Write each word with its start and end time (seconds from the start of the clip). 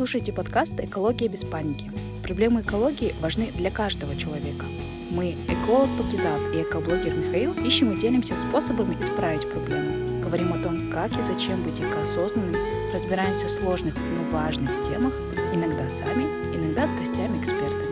слушаете 0.00 0.32
подкаст 0.32 0.80
«Экология 0.80 1.28
без 1.28 1.44
паники». 1.44 1.92
Проблемы 2.22 2.62
экологии 2.62 3.14
важны 3.20 3.50
для 3.58 3.70
каждого 3.70 4.16
человека. 4.16 4.64
Мы, 5.10 5.36
эколог 5.46 5.90
Пакизат 5.98 6.40
и 6.54 6.62
экоблогер 6.62 7.14
Михаил, 7.14 7.52
ищем 7.52 7.92
и 7.92 8.00
делимся 8.00 8.34
способами 8.34 8.98
исправить 8.98 9.46
проблемы. 9.52 10.22
Говорим 10.22 10.54
о 10.54 10.62
том, 10.62 10.90
как 10.90 11.14
и 11.18 11.20
зачем 11.20 11.62
быть 11.64 11.82
экоосознанным, 11.82 12.56
разбираемся 12.94 13.46
в 13.46 13.50
сложных, 13.50 13.94
но 13.94 14.22
важных 14.32 14.70
темах, 14.88 15.12
иногда 15.52 15.90
сами, 15.90 16.22
иногда 16.56 16.86
с 16.86 16.94
гостями-экспертами. 16.94 17.90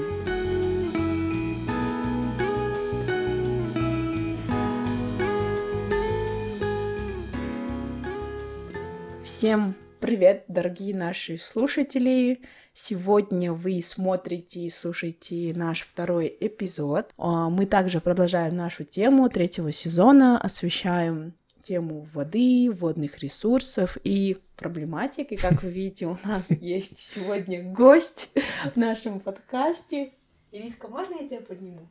Всем 9.23 9.75
привет, 10.09 10.45
дорогие 10.49 10.95
наши 10.95 11.37
слушатели! 11.37 12.41
Сегодня 12.73 13.53
вы 13.53 13.83
смотрите 13.83 14.61
и 14.61 14.71
слушаете 14.71 15.53
наш 15.55 15.83
второй 15.83 16.35
эпизод. 16.41 17.11
А, 17.19 17.51
мы 17.51 17.67
также 17.67 18.01
продолжаем 18.01 18.57
нашу 18.57 18.85
тему 18.85 19.29
третьего 19.29 19.71
сезона, 19.71 20.41
освещаем 20.41 21.35
тему 21.61 22.07
воды, 22.15 22.71
водных 22.73 23.19
ресурсов 23.19 23.99
и 24.03 24.39
проблематики. 24.57 25.37
Как 25.37 25.63
вы 25.63 25.73
видите, 25.73 26.07
у 26.07 26.17
нас 26.25 26.47
есть 26.49 26.97
сегодня 26.97 27.63
гость 27.63 28.33
в 28.75 28.79
нашем 28.79 29.21
подкасте. 29.21 30.15
Ириска, 30.53 30.89
можно 30.89 31.17
я 31.21 31.29
тебя 31.29 31.43
подниму? 31.43 31.87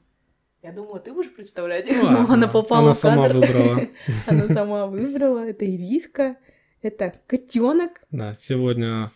Я 0.63 0.71
думала, 0.71 0.99
ты 0.99 1.13
будешь 1.13 1.31
представлять, 1.31 1.87
но 2.01 2.25
она 2.27 2.47
попала 2.47 2.81
она 2.81 2.93
в 2.93 2.99
кадр. 2.99 3.21
сама 3.21 3.39
выбрала. 3.39 3.87
Она 4.25 4.47
сама 4.47 4.87
выбрала. 4.87 5.47
Это 5.47 5.65
Ириска. 5.65 6.37
Это 6.81 7.13
котенок 7.25 8.01
Да, 8.11 8.35
сегодня 8.35 9.11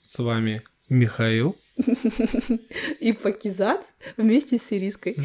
с 0.00 0.18
вами 0.18 0.62
Михаил. 0.88 1.56
и 3.00 3.12
Пакизат 3.12 3.84
вместе 4.16 4.58
с 4.58 4.72
Ириской. 4.72 5.16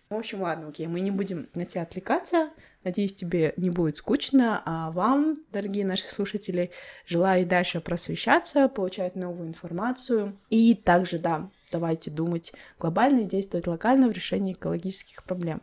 В 0.10 0.14
общем, 0.14 0.42
ладно, 0.42 0.68
окей, 0.68 0.86
мы 0.86 1.00
не 1.00 1.10
будем 1.10 1.48
на 1.54 1.64
тебя 1.64 1.82
отвлекаться. 1.82 2.50
Надеюсь, 2.84 3.14
тебе 3.14 3.54
не 3.56 3.70
будет 3.70 3.96
скучно, 3.96 4.62
а 4.64 4.90
вам, 4.90 5.34
дорогие 5.50 5.86
наши 5.86 6.04
слушатели, 6.04 6.70
желаю 7.06 7.42
и 7.42 7.46
дальше 7.46 7.80
просвещаться, 7.80 8.68
получать 8.68 9.16
новую 9.16 9.48
информацию. 9.48 10.38
И 10.50 10.74
также, 10.74 11.18
да, 11.18 11.50
давайте 11.72 12.10
думать 12.10 12.52
глобально 12.78 13.20
и 13.20 13.24
действовать 13.24 13.66
локально 13.66 14.08
в 14.08 14.12
решении 14.12 14.52
экологических 14.52 15.24
проблем. 15.24 15.62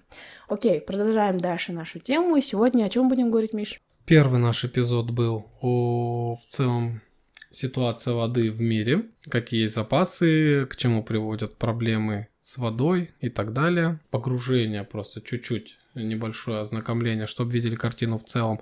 Окей, 0.49 0.81
продолжаем 0.81 1.39
дальше 1.39 1.71
нашу 1.71 1.99
тему. 1.99 2.35
И 2.35 2.41
сегодня 2.41 2.85
о 2.85 2.89
чем 2.89 3.07
будем 3.07 3.29
говорить, 3.29 3.53
Миш? 3.53 3.79
Первый 4.11 4.41
наш 4.41 4.65
эпизод 4.65 5.11
был 5.11 5.49
о 5.61 6.35
в 6.35 6.45
целом 6.45 7.01
ситуация 7.49 8.13
воды 8.13 8.51
в 8.51 8.59
мире, 8.59 9.05
какие 9.29 9.61
есть 9.61 9.73
запасы, 9.73 10.67
к 10.69 10.75
чему 10.75 11.01
приводят 11.01 11.55
проблемы 11.55 12.27
с 12.41 12.57
водой 12.57 13.11
и 13.21 13.29
так 13.29 13.53
далее. 13.53 14.01
Погружение 14.09 14.83
просто 14.83 15.21
чуть-чуть, 15.21 15.77
небольшое 15.95 16.59
ознакомление, 16.59 17.25
чтобы 17.25 17.53
видели 17.53 17.75
картину 17.75 18.17
в 18.17 18.25
целом. 18.25 18.59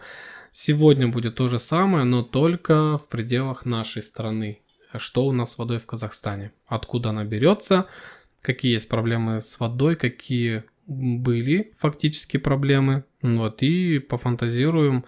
Сегодня 0.51 1.07
будет 1.07 1.33
то 1.33 1.47
же 1.47 1.57
самое, 1.57 2.03
но 2.03 2.21
только 2.21 2.99
в 2.99 3.07
пределах 3.07 3.65
нашей 3.65 4.03
страны. 4.03 4.61
Что 4.97 5.25
у 5.25 5.31
нас 5.31 5.53
с 5.53 5.57
водой 5.57 5.79
в 5.79 5.87
Казахстане? 5.87 6.51
Откуда 6.67 7.09
она 7.09 7.23
берется? 7.23 7.87
Какие 8.43 8.73
есть 8.73 8.87
проблемы 8.87 9.41
с 9.41 9.59
водой? 9.59 9.95
Какие 9.95 10.65
были 10.85 11.73
фактически 11.75 12.37
проблемы? 12.37 13.03
Вот, 13.23 13.63
и 13.63 13.97
пофантазируем, 13.97 15.05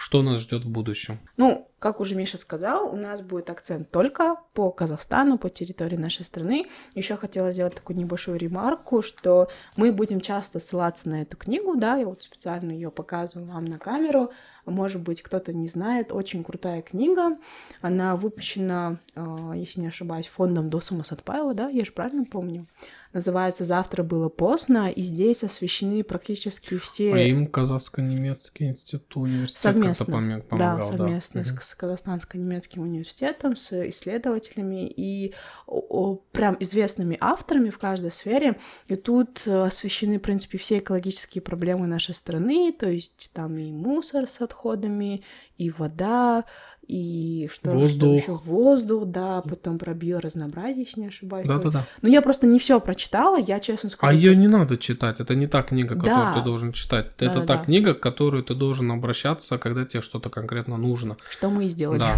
что 0.00 0.22
нас 0.22 0.38
ждет 0.38 0.64
в 0.64 0.70
будущем. 0.70 1.20
Ну, 1.36 1.68
как 1.78 2.00
уже 2.00 2.14
Миша 2.14 2.38
сказал, 2.38 2.90
у 2.90 2.96
нас 2.96 3.20
будет 3.20 3.50
акцент 3.50 3.90
только 3.90 4.36
по 4.54 4.70
Казахстану, 4.70 5.36
по 5.36 5.50
территории 5.50 5.96
нашей 5.96 6.24
страны. 6.24 6.68
Еще 6.94 7.16
хотела 7.16 7.52
сделать 7.52 7.74
такую 7.74 7.98
небольшую 7.98 8.38
ремарку, 8.38 9.02
что 9.02 9.50
мы 9.76 9.92
будем 9.92 10.22
часто 10.22 10.58
ссылаться 10.58 11.10
на 11.10 11.20
эту 11.20 11.36
книгу, 11.36 11.76
да, 11.76 11.96
я 11.96 12.06
вот 12.06 12.22
специально 12.22 12.72
ее 12.72 12.90
показываю 12.90 13.46
вам 13.46 13.66
на 13.66 13.78
камеру. 13.78 14.30
Может 14.64 15.02
быть, 15.02 15.20
кто-то 15.20 15.52
не 15.52 15.68
знает, 15.68 16.12
очень 16.12 16.44
крутая 16.44 16.80
книга. 16.80 17.36
Она 17.82 18.16
выпущена, 18.16 19.00
э, 19.14 19.52
если 19.54 19.82
не 19.82 19.88
ошибаюсь, 19.88 20.28
фондом 20.28 20.70
Досума 20.70 21.04
Сатпаева, 21.04 21.52
да, 21.52 21.68
я 21.68 21.84
же 21.84 21.92
правильно 21.92 22.24
помню. 22.24 22.66
Называется 23.12 23.64
«Завтра 23.64 24.04
было 24.04 24.28
поздно», 24.28 24.88
и 24.90 25.02
здесь 25.02 25.42
освещены 25.42 26.04
практически 26.04 26.78
все... 26.78 27.12
А 27.12 27.18
им 27.18 27.48
Казахско-немецкий 27.48 28.66
институт, 28.68 29.16
университет 29.16 29.60
Совместно, 29.60 30.14
помог- 30.14 30.36
да, 30.36 30.76
помогал, 30.76 30.82
совместно 30.84 31.40
Мгм. 31.40 31.60
с, 31.60 31.64
с 31.64 31.74
Казахстанско-немецким 31.74 32.82
университетом, 32.82 33.56
с 33.56 33.88
исследователями 33.88 34.86
и 34.86 35.34
о- 35.66 35.80
о- 36.12 36.16
прям 36.30 36.56
известными 36.60 37.16
авторами 37.20 37.70
в 37.70 37.78
каждой 37.78 38.12
сфере. 38.12 38.58
И 38.86 38.94
тут 38.94 39.42
э, 39.46 39.62
освещены, 39.64 40.18
в 40.18 40.22
принципе, 40.22 40.58
все 40.58 40.78
экологические 40.78 41.42
проблемы 41.42 41.88
нашей 41.88 42.14
страны, 42.14 42.72
то 42.72 42.88
есть 42.88 43.30
там 43.34 43.58
и 43.58 43.72
мусор 43.72 44.28
с 44.28 44.40
отходами, 44.40 45.22
и 45.58 45.68
вода, 45.70 46.44
и 46.90 47.48
что, 47.52 47.70
Воздух. 47.70 48.20
еще 48.20 48.32
воздух, 48.34 49.04
да, 49.06 49.42
потом 49.42 49.78
про 49.78 49.94
биоразнообразие, 49.94 50.84
если 50.84 51.02
не 51.02 51.06
ошибаюсь. 51.08 51.46
Да-да-да. 51.46 51.86
Ну, 52.02 52.08
я 52.08 52.20
просто 52.22 52.46
не 52.46 52.58
все 52.58 52.80
прочитала, 52.80 53.38
я 53.38 53.60
честно 53.60 53.90
скажу. 53.90 54.10
А 54.10 54.14
ее 54.14 54.34
не 54.36 54.48
надо 54.48 54.76
читать, 54.76 55.20
это 55.20 55.34
не 55.34 55.46
та 55.46 55.62
книга, 55.62 55.94
которую 55.94 56.16
Да. 56.16 56.34
ты 56.34 56.42
должен 56.44 56.72
читать. 56.72 57.06
Это 57.18 57.26
Да-да-да. 57.34 57.46
та 57.58 57.64
книга, 57.64 57.94
к 57.94 58.00
которой 58.00 58.42
ты 58.42 58.54
должен 58.54 58.90
обращаться, 58.90 59.58
когда 59.58 59.84
тебе 59.84 60.02
что-то 60.02 60.30
конкретно 60.30 60.76
нужно. 60.76 61.16
Что 61.30 61.50
мы 61.50 61.66
и 61.66 61.68
сделали. 61.68 61.98
Да. 62.00 62.16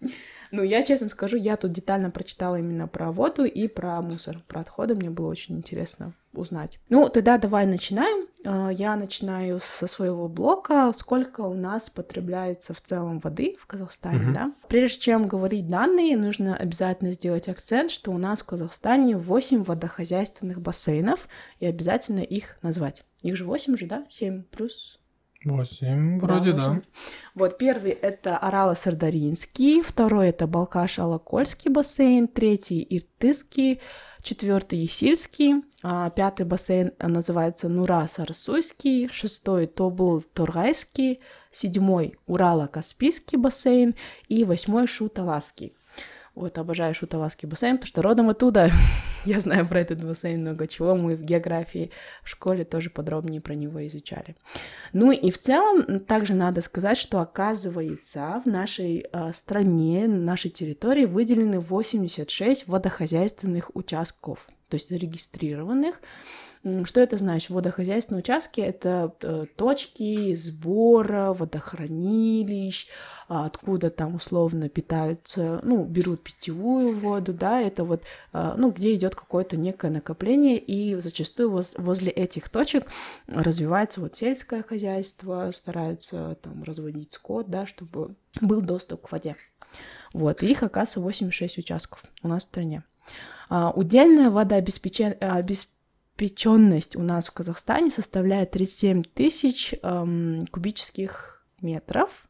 Ну, 0.52 0.62
я 0.62 0.82
честно 0.82 1.08
скажу, 1.08 1.36
я 1.36 1.56
тут 1.56 1.72
детально 1.72 2.10
прочитала 2.10 2.56
именно 2.56 2.86
про 2.86 3.10
воду 3.10 3.44
и 3.44 3.68
про 3.68 4.00
мусор, 4.02 4.38
про 4.46 4.60
отходы. 4.60 4.94
Мне 4.94 5.08
было 5.10 5.28
очень 5.28 5.56
интересно 5.56 6.12
узнать. 6.34 6.78
Ну, 6.90 7.08
тогда 7.08 7.38
давай 7.38 7.66
начинаем. 7.66 8.26
Э, 8.44 8.70
Я 8.72 8.96
начинаю 8.96 9.60
со 9.62 9.86
своего 9.86 10.28
блока. 10.28 10.92
Сколько 10.94 11.40
у 11.42 11.54
нас 11.54 11.88
потребляется 11.90 12.74
в 12.74 12.80
целом 12.80 13.18
воды 13.20 13.56
в 13.60 13.66
Казахстане, 13.66 14.18
Мгм. 14.18 14.32
да? 14.34 14.52
Прежде 14.68 15.00
чем 15.00 15.26
говорить 15.26 15.68
данные, 15.68 16.16
нужно 16.16 16.56
обязательно 16.56 17.12
сделать 17.12 17.48
акцент, 17.48 17.90
что 17.90 18.10
у 18.12 18.18
нас 18.18 18.40
в 18.42 18.46
Казахстане 18.46 19.16
8 19.16 19.62
водохозяйственных 19.64 20.60
бассейнов, 20.60 21.28
и 21.60 21.66
обязательно 21.66 22.20
их 22.20 22.58
назвать. 22.62 23.04
Их 23.22 23.36
же 23.36 23.44
8 23.44 23.76
же, 23.76 23.86
да? 23.86 24.04
7 24.08 24.42
плюс 24.44 24.98
Восемь, 25.44 26.20
вроде 26.20 26.52
да. 26.52 26.58
восемь. 26.58 26.82
Вот 27.34 27.58
первый 27.58 27.92
это 27.92 28.36
Орало-Сардаринский, 28.36 29.82
второй 29.82 30.28
это 30.28 30.46
Балкаш-Алакольский 30.46 31.70
бассейн, 31.70 32.28
третий 32.28 32.86
Иртысский, 32.88 33.80
четвертый 34.22 34.80
Есильский, 34.80 35.64
а, 35.82 36.10
пятый 36.10 36.46
бассейн 36.46 36.92
называется 36.98 37.68
Нура-Сарсуйский, 37.68 39.08
шестой 39.08 39.66
Тобыл-Торгайский, 39.66 41.20
седьмой 41.50 42.14
Урало-Каспийский 42.26 43.36
бассейн 43.36 43.94
и 44.28 44.44
восьмой 44.44 44.86
Шуталасский. 44.86 45.74
Вот, 46.34 46.56
обожаю 46.56 46.94
Шуталасский 46.94 47.46
бассейн, 47.46 47.76
потому 47.76 47.88
что 47.88 48.02
родом 48.02 48.30
оттуда. 48.30 48.70
Я 49.24 49.38
знаю 49.38 49.68
про 49.68 49.80
этот 49.80 50.02
бассейн 50.02 50.40
много 50.40 50.66
чего. 50.66 50.96
Мы 50.96 51.14
в 51.14 51.22
географии 51.22 51.90
в 52.22 52.28
школе 52.28 52.64
тоже 52.64 52.88
подробнее 52.88 53.40
про 53.40 53.54
него 53.54 53.86
изучали. 53.86 54.34
Ну 54.94 55.12
и 55.12 55.30
в 55.30 55.38
целом 55.38 56.00
также 56.00 56.34
надо 56.34 56.62
сказать, 56.62 56.96
что 56.96 57.20
оказывается 57.20 58.42
в 58.44 58.48
нашей 58.48 59.04
э, 59.12 59.32
стране, 59.34 60.08
на 60.08 60.18
нашей 60.18 60.50
территории 60.50 61.04
выделены 61.04 61.60
86 61.60 62.66
водохозяйственных 62.66 63.76
участков, 63.76 64.48
то 64.68 64.76
есть 64.76 64.88
зарегистрированных. 64.88 66.00
Что 66.84 67.00
это 67.00 67.16
значит? 67.16 67.50
Водохозяйственные 67.50 68.20
участки— 68.20 68.60
это 68.62 69.12
э, 69.20 69.46
точки 69.56 70.32
сбора 70.36 71.32
водохранилищ, 71.32 72.86
а, 73.28 73.46
откуда 73.46 73.90
там 73.90 74.14
условно 74.14 74.68
питаются, 74.68 75.58
ну, 75.64 75.82
берут 75.84 76.22
питьевую 76.22 76.96
воду, 76.96 77.32
да, 77.32 77.60
это 77.60 77.82
вот, 77.82 78.04
а, 78.32 78.54
ну, 78.56 78.70
где 78.70 78.94
идет 78.94 79.16
какое-то 79.16 79.56
некое 79.56 79.90
накопление, 79.90 80.56
и 80.56 80.94
зачастую 81.00 81.50
воз- 81.50 81.74
возле 81.78 82.12
этих 82.12 82.48
точек 82.48 82.86
развивается 83.26 84.00
вот 84.00 84.14
сельское 84.14 84.62
хозяйство, 84.62 85.50
стараются 85.52 86.36
там 86.42 86.62
разводить 86.62 87.12
скот, 87.12 87.50
да, 87.50 87.66
чтобы 87.66 88.14
был 88.40 88.60
доступ 88.60 89.08
к 89.08 89.12
воде. 89.12 89.34
Вот, 90.12 90.44
и 90.44 90.46
их, 90.46 90.62
оказывается, 90.62 91.00
86 91.00 91.58
участков 91.58 92.04
у 92.22 92.28
нас 92.28 92.44
в 92.44 92.46
стране. 92.46 92.84
А, 93.48 93.72
Удельная 93.74 94.30
водообеспеченность 94.30 95.18
обеспеченность 96.14 96.96
у 96.96 97.02
нас 97.02 97.28
в 97.28 97.32
Казахстане 97.32 97.90
составляет 97.90 98.52
37 98.52 99.02
тысяч 99.02 99.74
эм, 99.82 100.40
кубических 100.50 101.44
метров. 101.60 102.28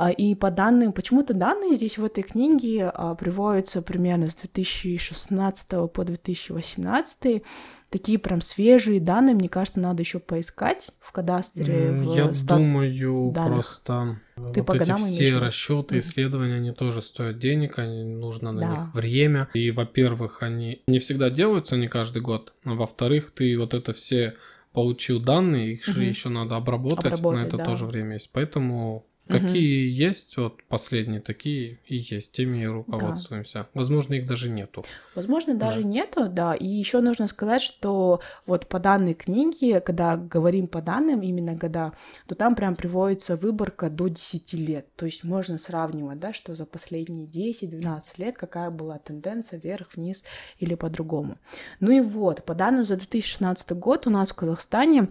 А, 0.00 0.10
и 0.10 0.36
по 0.36 0.52
данным, 0.52 0.92
почему-то 0.92 1.34
данные 1.34 1.74
здесь 1.74 1.98
в 1.98 2.04
этой 2.04 2.22
книге 2.22 2.88
а, 2.94 3.16
приводятся 3.16 3.82
примерно 3.82 4.28
с 4.28 4.36
2016 4.36 5.68
по 5.92 6.04
2018 6.04 7.42
такие 7.90 8.18
прям 8.20 8.40
свежие 8.40 9.00
данные, 9.00 9.34
мне 9.34 9.48
кажется, 9.48 9.80
надо 9.80 10.02
еще 10.02 10.20
поискать 10.20 10.90
в 11.00 11.10
кадастре. 11.10 11.90
В 11.90 12.14
Я 12.14 12.32
стат... 12.32 12.58
думаю, 12.58 13.32
данных. 13.32 13.54
просто 13.54 14.20
Ты 14.36 14.60
вот 14.60 14.66
по 14.66 14.76
эти 14.76 14.94
все 14.94 15.30
имеешь? 15.30 15.40
расчеты, 15.40 15.98
исследования, 15.98 16.54
они 16.56 16.70
тоже 16.70 17.02
стоят 17.02 17.40
денег, 17.40 17.80
они 17.80 18.04
нужно 18.04 18.52
на 18.52 18.60
Да. 18.60 18.68
них 18.68 18.94
время. 18.94 19.48
И, 19.52 19.72
во-первых, 19.72 20.44
они 20.44 20.80
не 20.86 21.00
всегда 21.00 21.28
делаются, 21.28 21.76
не 21.76 21.88
каждый 21.88 22.22
год. 22.22 22.52
А 22.64 22.74
во-вторых, 22.74 23.32
ты 23.32 23.58
вот 23.58 23.74
это 23.74 23.92
все 23.92 24.34
получил 24.72 25.20
данные, 25.20 25.72
их 25.72 25.84
же 25.86 26.04
еще 26.04 26.28
надо 26.28 26.54
обработать, 26.54 27.06
Обработать, 27.06 27.42
на 27.42 27.46
это 27.48 27.56
да. 27.56 27.64
тоже 27.64 27.84
время 27.84 28.12
есть. 28.14 28.30
Поэтому 28.32 29.07
Какие 29.28 29.90
есть, 29.90 30.36
вот 30.36 30.62
последние 30.68 31.20
такие 31.20 31.78
и 31.86 31.96
есть, 31.96 32.32
теми 32.32 32.62
и 32.62 32.66
руководствуемся. 32.66 33.66
Возможно, 33.74 34.14
их 34.14 34.26
даже 34.26 34.48
нету. 34.50 34.84
Возможно, 35.14 35.54
даже 35.54 35.82
Да. 35.82 35.88
нету, 35.88 36.28
да. 36.28 36.54
И 36.54 36.66
еще 36.66 37.00
нужно 37.00 37.28
сказать, 37.28 37.62
что 37.62 38.20
вот 38.46 38.66
по 38.66 38.78
данной 38.78 39.14
книге, 39.14 39.80
когда 39.80 40.16
говорим 40.16 40.66
по 40.66 40.80
данным, 40.80 41.20
именно 41.22 41.54
года, 41.54 41.92
то 42.26 42.34
там 42.34 42.54
прям 42.54 42.74
приводится 42.74 43.36
выборка 43.36 43.90
до 43.90 44.08
10 44.08 44.56
лет. 44.56 44.86
То 44.96 45.06
есть 45.06 45.24
можно 45.24 45.58
сравнивать, 45.58 46.18
да, 46.18 46.32
что 46.32 46.54
за 46.54 46.64
последние 46.64 47.26
10-12 47.26 48.02
лет 48.18 48.36
какая 48.38 48.70
была 48.70 48.98
тенденция 48.98 49.60
вверх, 49.60 49.88
вниз 49.94 50.24
или 50.58 50.74
по-другому. 50.74 51.36
Ну 51.80 51.90
и 51.90 52.00
вот, 52.00 52.44
по 52.44 52.54
данным 52.54 52.84
за 52.84 52.96
2016 52.96 53.72
год 53.72 54.06
у 54.06 54.10
нас 54.10 54.30
в 54.30 54.34
Казахстане 54.34 55.08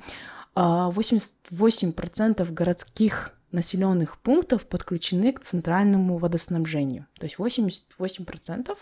а, 0.56 0.90
88% 0.90 2.52
городских 2.52 3.34
населенных 3.52 4.18
пунктов 4.18 4.66
подключены 4.66 5.32
к 5.32 5.40
центральному 5.40 6.18
водоснабжению. 6.18 7.08
То 7.20 7.26
есть 7.26 7.38
88% 7.38 8.78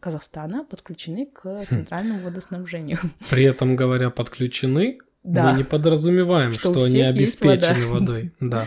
Казахстана 0.00 0.64
подключены 0.64 1.26
к 1.26 1.64
центральному 1.68 2.20
водоснабжению. 2.24 2.98
При 3.30 3.44
этом, 3.44 3.74
говоря, 3.76 4.10
подключены, 4.10 4.98
Да. 5.22 5.50
мы 5.50 5.58
не 5.58 5.64
подразумеваем, 5.64 6.52
Что 6.52 6.72
что, 6.72 6.84
они 6.84 7.00
обеспечены 7.00 7.86
водой. 7.86 8.32
Да. 8.40 8.66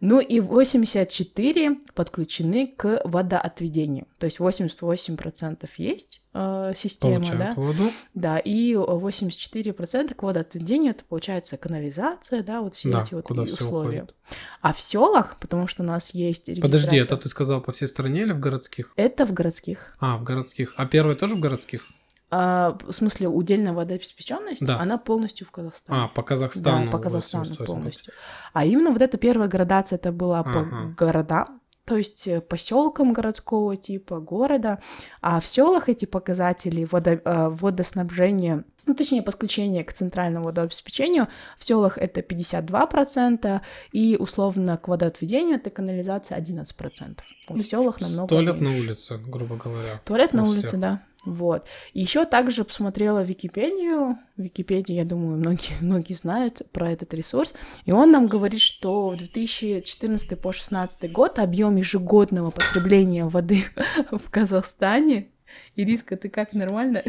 Ну 0.00 0.20
и 0.20 0.38
84 0.40 1.76
подключены 1.94 2.72
к 2.76 3.00
водоотведению. 3.04 4.06
То 4.18 4.26
есть 4.26 4.38
88% 4.38 5.68
есть 5.76 6.22
э, 6.34 6.72
система, 6.76 7.18
да? 7.20 7.52
Получают 7.54 7.56
воду. 7.56 7.90
Да, 8.14 8.38
и 8.38 8.74
84% 8.74 10.14
к 10.14 10.22
водоотведению 10.22 10.92
это 10.92 11.04
получается 11.04 11.56
канализация, 11.56 12.42
да, 12.42 12.60
вот 12.60 12.74
все 12.76 12.90
Да, 12.92 13.02
эти 13.02 13.14
вот 13.14 13.28
условия. 13.30 14.02
уходит. 14.02 14.14
А 14.62 14.72
в 14.72 14.80
селах, 14.80 15.36
потому 15.40 15.66
что 15.66 15.82
у 15.82 15.86
нас 15.86 16.14
есть 16.14 16.46
Подожди, 16.60 16.96
регистрация- 16.96 17.02
это 17.02 17.16
ты 17.16 17.28
сказал 17.28 17.60
по 17.60 17.72
всей 17.72 17.88
стране 17.88 18.22
или 18.22 18.32
в 18.32 18.38
городских? 18.40 18.92
это 18.96 19.26
в 19.26 19.32
городских. 19.32 19.96
А, 19.98 20.16
в 20.16 20.22
городских. 20.22 20.74
А 20.76 20.86
первое 20.86 21.16
тоже 21.16 21.34
в 21.34 21.40
городских? 21.40 21.86
А, 22.30 22.76
в 22.84 22.92
смысле, 22.92 23.28
удельная 23.28 23.72
водообеспеченность, 23.72 24.66
Да. 24.66 24.78
она 24.80 24.98
полностью 24.98 25.46
в 25.46 25.50
Казахстане. 25.50 26.02
А, 26.04 26.08
по 26.08 26.22
Казахстану. 26.22 26.86
Да, 26.86 26.90
по 26.92 26.98
Казахстану 26.98 27.44
88. 27.44 27.66
полностью. 27.74 28.12
А 28.52 28.64
именно 28.66 28.90
вот 28.90 29.00
эта 29.00 29.16
первая 29.16 29.48
градация 29.48 29.96
это 29.96 30.12
была 30.12 30.42
по 30.42 30.60
Ага. 30.60 30.94
городам, 30.96 31.60
то 31.86 31.96
есть 31.96 32.28
э, 32.28 32.42
поселкам 32.42 33.14
городского 33.14 33.74
типа, 33.76 34.18
города. 34.20 34.78
А 35.22 35.40
в 35.40 35.46
селах 35.46 35.88
эти 35.88 36.04
показатели 36.04 36.84
водо- 36.84 37.22
э, 37.24 37.48
водоснабжения, 37.48 38.64
ну, 38.84 38.94
точнее, 38.94 39.22
подключение 39.22 39.82
к 39.84 39.94
центральному 39.94 40.44
водообеспечению, 40.46 41.28
в 41.58 41.64
селах 41.64 41.96
это 41.96 42.20
52%, 42.20 43.62
и 43.92 44.16
условно 44.18 44.76
к 44.76 44.88
водоотведению 44.88 45.56
это 45.56 45.70
канализация 45.70 46.36
11%. 46.38 47.20
Вот 47.48 47.58
в 47.60 47.66
селах 47.66 48.00
намного 48.02 48.28
Туалет 48.28 48.60
на 48.60 48.70
улице, 48.70 49.18
грубо 49.26 49.56
говоря. 49.56 50.00
Туалет 50.04 50.32
на 50.34 50.42
у 50.44 50.48
улице, 50.48 50.66
всех. 50.68 50.80
да. 50.80 51.02
Вот. 51.24 51.66
Еще 51.94 52.24
также 52.24 52.64
посмотрела 52.64 53.22
Википедию. 53.22 54.18
Википедия, 54.36 54.96
я 54.96 55.04
думаю, 55.04 55.38
многие, 55.38 55.74
многие 55.80 56.14
знают 56.14 56.62
про 56.72 56.90
этот 56.90 57.12
ресурс. 57.14 57.54
И 57.84 57.92
он 57.92 58.10
нам 58.10 58.26
говорит, 58.26 58.60
что 58.60 59.10
в 59.10 59.16
2014 59.16 60.28
по 60.30 60.50
2016 60.50 61.12
год 61.12 61.38
объем 61.38 61.76
ежегодного 61.76 62.50
потребления 62.50 63.24
воды 63.24 63.64
в 64.10 64.30
Казахстане 64.30 65.28
Ириска, 65.76 66.16
ты 66.16 66.28
как, 66.28 66.52
нормально? 66.52 67.02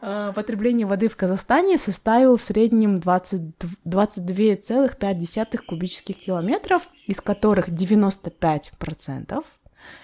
А, 0.00 0.32
Потребление 0.32 0.86
воды 0.86 1.08
в 1.08 1.16
Казахстане 1.16 1.78
составил 1.78 2.36
в 2.36 2.42
среднем 2.42 2.98
20 2.98 3.56
22,5 3.84 5.56
кубических 5.58 6.16
километров, 6.16 6.88
из 7.06 7.20
которых 7.20 7.68
95% 7.68 9.44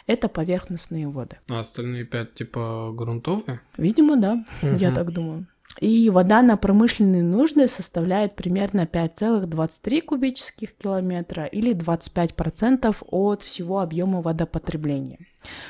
это 0.07 0.29
поверхностные 0.29 1.09
воды. 1.09 1.37
А 1.51 1.61
остальные 1.61 2.05
пять 2.05 2.35
типа 2.35 2.91
грунтовые? 2.95 3.61
Видимо, 3.77 4.17
да, 4.17 4.45
я 4.63 4.89
Мгм. 4.89 4.95
так 4.95 5.13
думаю. 5.13 5.47
И 5.81 6.09
вода 6.09 6.41
на 6.41 6.57
промышленные 6.57 7.23
нужды 7.23 7.69
составляет 7.69 8.35
примерно 8.37 8.87
5,23 8.87 10.01
кубических 10.01 10.75
километра 10.75 11.45
или 11.45 11.75
25% 11.75 13.03
от 13.11 13.43
всего 13.43 13.81
объема 13.81 14.23
водопотребления. 14.23 15.19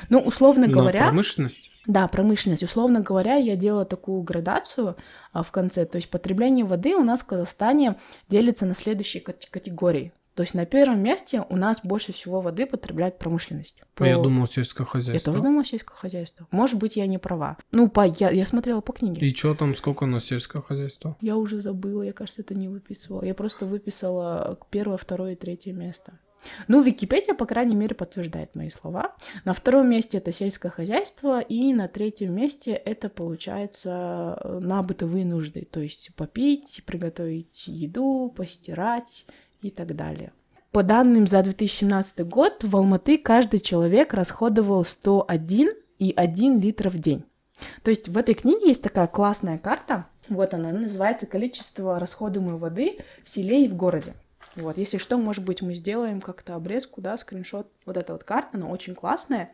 Ну, 0.09 0.19
условно 0.19 0.67
На 0.67 0.73
говоря, 0.73 1.03
промышленность? 1.03 1.71
да, 1.85 2.07
промышленность. 2.07 2.63
Условно 2.63 3.01
говоря, 3.01 3.35
я 3.35 3.55
делала 3.55 3.85
такую 3.85 4.21
градацию 4.23 4.95
а, 5.33 5.43
в 5.43 5.51
конце. 5.51 5.85
То 5.85 5.97
есть 5.97 6.09
потребление 6.09 6.65
воды 6.65 6.95
у 6.95 7.03
нас 7.03 7.21
в 7.21 7.25
Казахстане 7.27 7.95
делится 8.29 8.65
на 8.65 8.73
следующие 8.73 9.21
кат- 9.21 9.47
категории. 9.51 10.13
То 10.39 10.43
есть 10.43 10.53
на 10.53 10.65
первом 10.65 11.03
месте 11.03 11.45
у 11.49 11.57
нас 11.57 11.81
больше 11.83 12.13
всего 12.13 12.39
воды 12.39 12.65
потребляет 12.65 13.19
промышленность. 13.19 13.81
А 13.97 14.07
Я 14.07 14.15
По- 14.15 14.23
думал, 14.23 14.47
сельское 14.47 14.83
я 14.83 14.87
хозяйство. 14.87 15.33
тоже 15.33 15.43
думаю, 15.43 15.65
сельское 15.65 15.93
хозяйство. 15.93 16.47
Может 16.51 16.79
быть, 16.79 16.95
я 16.95 17.07
не 17.07 17.17
права. 17.17 17.57
Ну, 17.73 17.89
по... 17.89 18.07
я, 18.07 18.29
я 18.29 18.45
смотрела 18.45 18.79
по 18.79 18.93
книге. 18.93 19.27
И 19.27 19.35
что 19.35 19.53
там, 19.53 19.75
сколько 19.75 20.05
на 20.05 20.21
сельское 20.21 20.61
хозяйство? 20.61 21.17
Я 21.19 21.35
уже 21.35 21.59
забыла, 21.59 22.03
я, 22.03 22.13
кажется, 22.13 22.41
это 22.41 22.55
не 22.55 22.69
выписывала. 22.69 23.25
Я 23.25 23.33
просто 23.33 23.65
выписала 23.65 24.57
первое, 24.69 24.95
второе 24.95 25.33
и 25.33 25.35
третье 25.35 25.73
место. 25.73 26.13
Ну, 26.69 26.81
Википедия, 26.81 27.33
по 27.33 27.45
крайней 27.45 27.75
мере, 27.75 27.93
подтверждает 27.93 28.55
мои 28.55 28.69
слова. 28.69 29.13
На 29.43 29.53
втором 29.53 29.89
месте 29.89 30.19
это 30.19 30.31
сельское 30.31 30.69
хозяйство, 30.69 31.41
и 31.41 31.73
на 31.73 31.89
третьем 31.89 32.33
месте 32.33 32.71
это, 32.71 33.09
получается, 33.09 34.39
на 34.61 34.81
бытовые 34.83 35.25
нужды. 35.25 35.67
То 35.69 35.81
есть 35.81 36.15
попить, 36.15 36.83
приготовить 36.85 37.67
еду, 37.67 38.33
постирать 38.33 39.25
и 39.61 39.69
так 39.69 39.95
далее. 39.95 40.31
По 40.71 40.83
данным 40.83 41.25
за 41.25 41.41
2017 41.41 42.27
год 42.27 42.63
в 42.63 42.75
Алматы 42.75 43.17
каждый 43.17 43.59
человек 43.59 44.13
расходовал 44.13 44.83
101,1 44.83 46.59
литра 46.61 46.89
в 46.89 46.99
день. 46.99 47.23
То 47.83 47.89
есть 47.89 48.07
в 48.07 48.17
этой 48.17 48.35
книге 48.35 48.67
есть 48.67 48.83
такая 48.83 49.07
классная 49.07 49.57
карта. 49.57 50.05
Вот 50.29 50.53
она, 50.53 50.69
она 50.69 50.81
называется 50.81 51.25
«Количество 51.25 51.99
расходуемой 51.99 52.55
воды 52.55 52.99
в 53.23 53.29
селе 53.29 53.65
и 53.65 53.67
в 53.67 53.75
городе». 53.75 54.13
Вот, 54.55 54.77
если 54.77 54.97
что, 54.97 55.17
может 55.17 55.43
быть, 55.43 55.61
мы 55.61 55.73
сделаем 55.73 56.21
как-то 56.21 56.55
обрезку, 56.55 57.01
да, 57.01 57.17
скриншот. 57.17 57.67
Вот 57.85 57.97
эта 57.97 58.13
вот 58.13 58.23
карта, 58.23 58.49
она 58.53 58.67
очень 58.67 58.95
классная, 58.95 59.51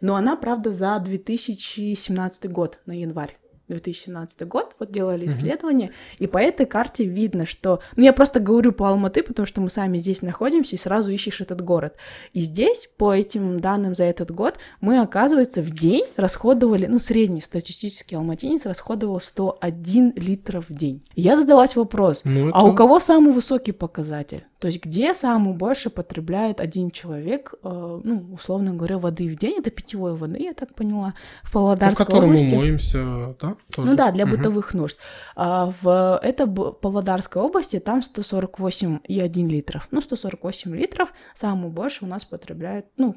но 0.00 0.16
она, 0.16 0.36
правда, 0.36 0.72
за 0.72 0.98
2017 0.98 2.50
год, 2.50 2.78
на 2.86 2.92
январь. 2.92 3.36
2017 3.68 4.46
год, 4.48 4.74
вот 4.78 4.90
делали 4.90 5.28
исследование, 5.28 5.90
и 6.18 6.26
по 6.26 6.38
этой 6.38 6.66
карте 6.66 7.04
видно, 7.04 7.46
что... 7.46 7.80
Ну, 7.96 8.04
я 8.04 8.12
просто 8.12 8.40
говорю 8.40 8.72
по 8.72 8.88
Алматы, 8.88 9.22
потому 9.22 9.46
что 9.46 9.60
мы 9.60 9.70
сами 9.70 9.98
здесь 9.98 10.22
находимся, 10.22 10.74
и 10.76 10.78
сразу 10.78 11.10
ищешь 11.10 11.40
этот 11.40 11.60
город. 11.62 11.96
И 12.32 12.40
здесь, 12.40 12.88
по 12.96 13.14
этим 13.14 13.60
данным 13.60 13.94
за 13.94 14.04
этот 14.04 14.30
год, 14.30 14.58
мы, 14.80 14.98
оказывается, 15.00 15.62
в 15.62 15.70
день 15.70 16.04
расходовали, 16.16 16.86
ну, 16.86 16.98
средний 16.98 17.40
статистический 17.40 18.16
алматинец 18.16 18.66
расходовал 18.66 19.20
101 19.20 20.12
литр 20.16 20.60
в 20.60 20.72
день. 20.74 21.02
И 21.14 21.22
я 21.22 21.36
задалась 21.40 21.76
вопрос, 21.76 22.22
Ну, 22.24 22.50
а 22.54 22.64
у 22.64 22.68
это- 22.68 22.76
кого 22.76 22.98
самый 22.98 23.32
высокий 23.32 23.72
показатель? 23.72 24.44
То 24.58 24.66
есть 24.66 24.84
где 24.84 25.14
самый 25.14 25.54
больше 25.54 25.88
потребляет 25.88 26.60
один 26.60 26.90
человек, 26.90 27.54
э, 27.62 28.00
ну, 28.02 28.26
условно 28.32 28.74
говоря, 28.74 28.98
воды 28.98 29.28
в 29.28 29.36
день? 29.36 29.58
Это 29.58 29.70
питьевой 29.70 30.14
воды, 30.16 30.38
я 30.42 30.52
так 30.52 30.74
поняла, 30.74 31.14
в 31.42 31.52
По 31.52 31.60
Павлодарской 31.60 32.04
которому 32.06 32.32
области. 32.34 32.54
моемся, 32.54 33.36
да? 33.40 33.56
тоже? 33.74 33.90
Ну 33.90 33.96
да, 33.96 34.10
для 34.10 34.26
Мгм. 34.26 34.36
бытовых 34.36 34.74
нужд. 34.74 34.98
А 35.36 35.72
в 35.80 36.20
это 36.22 36.46
Павлодарской 36.46 37.40
области 37.40 37.78
там 37.78 38.02
148,1 38.02 39.48
литров. 39.48 39.86
Ну, 39.90 40.00
148 40.00 40.74
литров 40.74 41.12
самый 41.34 41.70
больше 41.70 42.04
у 42.04 42.08
нас 42.08 42.24
потребляет, 42.24 42.86
ну, 42.96 43.14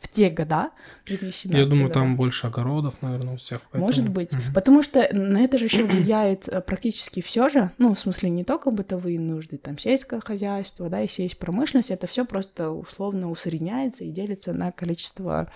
в 0.00 0.08
те 0.08 0.30
года, 0.30 0.70
2017 1.06 1.54
Я 1.62 1.66
думаю, 1.66 1.88
года. 1.88 2.00
там 2.00 2.16
больше 2.16 2.46
огородов, 2.46 3.02
наверное, 3.02 3.34
у 3.34 3.36
всех. 3.36 3.60
поэтому- 3.70 3.84
Может 3.84 4.08
быть. 4.08 4.32
Мгм. 4.32 4.54
Потому 4.54 4.82
что 4.82 5.08
на 5.12 5.42
это 5.42 5.58
же 5.58 5.66
еще 5.66 5.84
влияет 5.84 6.48
э, 6.48 6.60
практически 6.62 7.20
все 7.20 7.48
же, 7.48 7.70
ну, 7.78 7.94
в 7.94 7.98
смысле, 7.98 8.30
не 8.30 8.44
только 8.44 8.70
бытовые 8.70 9.20
нужды, 9.20 9.58
там 9.58 9.76
сельское 9.78 10.20
хозяйство, 10.20 10.88
да, 10.88 11.02
и 11.02 11.06
сеть 11.08 11.38
промышленность, 11.38 11.90
это 11.90 12.06
все 12.06 12.24
просто 12.24 12.70
условно 12.70 13.30
усредняется 13.30 14.04
и 14.04 14.10
делится 14.10 14.52
на 14.52 14.72
количество 14.72 15.50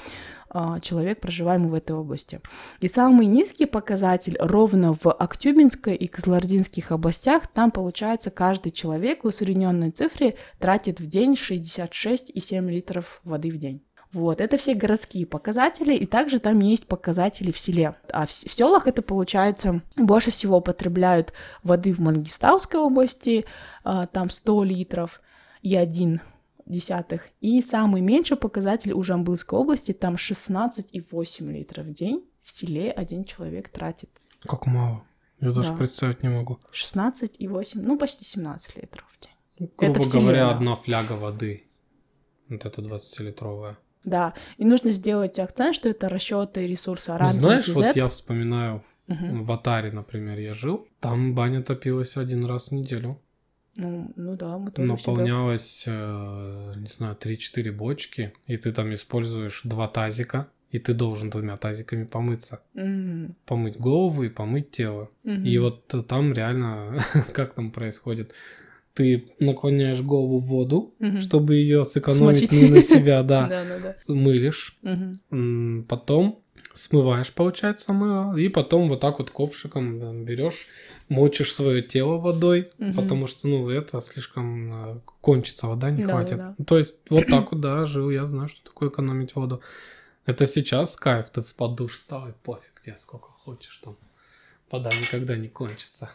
а, 0.57 0.79
человек, 0.79 1.21
проживаемых 1.21 1.71
в 1.73 1.75
этой 1.75 1.97
области. 1.97 2.41
И 2.81 2.87
самый 2.87 3.27
низкий 3.27 3.67
показатель 3.67 4.37
ровно 4.39 4.95
в 4.95 5.11
Актюбинской 5.11 5.97
и 5.97 6.07
Кызылординских 6.07 6.93
областях, 6.93 7.49
там 7.49 7.73
получается 7.73 8.31
каждый 8.31 8.71
человек 8.71 9.25
в 9.25 9.27
усредненной 9.27 9.91
цифре 9.91 10.37
тратит 10.61 11.01
в 11.01 11.07
день 11.07 11.33
66,7 11.35 12.71
литров 12.71 13.21
воды 13.25 13.51
в 13.51 13.57
день. 13.57 13.83
Вот, 14.15 14.41
это 14.41 14.57
все 14.57 14.75
городские 14.75 15.27
показатели, 15.27 15.93
и 15.93 16.07
также 16.07 16.39
там 16.39 16.61
есть 16.61 16.87
показатели 16.87 17.51
в 17.51 17.59
селе. 17.59 17.97
А 18.13 18.27
в, 18.27 18.31
в 18.31 18.33
селах 18.53 18.87
это 18.87 19.03
получается 19.03 19.83
больше 19.97 20.31
всего 20.31 20.61
потребляют 20.61 21.33
воды 21.65 21.93
в 21.93 21.99
Мангистауской 21.99 22.79
области, 22.79 23.45
а, 23.83 24.07
там 24.07 24.31
100 24.31 24.63
литров 24.65 25.21
и 25.63 25.75
1 25.75 26.21
десятых. 26.65 27.27
И 27.41 27.61
самый 27.61 28.03
меньший 28.03 28.37
показатель 28.37 28.93
у 28.93 29.03
Жамбылской 29.03 29.59
области, 29.59 29.91
там 29.93 30.15
16,8 30.15 31.51
литров 31.51 31.87
в 31.87 31.93
день 31.93 32.25
в 32.45 32.53
селе 32.53 32.93
один 32.93 33.25
человек 33.25 33.69
тратит. 33.69 34.11
Как 34.47 34.67
мало. 34.67 35.03
Я 35.41 35.51
даже 35.51 35.73
Да. 35.73 35.77
представить 35.79 36.23
не 36.23 36.29
могу. 36.29 36.61
16,8, 36.73 37.81
ну 37.83 37.99
почти 37.99 38.25
17 38.25 38.77
литров 38.77 39.05
в 39.11 39.25
день. 39.25 39.33
Ну, 39.59 39.67
Это 39.67 39.93
Грубо 39.93 40.03
в 40.03 40.07
селе, 40.07 40.21
говоря, 40.23 40.45
да. 40.45 40.51
одна 40.53 40.77
фляга 40.77 41.13
воды. 41.15 41.65
Вот 42.49 42.65
это 42.65 42.81
20-литровая. 42.81 43.77
Да, 44.05 44.35
и 44.59 44.65
нужно 44.65 44.93
сделать 44.93 45.39
акцент, 45.39 45.75
что 45.75 45.89
это 45.89 46.09
расчеты 46.09 46.67
ресурса 46.67 47.19
ранга 47.19 47.35
Знаешь, 47.35 47.69
вот 47.69 47.97
я 47.97 48.09
вспоминаю, 48.09 48.83
Мгм. 49.07 49.45
в 49.45 49.53
Атаре, 49.53 49.93
например, 49.93 50.39
я 50.39 50.55
жил. 50.55 50.87
Там 51.01 51.35
баня 51.35 51.63
топилась 51.63 52.17
один 52.17 52.45
раз 52.45 52.69
в 52.69 52.73
неделю. 52.73 53.19
Ну, 53.77 54.13
ну 54.17 54.37
да, 54.37 54.57
мы 54.57 54.71
тоже 54.71 54.89
Наполнялось, 54.89 55.85
э, 55.87 56.73
не 56.77 56.87
знаю, 56.87 57.17
3-4 57.17 57.73
бочки, 57.73 58.33
и 58.47 58.57
ты 58.57 58.73
там 58.73 58.95
используешь 58.95 59.63
два 59.65 59.89
тазика, 59.89 60.49
и 60.71 60.79
ты 60.79 60.95
должен 60.95 61.31
двумя 61.31 61.57
тазиками 61.57 62.05
помыться. 62.05 62.61
Мгм. 62.75 63.35
Помыть 63.47 63.77
голову 63.77 64.23
и 64.23 64.29
помыть 64.29 64.71
тело. 64.71 65.11
Мгм. 65.25 65.45
И 65.45 65.59
вот 65.59 65.93
э, 65.93 66.03
там 66.03 66.33
реально, 66.33 66.99
как 67.35 67.55
там 67.55 67.73
происходит? 67.73 68.33
Ты 68.95 69.27
наклоняешь 69.41 70.01
голову 70.03 70.39
в 70.39 70.47
воду, 70.47 70.95
Мгм. 71.01 71.21
чтобы 71.21 71.57
ее 71.57 71.85
сэкономить 71.85 72.49
Смочить. 72.49 72.53
не 72.53 72.69
на 72.69 72.81
себя, 72.81 73.23
да. 73.25 73.49
Да, 73.49 73.65
да, 73.65 73.79
да. 73.79 74.15
Мылишь, 74.15 74.79
потом 75.89 76.41
смываешь, 76.75 77.33
получается, 77.33 77.93
мыло, 77.93 78.37
и 78.37 78.49
потом 78.49 78.89
вот 78.89 79.01
так 79.01 79.19
вот 79.19 79.31
ковшиком 79.31 80.01
да, 80.01 80.13
берешь, 80.13 80.67
мочишь 81.09 81.53
свое 81.53 81.83
тело 81.83 82.19
водой, 82.19 82.69
потому 82.97 83.27
что, 83.27 83.47
ну, 83.49 83.69
это 83.69 84.01
слишком 84.01 84.73
э, 84.73 85.01
кончится, 85.21 85.69
вода 85.69 85.91
не 85.91 86.03
Да, 86.03 86.09
хватит. 86.11 86.37
да. 86.39 86.57
То 86.67 86.79
есть 86.79 86.99
вот 87.11 87.27
так 87.29 87.53
вот, 87.53 87.61
да, 87.61 87.85
жил, 87.87 88.11
я 88.11 88.27
знаю, 88.27 88.49
что 88.49 88.65
такое 88.65 88.89
экономить 88.91 89.35
воду. 89.37 89.61
Это 90.27 90.47
сейчас 90.47 90.97
кайф, 90.97 91.31
ты 91.31 91.43
в 91.43 91.75
душ 91.75 91.93
встал 91.93 92.29
и 92.29 92.33
пофиг 92.43 92.81
тебе 92.81 92.97
сколько 92.97 93.29
хочешь 93.29 93.79
там. 93.85 93.97
Вода 94.71 94.91
никогда 94.91 95.37
не 95.37 95.49
кончится. 95.49 96.11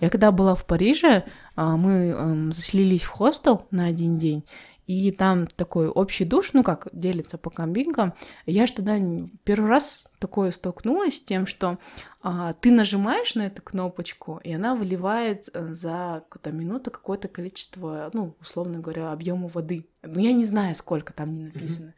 Я 0.00 0.10
когда 0.10 0.30
была 0.30 0.54
в 0.54 0.66
Париже, 0.66 1.24
а, 1.56 1.76
мы 1.76 2.08
эм, 2.08 2.52
заселились 2.52 3.02
в 3.02 3.08
хостел 3.08 3.66
на 3.70 3.86
один 3.86 4.18
день, 4.18 4.44
и 4.86 5.12
там 5.12 5.46
такой 5.46 5.88
общий 5.88 6.24
душ, 6.24 6.52
ну 6.52 6.62
как, 6.62 6.88
делится 6.92 7.38
по 7.38 7.50
комбинкам. 7.50 8.14
Я 8.46 8.66
же 8.66 8.74
тогда 8.74 8.98
первый 9.44 9.70
раз 9.70 10.08
такое 10.18 10.50
столкнулась 10.50 11.16
с 11.16 11.22
тем, 11.22 11.46
что 11.46 11.78
а, 12.20 12.52
ты 12.54 12.70
нажимаешь 12.70 13.34
на 13.34 13.46
эту 13.46 13.62
кнопочку, 13.62 14.40
и 14.42 14.52
она 14.52 14.74
выливает 14.74 15.48
э, 15.54 15.74
за 15.74 16.24
какую-то 16.28 16.52
минуту 16.52 16.90
какое-то 16.90 17.28
количество, 17.28 18.10
ну, 18.12 18.34
условно 18.40 18.80
говоря, 18.80 19.12
объема 19.12 19.48
воды. 19.48 19.86
Ну, 20.02 20.20
я 20.20 20.32
не 20.32 20.44
знаю, 20.44 20.74
сколько 20.74 21.12
там 21.12 21.32
не 21.32 21.44
написано. 21.44 21.94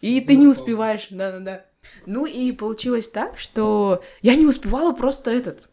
И 0.00 0.20
ты 0.20 0.36
не 0.36 0.46
успеваешь, 0.46 1.08
да-да-да. 1.10 1.66
Ну 2.06 2.26
и 2.26 2.52
получилось 2.52 3.08
так, 3.08 3.38
что 3.38 4.02
я 4.22 4.36
не 4.36 4.46
успевала 4.46 4.92
просто 4.92 5.30
этот 5.30 5.70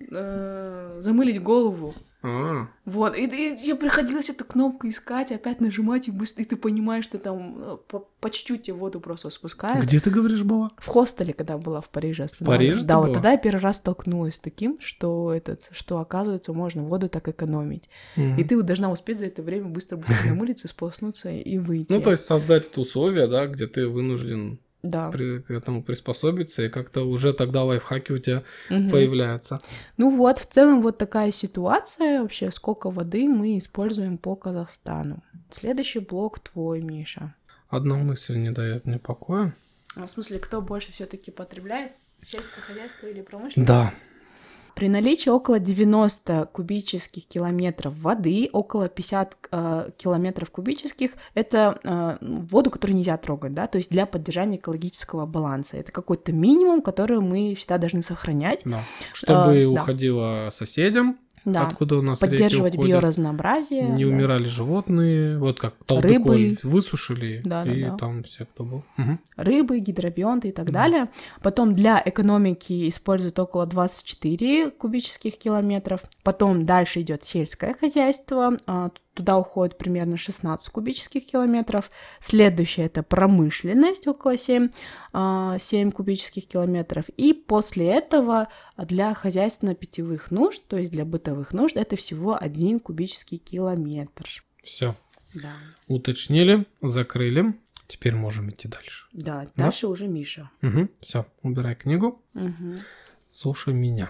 э, 0.00 0.96
замылить 1.00 1.42
голову. 1.42 1.94
А, 2.26 2.68
Вот, 2.86 3.14
и, 3.18 3.24
и 3.26 3.56
тебе 3.58 3.74
приходилось 3.74 4.30
эту 4.30 4.46
кнопку 4.46 4.88
искать, 4.88 5.30
опять 5.30 5.60
нажимать, 5.60 6.08
и 6.08 6.10
быстро, 6.10 6.42
и 6.42 6.46
ты 6.46 6.56
понимаешь, 6.56 7.04
что 7.04 7.18
там 7.18 7.62
э, 7.62 7.76
по, 7.86 8.08
по 8.18 8.30
чуть-чуть 8.30 8.62
тебе 8.62 8.76
воду 8.78 8.98
просто 8.98 9.28
спускают. 9.28 9.84
где 9.84 10.00
ты 10.00 10.08
говоришь 10.08 10.42
была? 10.42 10.70
В 10.78 10.86
хостеле, 10.86 11.34
когда 11.34 11.58
была 11.58 11.82
в 11.82 11.90
Париже, 11.90 12.22
останавливалась. 12.24 12.68
Париже 12.70 12.86
Да, 12.86 12.96
вот 12.96 13.04
была? 13.08 13.14
тогда 13.16 13.32
я 13.32 13.36
первый 13.36 13.60
раз 13.60 13.76
столкнулась 13.76 14.36
с 14.36 14.38
таким, 14.38 14.78
что 14.80 15.34
этот, 15.34 15.68
что 15.72 15.98
оказывается 15.98 16.54
можно 16.54 16.82
воду 16.82 17.10
так 17.10 17.28
экономить. 17.28 17.90
Мгм. 18.16 18.38
И 18.38 18.44
ты 18.44 18.56
вот 18.56 18.64
должна 18.64 18.90
успеть 18.90 19.18
за 19.18 19.26
это 19.26 19.42
время 19.42 19.66
быстро-быстро 19.68 20.16
намылиться, 20.26 20.66
сполоснуться 20.66 21.28
и 21.30 21.58
выйти. 21.58 21.92
Ну, 21.92 22.00
то 22.00 22.10
есть 22.10 22.24
создать 22.24 22.74
условия, 22.78 23.26
да, 23.26 23.46
где 23.46 23.66
ты 23.66 23.86
вынужден 23.86 24.60
да. 24.84 25.10
при- 25.10 25.40
к 25.40 25.50
этому 25.50 25.82
приспособиться, 25.82 26.62
и 26.62 26.68
как-то 26.68 27.02
уже 27.08 27.32
тогда 27.32 27.64
лайфхаки 27.64 28.12
у 28.12 28.18
тебя 28.18 28.42
Мгм. 28.70 28.90
появляются. 28.90 29.60
Ну 29.96 30.10
вот, 30.10 30.38
в 30.38 30.46
целом 30.46 30.82
вот 30.82 30.98
такая 30.98 31.30
ситуация 31.32 32.22
вообще, 32.22 32.50
сколько 32.50 32.90
воды 32.90 33.26
мы 33.28 33.58
используем 33.58 34.18
по 34.18 34.36
Казахстану. 34.36 35.22
Следующий 35.50 36.00
блок 36.00 36.38
твой, 36.40 36.80
Миша. 36.80 37.34
Одна 37.68 37.96
мысль 37.96 38.36
не 38.36 38.50
дает 38.50 38.84
мне 38.86 38.98
покоя. 38.98 39.54
А 39.96 40.06
В 40.06 40.10
смысле, 40.10 40.38
кто 40.38 40.60
больше 40.60 40.92
все-таки 40.92 41.30
потребляет? 41.30 41.92
Сельское 42.22 42.60
хозяйство 42.62 43.06
или 43.06 43.20
промышленность? 43.22 43.68
Да. 43.68 43.92
При 44.74 44.88
наличии 44.88 45.28
около 45.30 45.58
90 45.58 46.48
кубических 46.52 47.26
километров 47.26 47.94
воды, 47.98 48.48
около 48.52 48.88
50 48.88 49.36
э, 49.50 49.90
километров 49.96 50.50
кубических, 50.50 51.12
это 51.34 51.78
э, 51.84 52.16
воду, 52.20 52.70
которую 52.70 52.96
нельзя 52.96 53.16
трогать, 53.16 53.54
да, 53.54 53.66
то 53.66 53.78
есть 53.78 53.90
для 53.90 54.06
поддержания 54.06 54.56
экологического 54.56 55.26
баланса. 55.26 55.76
Это 55.76 55.92
какой-то 55.92 56.32
минимум, 56.32 56.82
который 56.82 57.20
мы 57.20 57.54
всегда 57.54 57.78
должны 57.78 58.02
сохранять, 58.02 58.62
Да. 58.64 58.80
Чтобы 59.12 59.62
да. 59.62 59.68
уходило 59.70 60.48
соседям, 60.50 61.18
да, 61.44 61.66
откуда 61.66 61.96
у 61.98 62.02
нас 62.02 62.22
реки 62.22 62.30
поддерживать 62.32 62.74
уходят, 62.74 62.90
биоразнообразие. 62.96 63.82
не 63.88 64.04
да. 64.04 64.10
умирали 64.10 64.44
животные, 64.44 65.38
вот 65.38 65.58
как 65.60 65.74
Рыбы. 65.88 66.56
высушили, 66.62 67.40
Да, 67.44 67.64
да, 67.64 67.72
и 67.72 67.82
да. 67.84 67.96
там 67.96 68.22
все, 68.22 68.44
кто 68.46 68.64
был. 68.64 68.84
Мгм. 68.96 69.20
рыбы, 69.36 69.78
гидробионты 69.78 70.48
и 70.48 70.52
так 70.52 70.70
далее. 70.70 71.08
Потом 71.42 71.74
для 71.74 72.02
экономики 72.04 72.88
используют 72.88 73.38
около 73.38 73.66
24 73.66 74.70
кубических 74.70 75.38
километров. 75.38 76.02
Потом 76.22 76.66
дальше 76.66 77.00
идет 77.02 77.24
сельское 77.24 77.74
хозяйство. 77.74 78.56
а, 78.66 78.90
Туда 79.14 79.38
уходит 79.38 79.78
примерно 79.78 80.16
16 80.16 80.68
кубических 80.70 81.24
километров. 81.24 81.90
Следующее 82.20 82.86
это 82.86 83.02
промышленность, 83.04 84.08
около 84.08 84.36
7, 84.36 84.70
а, 85.12 85.56
7 85.58 85.92
кубических 85.92 86.46
километров. 86.48 87.04
И 87.16 87.32
после 87.32 87.86
этого 87.86 88.48
для 88.76 89.14
хозяйственно-питьевых 89.14 90.30
нужд, 90.32 90.62
то 90.66 90.76
есть 90.76 90.90
для 90.90 91.04
бытовых 91.04 91.52
нужд, 91.52 91.76
это 91.76 91.94
всего 91.96 92.36
1 92.40 92.80
кубический 92.80 93.38
километр. 93.38 94.28
Все. 94.62 94.96
Да. 95.32 95.52
Уточнили, 95.88 96.66
закрыли. 96.82 97.54
Теперь 97.86 98.14
можем 98.14 98.50
идти 98.50 98.66
дальше. 98.66 99.06
Да, 99.12 99.46
дальше 99.56 99.86
уже 99.88 100.08
Миша. 100.08 100.50
Все, 101.00 101.26
убирай 101.42 101.74
книгу, 101.76 102.20
Мгм. 102.32 102.78
слушай 103.28 103.74
меня. 103.74 104.08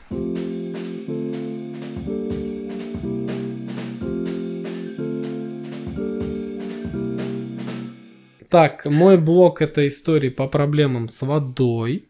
Так, 8.55 8.87
мой 8.87 9.19
блог 9.19 9.63
это 9.63 9.85
истории 9.89 10.29
по 10.29 10.47
проблемам 10.47 11.09
с 11.09 11.23
водой, 11.23 12.09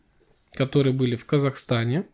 которые 0.52 0.92
были 0.92 1.16
в 1.16 1.24
Казахстане. 1.24 2.04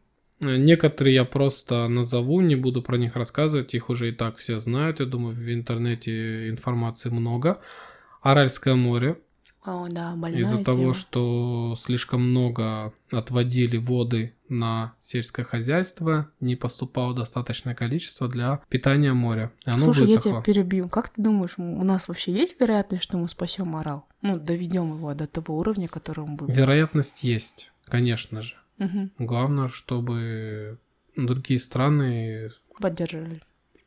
Э, 0.40 0.56
Некоторые 0.56 1.16
я 1.16 1.24
просто 1.24 1.88
назову, 1.88 2.40
не 2.40 2.54
буду 2.54 2.80
про 2.80 2.96
них 2.96 3.16
рассказывать, 3.16 3.74
их 3.74 3.90
уже 3.90 4.10
и 4.10 4.12
так 4.12 4.36
все 4.36 4.60
знают. 4.60 5.00
Я 5.00 5.06
думаю, 5.06 5.34
в 5.34 5.52
интернете 5.52 6.48
информации 6.48 7.10
много. 7.10 7.58
Аральское 8.22 8.76
море, 8.76 9.16
О, 9.62 9.88
да, 9.90 10.14
больная 10.16 10.40
из-за 10.40 10.64
того, 10.64 10.94
что 10.94 11.74
слишком 11.78 12.22
много 12.30 12.94
отводили 13.10 13.76
воды 13.76 14.34
на 14.48 14.94
сельское 14.98 15.44
хозяйство, 15.44 16.30
не 16.40 16.56
поступало 16.56 17.14
достаточное 17.14 17.74
количество 17.74 18.26
для 18.26 18.62
питания 18.70 19.12
моря. 19.12 19.52
Оно 19.66 19.78
Слушай, 19.78 20.08
я 20.08 20.16
высохло. 20.16 20.30
тебя 20.32 20.40
перебью. 20.42 20.88
Как 20.88 21.10
ты 21.10 21.22
думаешь, 21.22 21.54
у 21.58 21.84
нас 21.84 22.08
вообще 22.08 22.32
есть 22.32 22.58
вероятность, 22.58 23.04
что 23.04 23.18
мы 23.18 23.28
спасем 23.28 23.76
орал? 23.76 24.06
Ну, 24.22 24.38
доведем 24.38 24.94
его 24.94 25.12
до 25.14 25.26
того 25.26 25.58
уровня, 25.58 25.88
который 25.88 26.24
он 26.24 26.36
был. 26.36 26.46
Вероятность 26.48 27.22
есть, 27.22 27.70
конечно 27.84 28.40
же. 28.42 28.56
Мгм. 28.78 29.10
Главное, 29.18 29.68
чтобы 29.68 30.78
другие 31.16 31.60
страны 31.60 32.50
Поддерживали. 32.80 33.42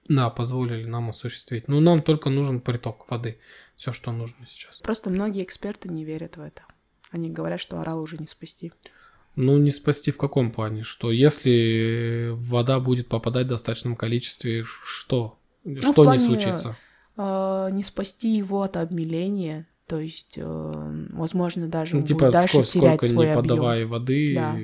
да, 0.08 0.30
позволили 0.30 0.86
нам 0.86 1.10
осуществить. 1.10 1.68
Но 1.68 1.80
нам 1.80 2.02
только 2.02 2.30
нужен 2.30 2.62
приток 2.62 3.10
воды. 3.10 3.38
Все, 3.76 3.92
что 3.92 4.12
нужно 4.12 4.46
сейчас. 4.46 4.80
Просто 4.82 5.10
многие 5.10 5.44
эксперты 5.44 5.90
не 5.90 6.06
верят 6.06 6.38
в 6.38 6.42
это. 6.42 6.64
Они 7.12 7.30
говорят, 7.30 7.60
что 7.60 7.80
орал 7.80 8.02
уже 8.02 8.18
не 8.18 8.28
спасти. 8.28 8.72
Ну, 9.36 9.58
не 9.58 9.72
спасти 9.72 10.12
в 10.12 10.18
каком 10.18 10.52
плане? 10.52 10.84
Что 10.84 11.12
если 11.12 12.30
вода 12.34 12.80
будет 12.80 13.08
попадать 13.08 13.48
в 13.48 13.50
достаточном 13.50 13.96
количестве, 13.96 14.64
что? 14.64 15.40
Ну, 15.64 15.82
что 15.82 15.94
плане, 15.94 16.22
не 16.22 16.28
случится? 16.28 16.78
э, 17.18 17.70
не 17.72 17.84
спасти 17.84 18.36
его 18.36 18.62
от 18.62 18.78
обмеления, 18.78 19.66
то 19.88 20.00
есть, 20.00 20.36
э, 20.38 21.08
возможно, 21.14 21.68
даже 21.68 21.98
Ну, 21.98 22.04
типа, 22.04 22.20
будет 22.22 22.32
дальше 22.32 22.50
сколько, 22.64 22.70
терять 22.72 22.98
сколько 22.98 23.06
свой 23.14 23.26
не 23.26 23.32
объем. 23.32 23.44
подавай 23.48 23.86
воды, 23.86 24.36
Да. 24.36 24.56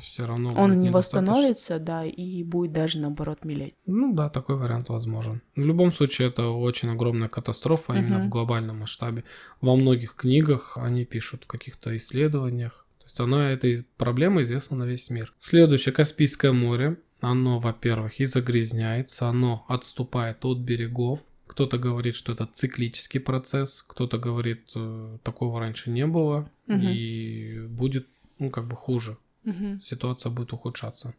Все 0.00 0.26
равно 0.26 0.52
Он 0.56 0.80
не 0.80 0.90
восстановится, 0.90 1.78
да, 1.78 2.04
и 2.04 2.42
будет 2.42 2.72
даже 2.72 2.98
наоборот 2.98 3.44
мелеть. 3.44 3.74
Ну 3.86 4.14
да, 4.14 4.28
такой 4.28 4.56
вариант 4.56 4.88
возможен. 4.88 5.40
В 5.56 5.64
любом 5.64 5.92
случае, 5.92 6.28
это 6.28 6.48
очень 6.48 6.90
огромная 6.90 7.28
катастрофа 7.28 7.94
именно 7.94 8.18
Мгм. 8.18 8.26
в 8.26 8.28
глобальном 8.30 8.78
масштабе. 8.80 9.24
Во 9.60 9.76
многих 9.76 10.14
книгах 10.14 10.76
они 10.76 11.04
пишут, 11.04 11.44
в 11.44 11.46
каких-то 11.46 11.96
исследованиях. 11.96 12.86
То 12.98 13.04
есть 13.04 13.20
она, 13.20 13.50
эта 13.50 13.68
проблема 13.96 14.42
известна 14.42 14.76
на 14.78 14.84
весь 14.84 15.10
мир. 15.10 15.32
Следующее, 15.38 15.92
Каспийское 15.92 16.52
море. 16.52 16.98
Оно, 17.20 17.58
во-первых, 17.58 18.20
и 18.20 18.26
загрязняется, 18.26 19.26
оно 19.28 19.64
отступает 19.68 20.44
от 20.44 20.58
берегов. 20.58 21.20
Кто-то 21.48 21.78
говорит, 21.78 22.14
что 22.14 22.32
это 22.32 22.46
циклический 22.52 23.18
процесс, 23.20 23.82
кто-то 23.82 24.18
говорит, 24.18 24.70
э, 24.76 25.18
такого 25.24 25.58
раньше 25.58 25.90
не 25.90 26.06
было, 26.06 26.48
Мгм. 26.66 26.80
и 26.82 27.66
будет, 27.68 28.06
ну, 28.38 28.50
как 28.50 28.68
бы 28.68 28.76
хуже 28.76 29.16
Мгм. 29.48 29.80
ситуация 29.82 30.30
будет 30.30 30.52
ухудшаться. 30.52 31.14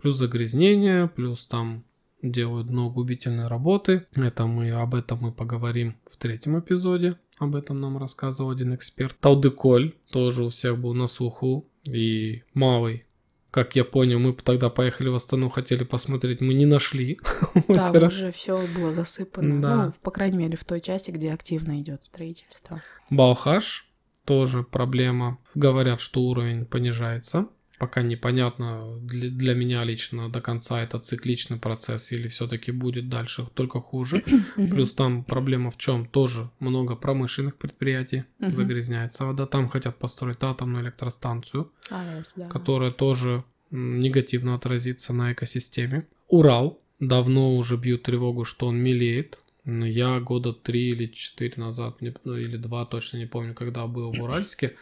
Плюс 0.00 0.16
загрязнение, 0.16 1.08
плюс 1.08 1.46
там 1.46 1.84
делают 2.22 2.68
дно 2.68 2.90
губительной 2.90 3.48
работы. 3.48 4.06
Это 4.14 4.46
мы 4.46 4.70
об 4.70 4.94
этом 4.94 5.18
мы 5.20 5.32
поговорим 5.32 5.96
в 6.10 6.16
третьем 6.16 6.58
эпизоде. 6.58 7.16
Об 7.38 7.54
этом 7.56 7.80
нам 7.80 7.96
рассказывал 7.98 8.50
один 8.50 8.74
эксперт. 8.74 9.16
Талдыколь 9.20 9.94
тоже 10.10 10.44
у 10.44 10.48
всех 10.50 10.78
был 10.78 10.94
на 10.94 11.06
слуху. 11.06 11.66
И 11.84 12.42
малый, 12.52 13.06
как 13.50 13.76
я 13.76 13.84
понял, 13.84 14.18
мы 14.18 14.34
тогда 14.34 14.68
поехали 14.68 15.08
в 15.08 15.14
Астану, 15.14 15.48
хотели 15.48 15.84
посмотреть, 15.84 16.40
мы 16.40 16.52
не 16.54 16.66
нашли. 16.66 17.18
Озеро. 17.68 18.08
уже 18.08 18.32
все 18.32 18.62
было 18.76 18.92
засыпано. 18.92 19.62
Да. 19.62 19.86
Ну, 19.86 19.92
по 20.02 20.10
крайней 20.10 20.36
мере, 20.36 20.56
в 20.56 20.64
той 20.64 20.80
части, 20.80 21.10
где 21.10 21.32
активно 21.32 21.80
идет 21.80 22.04
строительство. 22.04 22.82
Балхаш 23.08 23.89
тоже 24.30 24.62
проблема. 24.62 25.38
Говорят, 25.56 26.00
что 26.00 26.20
уровень 26.20 26.64
понижается. 26.64 27.48
Пока 27.80 28.02
непонятно 28.02 28.96
для, 29.00 29.28
для 29.28 29.54
меня 29.54 29.82
лично 29.82 30.28
до 30.28 30.40
конца 30.40 30.80
это 30.80 31.00
цикличный 31.00 31.58
процесс 31.58 32.12
или 32.12 32.28
все-таки 32.28 32.70
будет 32.70 33.08
дальше 33.08 33.48
только 33.54 33.80
хуже. 33.80 34.22
Плюс 34.54 34.94
там 34.94 35.24
проблема 35.24 35.72
в 35.72 35.78
чем? 35.78 36.06
Тоже 36.06 36.48
много 36.60 36.94
промышленных 36.94 37.56
предприятий 37.56 38.22
загрязняется 38.38 39.24
вода. 39.24 39.46
Там 39.46 39.68
хотят 39.68 39.98
построить 39.98 40.42
атомную 40.42 40.84
электростанцию, 40.84 41.72
да. 41.90 42.48
которая 42.48 42.92
тоже 42.92 43.42
негативно 43.72 44.54
отразится 44.54 45.12
на 45.12 45.32
экосистеме. 45.32 46.06
Урал. 46.28 46.78
Давно 47.00 47.56
уже 47.56 47.76
бьют 47.76 48.04
тревогу, 48.04 48.44
что 48.44 48.66
он 48.68 48.76
мелеет. 48.76 49.40
Но 49.64 49.86
Я 49.86 50.20
года 50.20 50.52
три 50.52 50.90
или 50.90 51.06
четыре 51.06 51.54
назад, 51.56 52.00
не- 52.00 52.14
ну, 52.24 52.36
или 52.36 52.56
два, 52.56 52.84
точно 52.86 53.18
не 53.18 53.26
помню, 53.26 53.54
когда 53.54 53.86
был 53.86 54.12
в 54.12 54.22
Уральске, 54.22 54.76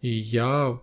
и 0.00 0.08
я 0.08 0.80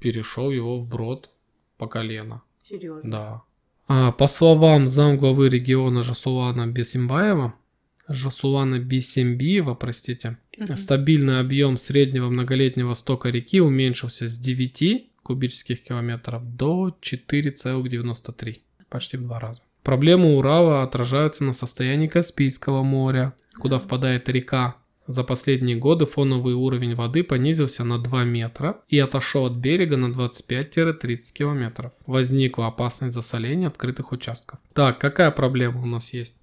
перешел 0.00 0.50
его 0.50 0.78
в 0.78 0.88
брод 0.88 1.30
по 1.78 1.86
колено. 1.88 2.42
Серьезно. 2.62 3.10
Да. 3.10 3.42
А, 3.88 4.12
по 4.12 4.28
словам 4.28 4.86
замглавы 4.86 5.48
региона 5.48 6.02
Жасулана 6.02 6.66
Бесимбаева, 6.66 7.54
Жасулана 8.08 8.78
Бесимбиева, 8.78 9.74
простите, 9.74 10.38
стабильный 10.74 11.40
объем 11.40 11.76
среднего 11.76 12.28
многолетнего 12.30 12.94
стока 12.94 13.30
реки 13.30 13.60
уменьшился 13.60 14.28
с 14.28 14.38
9 14.38 15.10
кубических 15.22 15.82
километров 15.82 16.42
до 16.56 16.96
4,93, 17.00 18.60
почти 18.88 19.16
в 19.16 19.22
два 19.22 19.40
раза. 19.40 19.62
Проблемы 19.82 20.36
Урала 20.36 20.82
отражаются 20.82 21.44
на 21.44 21.52
состоянии 21.52 22.06
Каспийского 22.06 22.82
моря, 22.82 23.34
куда 23.58 23.78
впадает 23.78 24.28
река. 24.28 24.76
За 25.08 25.24
последние 25.24 25.76
годы 25.76 26.06
фоновый 26.06 26.54
уровень 26.54 26.94
воды 26.94 27.24
понизился 27.24 27.82
на 27.82 27.98
2 27.98 28.22
метра 28.24 28.80
и 28.88 28.98
отошел 29.00 29.46
от 29.46 29.54
берега 29.54 29.96
на 29.96 30.06
25-30 30.06 31.32
километров. 31.34 31.92
Возникла 32.06 32.68
опасность 32.68 33.14
засоления 33.14 33.66
открытых 33.66 34.12
участков. 34.12 34.60
Так, 34.72 35.00
какая 35.00 35.32
проблема 35.32 35.82
у 35.82 35.86
нас 35.86 36.12
есть? 36.12 36.40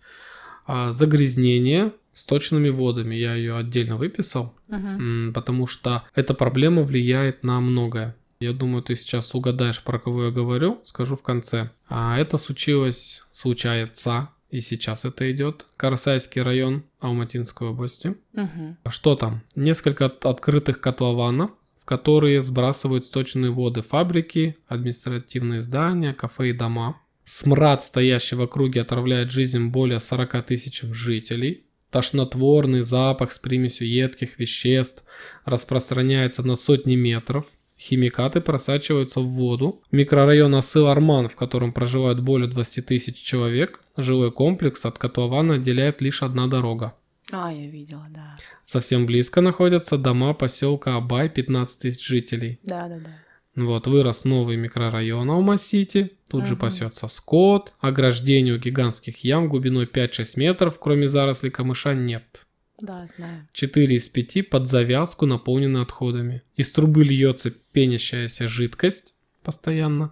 А, 0.68 0.92
загрязнение 0.92 1.94
сточными 2.12 2.68
водами. 2.70 3.16
Я 3.16 3.36
ее 3.36 3.56
отдельно 3.56 3.96
выписал, 3.96 4.54
м, 4.70 5.32
потому 5.34 5.66
что 5.66 6.04
эта 6.14 6.34
проблема 6.34 6.82
влияет 6.82 7.46
на 7.46 7.62
многое. 7.62 8.16
Я 8.42 8.54
думаю, 8.54 8.82
ты 8.82 8.96
сейчас 8.96 9.36
угадаешь, 9.36 9.84
про 9.84 10.00
кого 10.00 10.26
я 10.26 10.32
говорю, 10.32 10.80
скажу 10.86 11.18
в 11.18 11.22
конце. 11.22 11.72
А 11.90 12.18
это 12.18 12.38
случилось, 12.38 13.26
случается, 13.34 14.30
и 14.50 14.62
сейчас 14.62 15.04
это 15.04 15.30
идет. 15.30 15.66
Карасайский 15.76 16.42
район 16.42 16.86
Алматинской 17.02 17.68
области. 17.68 18.16
А 18.86 18.92
Что 18.92 19.16
там? 19.18 19.42
Несколько 19.56 20.06
от- 20.06 20.26
открытых 20.26 20.80
котлованов, 20.80 21.52
в 21.78 21.84
которые 21.84 22.42
сбрасывают 22.42 23.04
сточные 23.04 23.52
воды 23.52 23.82
фабрики, 23.82 24.56
административные 24.70 25.60
здания, 25.60 26.14
кафе 26.14 26.52
и 26.52 26.54
дома. 26.54 26.98
Смрад, 27.26 27.84
стоящий 27.84 28.36
в 28.38 28.42
округе, 28.42 28.82
отравляет 28.82 29.32
жизнь 29.32 29.66
более 29.68 30.00
40 30.00 30.42
тысячам 30.44 30.94
жителей. 30.94 31.66
Тошнотворный 31.92 32.84
запах 32.84 33.34
с 33.34 33.40
примесью 33.40 33.90
едких 33.90 34.40
веществ 34.40 35.04
распространяется 35.44 36.42
на 36.44 36.56
сотни 36.56 36.96
метров. 36.96 37.46
Химикаты 37.80 38.42
просачиваются 38.42 39.22
в 39.22 39.28
воду. 39.30 39.82
Микрорайон 39.92 40.54
Асыл-Арман, 40.56 41.30
в 41.30 41.36
котором 41.36 41.72
проживают 41.72 42.20
более 42.20 42.50
20 42.50 42.86
тысяч 42.86 43.16
человек, 43.16 43.82
жилой 43.96 44.32
комплекс 44.32 44.86
от 44.86 44.98
котлована 44.98 45.56
отделяет 45.56 46.02
лишь 46.02 46.22
одна 46.22 46.48
дорога. 46.48 46.94
А, 47.32 47.54
я 47.54 47.68
видела, 47.68 48.06
да. 48.10 48.38
Совсем 48.66 49.06
близко 49.06 49.40
находятся 49.40 49.98
дома 49.98 50.34
поселка 50.34 50.98
Абай, 50.98 51.30
15 51.30 51.82
тысяч 51.82 52.06
жителей. 52.06 52.60
Да, 52.64 52.88
да, 52.90 52.98
да. 53.00 53.64
Вот, 53.64 53.88
вырос 53.88 54.26
новый 54.26 54.58
микрорайон 54.58 55.30
Алма-Сити, 55.30 56.12
тут 56.30 56.46
же 56.46 56.54
Мгм. 56.54 56.62
пасется 56.62 57.08
скот, 57.08 57.74
ограждение 57.80 58.56
у 58.56 58.58
гигантских 58.58 59.24
ям 59.24 59.48
глубиной 59.48 59.86
5-6 59.86 60.38
метров, 60.38 60.80
кроме 60.80 61.08
зарослей 61.08 61.52
камыша 61.52 61.94
нет. 61.94 62.46
Да, 62.82 63.06
знаю. 63.18 63.48
4 63.54 63.96
из 63.96 64.10
5 64.10 64.50
под 64.50 64.68
завязку 64.68 65.26
наполнены 65.26 65.80
отходами. 65.80 66.42
Из 66.56 66.72
трубы 66.72 67.04
льется 67.04 67.52
пенящаяся 67.72 68.48
жидкость 68.48 69.16
постоянно. 69.44 70.12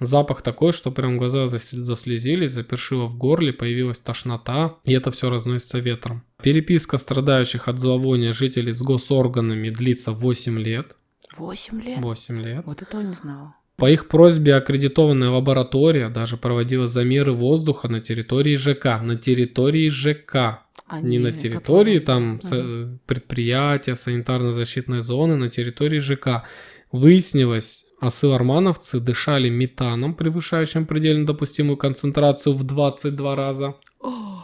Запах 0.00 0.42
такой, 0.42 0.72
что 0.72 0.92
прям 0.92 1.18
глаза 1.18 1.44
зас- 1.46 1.74
заслезились, 1.74 2.52
запершило 2.52 3.06
в 3.06 3.16
горле, 3.18 3.52
появилась 3.52 3.98
тошнота, 3.98 4.76
и 4.84 4.92
это 4.92 5.10
все 5.10 5.28
разносится 5.28 5.78
ветром. 5.80 6.22
Переписка 6.42 6.98
страдающих 6.98 7.66
от 7.66 7.80
зловония 7.80 8.32
жителей 8.32 8.72
с 8.72 8.80
госорганами 8.82 9.70
длится 9.70 10.12
8 10.12 10.58
лет. 10.58 10.96
Восемь 11.36 11.80
лет? 11.80 11.98
8 12.00 12.40
лет. 12.40 12.62
Вот 12.64 12.82
этого 12.82 13.00
не 13.00 13.14
знала. 13.14 13.54
По 13.76 13.90
их 13.90 14.08
просьбе 14.08 14.54
аккредитованная 14.54 15.30
лаборатория 15.30 16.08
даже 16.08 16.36
проводила 16.36 16.86
замеры 16.86 17.32
воздуха 17.32 17.88
на 17.88 18.00
территории 18.00 18.56
ЖК. 18.56 19.00
На 19.02 19.16
территории 19.16 19.88
ЖК. 19.88 20.64
А 20.88 21.00
Не 21.00 21.18
на 21.18 21.32
территории 21.32 21.98
там 21.98 22.40
Ага. 22.42 22.56
са- 22.56 22.98
предприятия, 23.06 23.94
санитарно-защитной 23.94 25.00
зоны, 25.00 25.36
на 25.36 25.50
территории 25.50 25.98
ЖК. 25.98 26.44
Выяснилось, 26.92 27.84
асыл-армановцы 28.00 28.98
дышали 29.00 29.50
метаном, 29.50 30.14
превышающим 30.14 30.86
предельно 30.86 31.26
допустимую 31.26 31.76
концентрацию 31.76 32.54
в 32.54 32.62
22 32.64 33.34
раза, 33.36 33.74
О, 34.00 34.42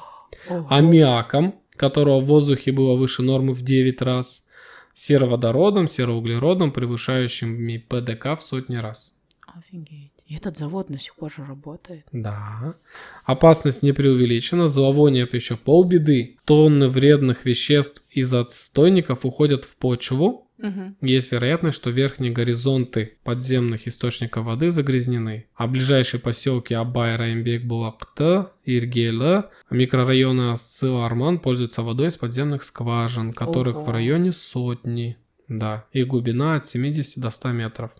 аммиаком, 0.69 1.55
которого 1.77 2.21
в 2.21 2.27
воздухе 2.27 2.73
было 2.73 2.95
выше 2.97 3.23
нормы 3.23 3.55
в 3.55 3.63
9 3.63 4.03
раз, 4.03 4.47
сероводородом, 4.93 5.89
сероуглеродом, 5.89 6.73
превышающими 6.73 7.79
ПДК 7.79 8.37
в 8.39 8.43
сотни 8.43 8.77
раз. 8.77 9.15
Офигеть. 9.47 10.13
И 10.27 10.37
этот 10.37 10.57
завод 10.57 10.87
до 10.89 10.99
сих 10.99 11.15
пор 11.17 11.31
же 11.31 11.45
работает. 11.45 12.07
Да. 12.13 12.75
Опасность 13.25 13.83
не 13.83 13.93
преувеличена, 13.93 14.69
зловоние 14.69 15.25
это 15.25 15.37
еще 15.37 15.57
полбеды. 15.57 16.37
Тонны 16.45 16.89
вредных 16.89 17.45
веществ 17.45 18.05
из 18.11 18.33
отстойников 18.33 19.27
уходят 19.27 19.65
в 19.65 19.77
почву. 19.77 20.49
Мгм. 20.57 20.97
Есть 21.03 21.33
вероятность, 21.33 21.77
что 21.77 21.91
верхние 21.91 22.33
горизонты 22.33 23.19
подземных 23.23 23.87
источников 23.87 24.47
воды 24.47 24.71
загрязнены. 24.71 25.47
А 25.55 25.67
ближайшие 25.67 26.21
поселки 26.21 26.73
Абай, 26.73 27.17
Раймбек, 27.17 27.65
Булакта, 27.65 28.53
Иргела, 28.65 29.51
микрорайоны 29.71 30.53
Асцил-Арман 30.53 31.39
пользуются 31.39 31.83
водой 31.83 32.09
из 32.09 32.17
подземных 32.17 32.63
скважин, 32.63 33.33
которых 33.33 33.77
Ого. 33.77 33.85
в 33.85 33.91
районе 33.91 34.33
сотни. 34.33 35.19
Да, 35.49 35.85
и 35.93 36.05
глубина 36.05 36.55
от 36.55 36.65
70 36.65 37.21
до 37.21 37.31
100 37.31 37.53
метров. 37.53 37.91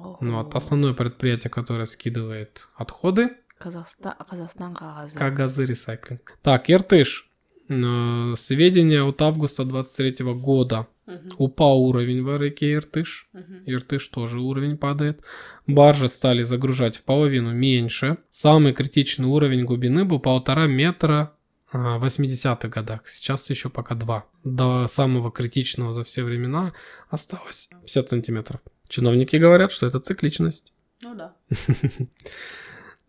Ого. 0.00 0.18
Ну, 0.20 0.36
вот 0.42 0.54
основное 0.54 0.94
предприятие, 0.94 1.50
которое 1.50 1.86
скидывает 1.86 2.68
отходы, 2.76 3.30
Казахстан, 3.58 4.14
Казахстан 4.30 4.72
қағазы. 4.72 5.16
Кагазы 5.18 5.64
ресайклинг. 5.66 6.38
Так, 6.42 6.70
Иртыш. 6.70 7.28
Э, 7.68 8.34
Сведения 8.36 9.02
от 9.02 9.20
августа 9.20 9.64
23 9.64 10.32
года. 10.34 10.86
Мгм, 11.06 11.32
Упал 11.38 11.80
уровень 11.82 12.22
в 12.22 12.36
реке 12.40 12.74
Иртыш. 12.74 13.28
мгм. 13.32 13.62
Иртыш 13.66 14.06
тоже 14.08 14.40
уровень 14.40 14.76
падает. 14.76 15.22
Баржи 15.66 16.08
стали 16.08 16.42
загружать 16.42 16.98
в 16.98 17.02
половину 17.02 17.52
меньше. 17.52 18.18
Самый 18.30 18.72
критичный 18.74 19.26
уровень 19.26 19.64
глубины 19.64 20.04
был 20.04 20.20
полтора 20.20 20.66
метра 20.66 21.32
а, 21.72 21.98
в 21.98 22.04
80-х 22.04 22.68
годах. 22.68 23.08
Сейчас 23.08 23.50
еще 23.50 23.68
пока 23.70 23.94
два. 23.94 24.24
До 24.44 24.86
самого 24.88 25.30
критичного 25.32 25.92
за 25.92 26.04
все 26.04 26.22
времена 26.22 26.72
осталось 27.10 27.68
50 27.82 28.08
сантиметров. 28.08 28.60
Чиновники 28.88 29.36
говорят, 29.36 29.70
что 29.72 29.86
это 29.86 29.98
цикличность. 30.00 30.72
Ну 31.02 31.14
да. 31.14 31.34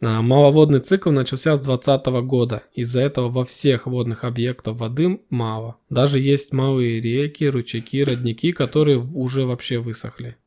А, 0.02 0.22
Маловодный 0.22 0.80
цикл 0.80 1.12
начался 1.12 1.58
с 1.58 1.62
2020 1.62 2.06
года. 2.26 2.64
Из-за 2.74 3.02
этого 3.02 3.30
во 3.30 3.44
всех 3.44 3.86
водных 3.86 4.24
объектах 4.24 4.78
воды 4.78 5.20
мало. 5.30 5.76
Даже 5.90 6.20
есть 6.22 6.54
малые 6.54 7.02
реки, 7.02 7.44
ручейки, 7.44 8.02
родники, 8.04 8.54
которые 8.54 8.98
уже 9.00 9.46
вообще 9.46 9.80
высохли. 9.80 10.38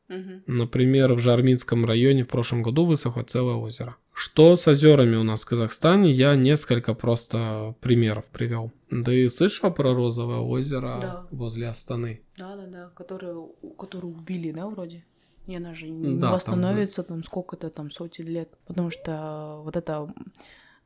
Например, 0.47 1.13
в 1.13 1.19
Жарминском 1.19 1.85
районе 1.85 2.23
в 2.23 2.27
прошлом 2.29 2.63
году 2.63 2.85
высохло 2.85 3.23
целое 3.23 3.55
озеро. 3.55 3.95
Что 4.11 4.55
с 4.55 4.67
озерами 4.67 5.15
у 5.15 5.23
нас 5.23 5.43
в 5.43 5.47
Казахстане, 5.47 6.11
я 6.11 6.35
несколько 6.35 6.93
просто 6.93 7.75
примеров 7.81 8.25
привел. 8.29 8.71
Да 8.91 9.11
и 9.13 9.27
слышал 9.29 9.71
про 9.71 9.93
розовое 9.93 10.37
озеро 10.37 10.99
Да. 11.01 11.27
возле 11.31 11.67
Астаны. 11.67 12.21
Да, 12.37 12.55
да, 12.55 12.67
да, 12.67 12.89
которую, 12.95 13.53
которую 13.77 14.13
убили, 14.15 14.51
да, 14.51 14.67
вроде? 14.67 15.03
И 15.47 15.55
она 15.55 15.73
же 15.73 15.89
не 15.89 16.15
Да, 16.15 16.27
там 16.27 16.31
восстановится 16.33 17.03
там, 17.03 17.23
сколько-то 17.23 17.69
там 17.69 17.91
сотен 17.91 18.25
лет, 18.27 18.49
потому 18.65 18.89
что 18.89 19.61
вот 19.63 19.75
эта 19.75 20.13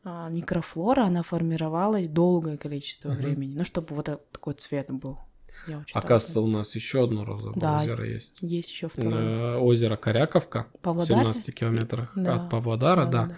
а, 0.04 0.30
микрофлора, 0.30 1.04
она 1.04 1.22
формировалась 1.22 2.08
долгое 2.08 2.58
количество 2.58 3.10
Мгм. 3.10 3.18
времени, 3.18 3.56
ну, 3.56 3.64
чтобы 3.64 3.94
вот 3.94 4.06
такой 4.32 4.54
цвет 4.54 4.88
был. 4.90 5.20
Я 5.68 5.84
Оказывается, 5.94 6.40
об 6.40 6.46
у 6.46 6.48
нас 6.48 6.76
еще 6.76 7.04
одно 7.04 7.26
розовое 7.26 7.54
Да. 7.56 7.78
озеро 7.78 8.06
есть. 8.06 8.42
есть 8.42 8.72
еще 8.72 8.88
второе. 8.88 9.56
Э, 9.56 9.58
Озеро 9.58 9.98
Коряковка 9.98 10.68
в 10.80 10.82
Павлодаре? 10.84 11.20
17 11.20 11.54
километрах 11.54 12.14
Да. 12.16 12.36
от 12.36 12.50
Павлодара, 12.50 13.06
да. 13.06 13.30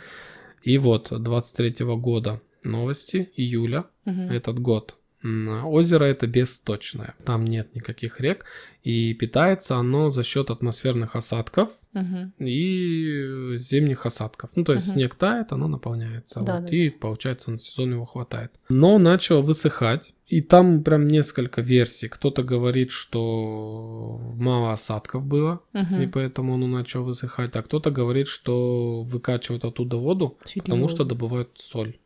И 0.62 0.77
вот 0.77 1.08
23 1.12 1.95
года 1.95 2.41
новости, 2.63 3.32
июля, 3.36 3.86
Мгм. 4.05 4.29
этот 4.32 4.60
год. 4.60 4.98
Озеро 5.21 6.05
это 6.05 6.27
бесточное, 6.27 7.13
там 7.25 7.43
нет 7.45 7.75
никаких 7.75 8.21
рек, 8.21 8.45
и 8.84 9.13
питается 9.13 9.75
оно 9.75 10.10
за 10.10 10.23
счет 10.23 10.49
атмосферных 10.49 11.15
осадков 11.17 11.71
Мгм. 11.93 12.34
и 12.39 13.55
зимних 13.58 14.05
осадков. 14.05 14.51
Ну, 14.55 14.63
то 14.63 14.73
есть 14.73 14.88
Мгм. 14.88 14.93
снег 14.93 15.15
тает, 15.15 15.51
оно 15.51 15.67
наполняется, 15.67 16.39
Да, 16.41 16.55
вот, 16.55 16.65
да, 16.65 16.69
и 16.69 16.89
получается 16.89 17.51
на 17.51 17.60
сезон 17.60 17.91
его 17.93 18.05
хватает. 18.05 18.51
Но 18.69 18.97
начало 18.97 19.41
высыхать, 19.41 20.13
и 20.27 20.41
там 20.41 20.84
прям 20.84 21.08
несколько 21.08 21.62
версий. 21.62 22.08
Кто-то 22.08 22.43
говорит, 22.43 22.91
что 22.91 24.19
мало 24.36 24.71
осадков 24.71 25.25
было, 25.25 25.62
Мгм. 25.73 26.01
и 26.01 26.08
поэтому 26.08 26.53
оно 26.53 26.67
начало 26.67 27.03
высыхать, 27.03 27.55
а 27.55 27.62
кто-то 27.63 27.91
говорит, 27.91 28.27
что 28.27 29.01
выкачивают 29.03 29.65
оттуда 29.65 29.97
воду, 29.97 30.38
потому 30.55 30.88
что 30.88 31.03
добывают 31.03 31.49
соль. 31.55 31.97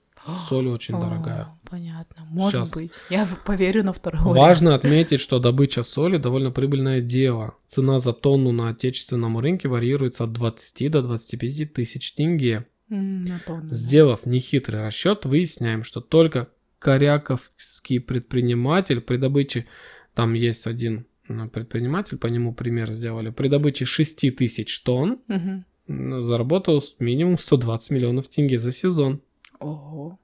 Соль 0.47 0.67
очень 0.67 0.95
А, 0.95 1.01
дорогая. 1.01 1.47
Понятно, 1.69 2.25
может 2.29 2.61
Щас. 2.61 2.73
быть. 2.75 2.91
Я 3.09 3.27
поверю 3.45 3.83
на 3.83 3.93
второй 3.93 4.21
Важно 4.21 4.73
отметить, 4.75 5.19
что 5.19 5.39
добыча 5.39 5.83
соли 5.83 6.17
довольно 6.17 6.51
прибыльное 6.51 7.01
дело. 7.01 7.55
Цена 7.67 7.99
за 7.99 8.13
тонну 8.13 8.51
на 8.51 8.69
отечественном 8.69 9.37
рынке 9.39 9.67
варьируется 9.67 10.23
от 10.23 10.33
20 10.33 10.91
до 10.91 11.01
25 11.01 11.73
тысяч 11.73 12.13
тенге. 12.13 12.65
На 12.89 13.39
тонну. 13.45 13.71
Сделав 13.73 14.25
нехитрый 14.25 14.81
расчет, 14.81 15.25
выясняем, 15.25 15.83
что 15.83 15.99
только 15.99 16.49
коряковский 16.79 17.99
предприниматель 17.99 19.01
при 19.01 19.17
добыче, 19.17 19.65
там 20.13 20.33
есть 20.33 20.67
один 20.67 21.05
м, 21.27 21.49
предприниматель, 21.49 22.17
по 22.17 22.27
нему 22.27 22.53
пример 22.53 22.89
сделали, 22.89 23.29
при 23.29 23.47
добыче 23.47 23.85
6 23.85 24.35
тысяч 24.35 24.79
тонн 24.81 25.19
м, 25.27 26.23
заработал 26.23 26.83
минимум 26.99 27.37
120 27.37 27.91
миллионов 27.91 28.27
тенге 28.27 28.59
за 28.59 28.71
сезон. 28.71 29.21
Ого. 29.59 30.19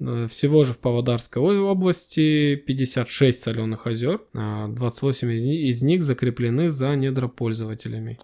Э, 0.00 0.26
Всего 0.28 0.64
же 0.64 0.72
в 0.72 0.78
Павлодарской 0.78 1.40
области 1.60 2.56
56 2.56 3.40
соленых 3.40 3.86
озер, 3.86 4.20
а 4.34 4.68
28 4.68 5.32
из 5.32 5.44
ни- 5.44 5.68
из 5.68 5.82
них 5.82 6.02
закреплены 6.02 6.70
за 6.70 6.94
недропользователями. 6.96 8.18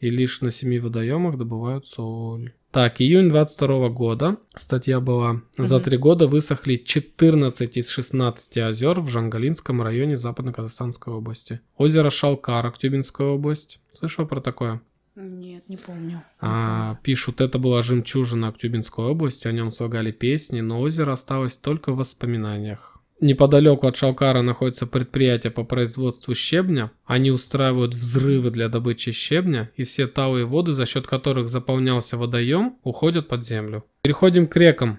И 0.00 0.10
лишь 0.10 0.40
на 0.40 0.50
7 0.50 0.80
водоемах 0.80 1.38
добывают 1.38 1.86
соль. 1.86 2.52
Так, 2.72 3.00
июнь 3.02 3.28
22 3.28 3.88
года. 3.90 4.38
Статья 4.54 4.98
была. 5.00 5.42
За 5.58 5.78
три 5.78 5.96
года 5.98 6.26
высохли 6.26 6.76
14 6.76 7.76
из 7.76 7.90
16 7.90 8.58
озер 8.58 9.00
в 9.00 9.08
Жангалинском 9.08 9.82
районе 9.82 10.16
Западно-Казахстанской 10.16 11.12
области. 11.12 11.60
Озеро 11.76 12.08
Шалкар, 12.10 12.66
Актюбинская 12.66 13.26
область. 13.28 13.78
Слышал 13.92 14.26
про 14.26 14.40
такое? 14.40 14.80
Нет, 15.14 15.68
не 15.68 15.76
помню. 15.76 16.22
А, 16.40 16.98
пишут, 17.02 17.40
это 17.40 17.58
была 17.58 17.82
жемчужина 17.82 18.48
Актюбинской 18.48 19.04
области, 19.04 19.46
о 19.46 19.52
нем 19.52 19.70
слагали 19.70 20.10
песни, 20.10 20.60
но 20.60 20.80
озеро 20.80 21.12
осталось 21.12 21.56
только 21.56 21.92
в 21.92 21.98
воспоминаниях. 21.98 22.98
Неподалеку 23.20 23.86
от 23.86 23.96
Шалкара 23.96 24.42
находится 24.42 24.86
предприятие 24.86 25.52
по 25.52 25.62
производству 25.62 26.34
щебня. 26.34 26.90
Они 27.04 27.30
устраивают 27.30 27.94
взрывы 27.94 28.50
для 28.50 28.68
добычи 28.68 29.12
щебня, 29.12 29.70
и 29.76 29.84
все 29.84 30.08
талые 30.08 30.44
воды, 30.44 30.72
за 30.72 30.86
счет 30.86 31.06
которых 31.06 31.48
заполнялся 31.48 32.16
водоем, 32.16 32.78
уходят 32.82 33.28
под 33.28 33.44
землю. 33.44 33.84
Переходим 34.02 34.48
к 34.48 34.56
рекам. 34.56 34.98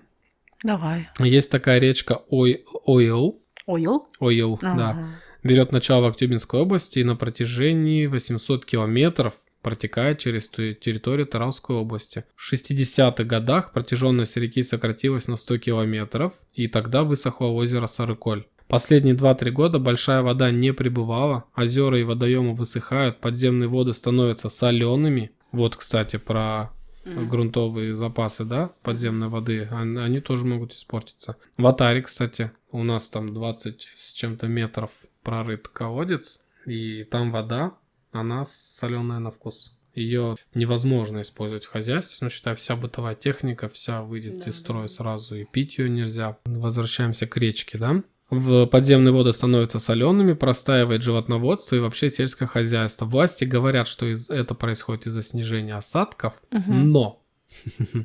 Давай. 0.64 1.10
Есть 1.20 1.52
такая 1.52 1.80
речка 1.80 2.22
Ой- 2.30 2.64
Ойл. 2.86 3.42
Ойл? 3.66 4.08
Ойл, 4.20 4.58
да 4.62 5.18
берет 5.44 5.72
начало 5.72 6.04
в 6.04 6.10
Актюбинской 6.10 6.62
области 6.62 7.00
и 7.00 7.04
на 7.04 7.16
протяжении 7.16 8.06
800 8.08 8.66
километров 8.66 9.34
протекает 9.64 10.20
через 10.20 10.50
территорию 10.50 11.26
Тарасской 11.26 11.76
области. 11.76 12.26
В 12.36 12.54
60-х 12.54 13.24
годах 13.24 13.72
протяженность 13.74 14.38
реки 14.38 14.62
сократилась 14.62 15.28
на 15.28 15.38
100 15.38 15.58
километров, 15.58 16.34
и 16.54 16.68
тогда 16.68 17.04
высохло 17.04 17.48
озеро 17.48 17.88
Сарыколь. 17.88 18.46
Последние 18.68 19.16
2-3 19.16 19.52
года 19.52 19.80
большая 19.80 20.22
вода 20.22 20.52
не 20.52 20.74
прибывала, 20.74 21.46
озера 21.56 22.00
и 22.00 22.04
водоемы 22.04 22.56
высыхают, 22.56 23.20
подземные 23.20 23.68
воды 23.68 23.94
становятся 23.94 24.50
солеными. 24.50 25.32
Вот, 25.52 25.76
кстати, 25.76 26.18
про 26.18 26.72
грунтовые 27.06 27.96
запасы, 27.96 28.46
да, 28.46 28.72
подземной 28.82 29.28
воды, 29.28 29.68
он- 29.72 29.98
они 29.98 30.22
тоже 30.22 30.46
могут 30.46 30.74
испортиться. 30.74 31.36
В 31.58 31.68
Атаре, 31.68 32.02
кстати, 32.02 32.52
у 32.72 32.84
нас 32.84 33.10
там 33.10 33.34
20 33.34 33.90
с 33.96 34.14
чем-то 34.14 34.48
метров 34.48 34.92
прорыт 35.22 35.68
колодец, 35.68 36.44
и 36.66 37.04
там 37.04 37.32
вода, 37.32 37.74
она 38.14 38.46
соленая 38.46 39.20
на 39.20 39.32
вкус. 39.32 39.78
Ее 39.94 40.36
невозможно 40.56 41.22
использовать 41.22 41.66
в 41.66 41.72
хозяйстве, 41.72 42.18
ну, 42.22 42.30
считай, 42.30 42.56
вся 42.56 42.76
бытовая 42.76 43.14
техника, 43.16 43.70
вся 43.70 44.02
выйдет 44.02 44.40
Да, 44.40 44.50
из 44.50 44.58
строя 44.58 44.84
да. 44.84 44.88
сразу, 44.90 45.36
и 45.36 45.46
пить 45.46 45.78
ее 45.78 45.90
нельзя. 45.90 46.38
Возвращаемся 46.46 47.28
к 47.28 47.38
речке, 47.38 47.78
да? 47.78 48.02
В 48.32 48.66
подземные 48.66 49.12
воды 49.12 49.32
становятся 49.34 49.78
солеными, 49.78 50.34
простаивает 50.34 51.04
животноводство 51.04 51.76
и 51.76 51.80
вообще 51.80 52.10
сельское 52.10 52.48
хозяйство. 52.48 53.06
Власти 53.06 53.44
говорят, 53.46 53.88
что 53.88 54.08
из- 54.12 54.32
это 54.32 54.56
происходит 54.56 55.06
из-за 55.06 55.22
снижения 55.22 55.76
осадков, 55.76 56.42
Мгм. 56.50 56.90
но 56.92 57.24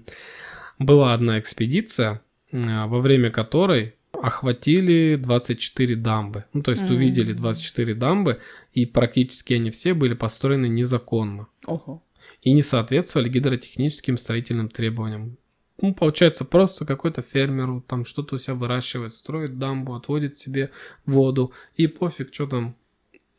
была 0.79 1.15
одна 1.15 1.39
экспедиция, 1.39 2.23
э, 2.53 2.85
во 2.87 3.01
время 3.01 3.31
которой 3.31 3.95
охватили 4.23 5.17
24 5.17 5.97
дамбы. 5.97 6.45
Ну, 6.53 6.63
то 6.63 6.71
есть 6.71 6.83
М. 6.85 6.91
увидели 6.91 7.33
24 7.33 7.95
дамбы, 7.95 8.41
и 8.73 8.87
практически 8.87 9.55
они 9.55 9.71
все 9.71 9.95
были 9.95 10.15
построены 10.15 10.67
незаконно 10.69 11.49
Ого. 11.67 12.03
и 12.43 12.53
не 12.53 12.63
соответствовали 12.63 13.29
гидротехническим 13.29 14.19
строительным 14.19 14.69
требованиям. 14.69 15.37
Ну, 15.81 15.95
получается, 15.95 16.45
просто 16.45 16.85
какой-то 16.85 17.23
фермер 17.23 17.83
там 17.87 18.05
что-то 18.05 18.35
у 18.35 18.39
себя 18.39 18.55
выращивает, 18.55 19.13
строит 19.13 19.59
дамбу, 19.59 19.95
отводит 19.95 20.37
себе 20.37 20.71
воду, 21.07 21.53
и 21.77 21.87
пофиг, 21.87 22.35
что 22.35 22.47
там, 22.47 22.75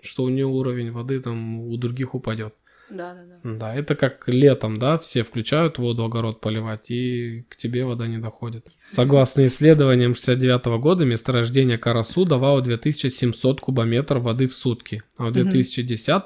что 0.02 0.24
у 0.24 0.30
нее 0.30 0.46
уровень 0.46 0.92
воды 0.92 1.20
там 1.20 1.60
у 1.60 1.76
других 1.78 2.16
упадет. 2.16 2.56
Да, 2.90 3.14
да, 3.14 3.22
да. 3.24 3.58
Да, 3.58 3.76
это 3.76 3.96
как 3.96 4.28
летом, 4.28 4.80
да, 4.80 4.98
все 4.98 5.24
включают 5.24 5.78
воду, 5.78 6.04
огород 6.04 6.42
поливать, 6.42 6.90
и 6.92 7.46
к 7.50 7.56
тебе 7.56 7.86
вода 7.86 8.08
не 8.08 8.18
доходит. 8.18 8.70
Согласно 8.84 9.46
исследованиям 9.46 10.16
69 10.16 10.66
года, 10.82 11.06
месторождение 11.06 11.78
Карасу 11.78 12.26
давало 12.26 12.62
2700 12.62 13.62
кубометров 13.62 14.24
воды 14.24 14.48
в 14.48 14.54
сутки, 14.54 15.04
а 15.18 15.26
в 15.26 15.32
2010 15.32 16.24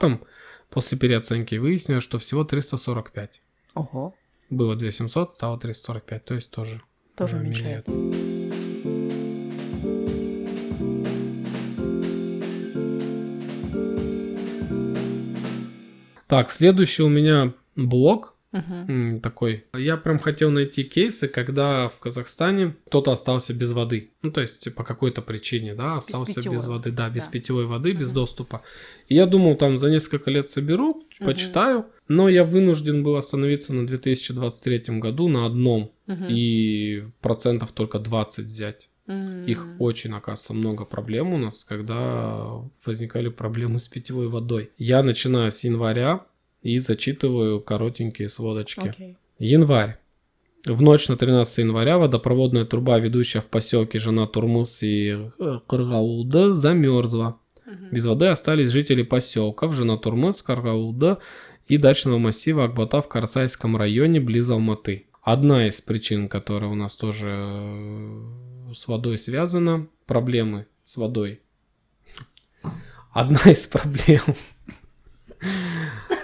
после 0.70 0.98
переоценки 0.98 1.56
выяснилось, 1.56 2.04
что 2.04 2.18
всего 2.18 2.44
345. 2.44 3.42
Ого. 3.76 4.16
Было 4.50 4.76
2700, 4.76 5.32
стало 5.32 5.60
345, 5.60 6.26
то 6.26 6.34
есть 6.36 6.52
тоже. 6.52 6.82
Тоже 7.16 7.38
э, 7.38 7.40
уменьшает. 7.40 7.88
Так, 16.34 16.50
следующий 16.50 17.04
у 17.04 17.10
меня 17.10 17.54
блок 17.76 18.34
м, 18.54 19.20
такой. 19.22 19.66
Я 19.78 19.98
прям 19.98 20.18
хотел 20.18 20.50
найти 20.50 20.84
кейсы, 20.84 21.28
когда 21.28 21.90
в 21.90 22.00
Казахстане 22.00 22.74
кто-то 22.88 23.12
остался 23.12 23.54
без 23.54 23.72
воды. 23.74 24.10
Ну, 24.24 24.32
то 24.32 24.42
есть 24.42 24.74
по 24.74 24.84
какой-то 24.84 25.22
причине, 25.22 25.76
да, 25.76 25.98
остался 25.98 26.32
без, 26.32 26.36
питьевой, 26.38 26.58
воды. 26.68 26.90
Да, 26.92 27.08
без 27.12 27.26
да. 27.26 27.30
питьевой 27.30 27.66
воды, 27.68 27.92
без 27.92 28.08
Мгм. 28.08 28.16
доступа. 28.16 28.64
И 29.10 29.14
я 29.14 29.28
думал, 29.28 29.56
там 29.58 29.78
за 29.78 29.92
несколько 29.92 30.32
лет 30.32 30.50
соберу, 30.50 31.04
Мгм. 31.20 31.28
почитаю. 31.30 31.86
Но 32.08 32.28
я 32.30 32.44
вынужден 32.46 33.04
был 33.04 33.16
остановиться 33.16 33.76
на 33.76 33.86
2023 33.86 35.00
году 35.00 35.28
на 35.28 35.46
одном. 35.46 35.92
Мгм. 36.08 36.26
И 36.30 37.04
процентов 37.22 37.74
только 37.74 38.00
20 38.00 38.46
взять. 38.46 38.90
М. 39.08 39.44
Их 39.46 39.66
очень, 39.80 40.14
оказывается, 40.14 40.54
много 40.54 40.86
проблем 40.86 41.34
у 41.34 41.38
нас, 41.38 41.64
когда 41.64 42.48
возникали 42.86 43.30
проблемы 43.30 43.80
с 43.80 43.88
питьевой 43.88 44.30
водой. 44.30 44.72
Я 44.78 45.04
начинаю 45.04 45.52
с 45.52 45.64
января 45.64 46.26
и 46.62 46.78
зачитываю 46.80 47.60
коротенькие 47.60 48.30
сводочки. 48.30 48.88
Окей. 48.88 49.18
Январь. 49.40 49.98
В 50.66 50.82
ночь 50.82 51.10
на 51.10 51.18
13 51.18 51.58
января 51.60 51.98
водопроводная 51.98 52.64
труба, 52.64 52.98
ведущая 52.98 53.42
в 53.42 53.48
поселке 53.48 54.00
Жена 54.00 54.28
Турмыс 54.28 54.82
и 54.82 55.18
э, 55.38 55.60
Кыргауда, 55.68 56.56
замерзла. 56.56 57.38
Мгм. 57.66 57.90
Без 57.92 58.06
воды 58.06 58.28
остались 58.28 58.70
жители 58.70 59.04
поселков 59.04 59.74
Жена 59.74 59.98
Турмыс, 59.98 60.42
Каргауда 60.42 61.20
и 61.68 61.78
дачного 61.78 62.18
массива 62.18 62.66
Акбата 62.66 63.02
в 63.02 63.10
Карсайском 63.10 63.76
районе 63.76 64.22
близ 64.22 64.50
Алматы. 64.50 65.08
Одна 65.22 65.68
из 65.68 65.82
причин, 65.82 66.30
которая 66.30 66.70
у 66.70 66.76
нас 66.76 66.96
тоже 66.96 67.30
э, 67.30 68.22
с 68.74 68.88
водой 68.88 69.18
связана, 69.18 69.88
проблемы 70.06 70.68
с 70.84 70.98
водой. 70.98 71.42
Одна 73.12 73.40
из 73.52 73.68
проблем 73.68 74.22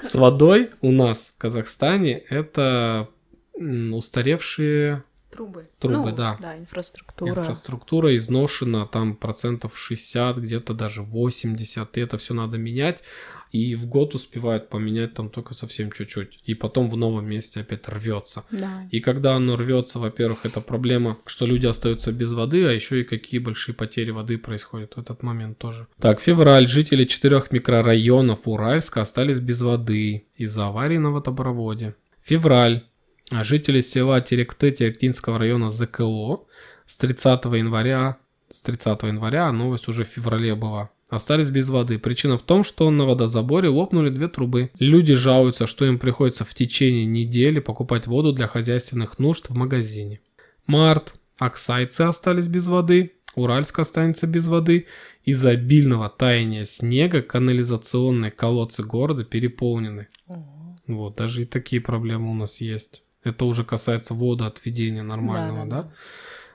с 0.02 0.16
водой 0.16 0.72
у 0.82 0.92
нас 0.92 1.34
в 1.36 1.38
Казахстане 1.38 2.18
это 2.30 3.10
устаревшие 3.54 5.04
Трубы. 5.30 5.70
Трубы, 5.78 6.10
Ну, 6.10 6.16
да. 6.16 6.38
Да, 6.40 6.58
инфраструктура. 6.58 7.30
инфраструктура 7.30 8.16
изношена, 8.16 8.88
там 8.88 9.16
процентов 9.16 9.78
60, 9.78 10.38
где-то 10.38 10.74
даже 10.74 11.04
80, 11.04 11.98
и 11.98 12.02
это 12.02 12.18
все 12.18 12.34
надо 12.34 12.58
менять, 12.58 13.04
и 13.52 13.76
в 13.76 13.86
год 13.88 14.16
успевают 14.16 14.70
поменять 14.70 15.14
там 15.14 15.30
только 15.30 15.54
совсем 15.54 15.92
чуть-чуть, 15.92 16.40
и 16.46 16.54
потом 16.54 16.90
в 16.90 16.98
новом 16.98 17.28
месте 17.28 17.62
опять 17.62 17.88
рвется. 17.88 18.44
Да. 18.52 18.88
И 18.92 19.00
когда 19.00 19.36
оно 19.36 19.56
рвется, 19.56 20.00
во-первых, 20.00 20.46
это 20.46 20.62
проблема, 20.62 21.18
что 21.26 21.46
люди 21.46 21.66
остаются 21.66 22.12
без 22.12 22.34
воды, 22.34 22.66
а 22.66 22.72
еще 22.72 23.02
и 23.02 23.04
какие 23.04 23.40
большие 23.40 23.76
потери 23.76 24.12
воды 24.12 24.38
происходят 24.38 24.94
в 24.94 25.00
этот 25.00 25.24
момент 25.24 25.58
тоже. 25.58 25.88
Так, 26.00 26.22
февраль. 26.22 26.68
Жители 26.68 27.06
четырех 27.06 27.52
микрорайонов 27.52 28.48
Уральска 28.48 29.02
остались 29.02 29.40
без 29.40 29.62
воды 29.62 30.28
из-за 30.36 30.68
аварии 30.68 30.98
на 30.98 31.12
водопроводе. 31.12 31.96
Февраль. 32.22 32.84
Жители 33.32 33.82
села 33.82 34.22
Теректы 34.22 34.72
Теректинского 34.72 35.38
района 35.38 35.70
ЗКО 35.70 36.46
с 36.88 36.98
30 36.98 37.46
января, 37.46 38.18
с 38.50 38.62
30 38.62 39.04
января, 39.04 39.48
а 39.48 39.52
новость 39.52 39.88
уже 39.88 40.04
в 40.04 40.08
феврале 40.08 40.56
была, 40.56 40.90
остались 41.10 41.50
без 41.50 41.70
воды. 41.70 42.00
Причина 42.00 42.38
в 42.38 42.42
том, 42.42 42.64
что 42.64 42.90
на 42.90 43.06
водозаборе 43.06 43.70
лопнули 43.70 44.10
две 44.10 44.28
трубы. 44.28 44.72
Люди 44.80 45.14
жалуются, 45.14 45.68
что 45.68 45.86
им 45.86 46.00
приходится 46.00 46.46
в 46.46 46.54
течение 46.54 47.06
недели 47.06 47.60
покупать 47.60 48.08
воду 48.08 48.34
для 48.34 48.48
хозяйственных 48.48 49.20
нужд 49.20 49.50
в 49.50 49.56
магазине. 49.56 50.20
Март. 50.66 51.14
Оксайцы 51.38 52.02
остались 52.02 52.48
без 52.48 52.68
воды. 52.68 53.14
Уральск 53.36 53.80
останется 53.80 54.28
без 54.28 54.48
воды. 54.48 54.88
Из-за 55.24 55.52
обильного 55.52 56.10
таяния 56.10 56.66
снега 56.66 57.22
канализационные 57.22 58.32
колодцы 58.32 58.84
города 58.84 59.24
переполнены. 59.24 60.08
Ого. 60.28 60.78
Вот, 60.88 61.16
даже 61.16 61.44
и 61.44 61.46
такие 61.46 61.82
проблемы 61.82 62.32
у 62.32 62.34
нас 62.34 62.62
есть. 62.62 63.04
Это 63.24 63.46
уже 63.46 63.64
касается 63.64 64.14
водоотведения 64.14 65.04
нормального, 65.04 65.66
да? 65.66 65.84
Да-да-да. 65.84 65.94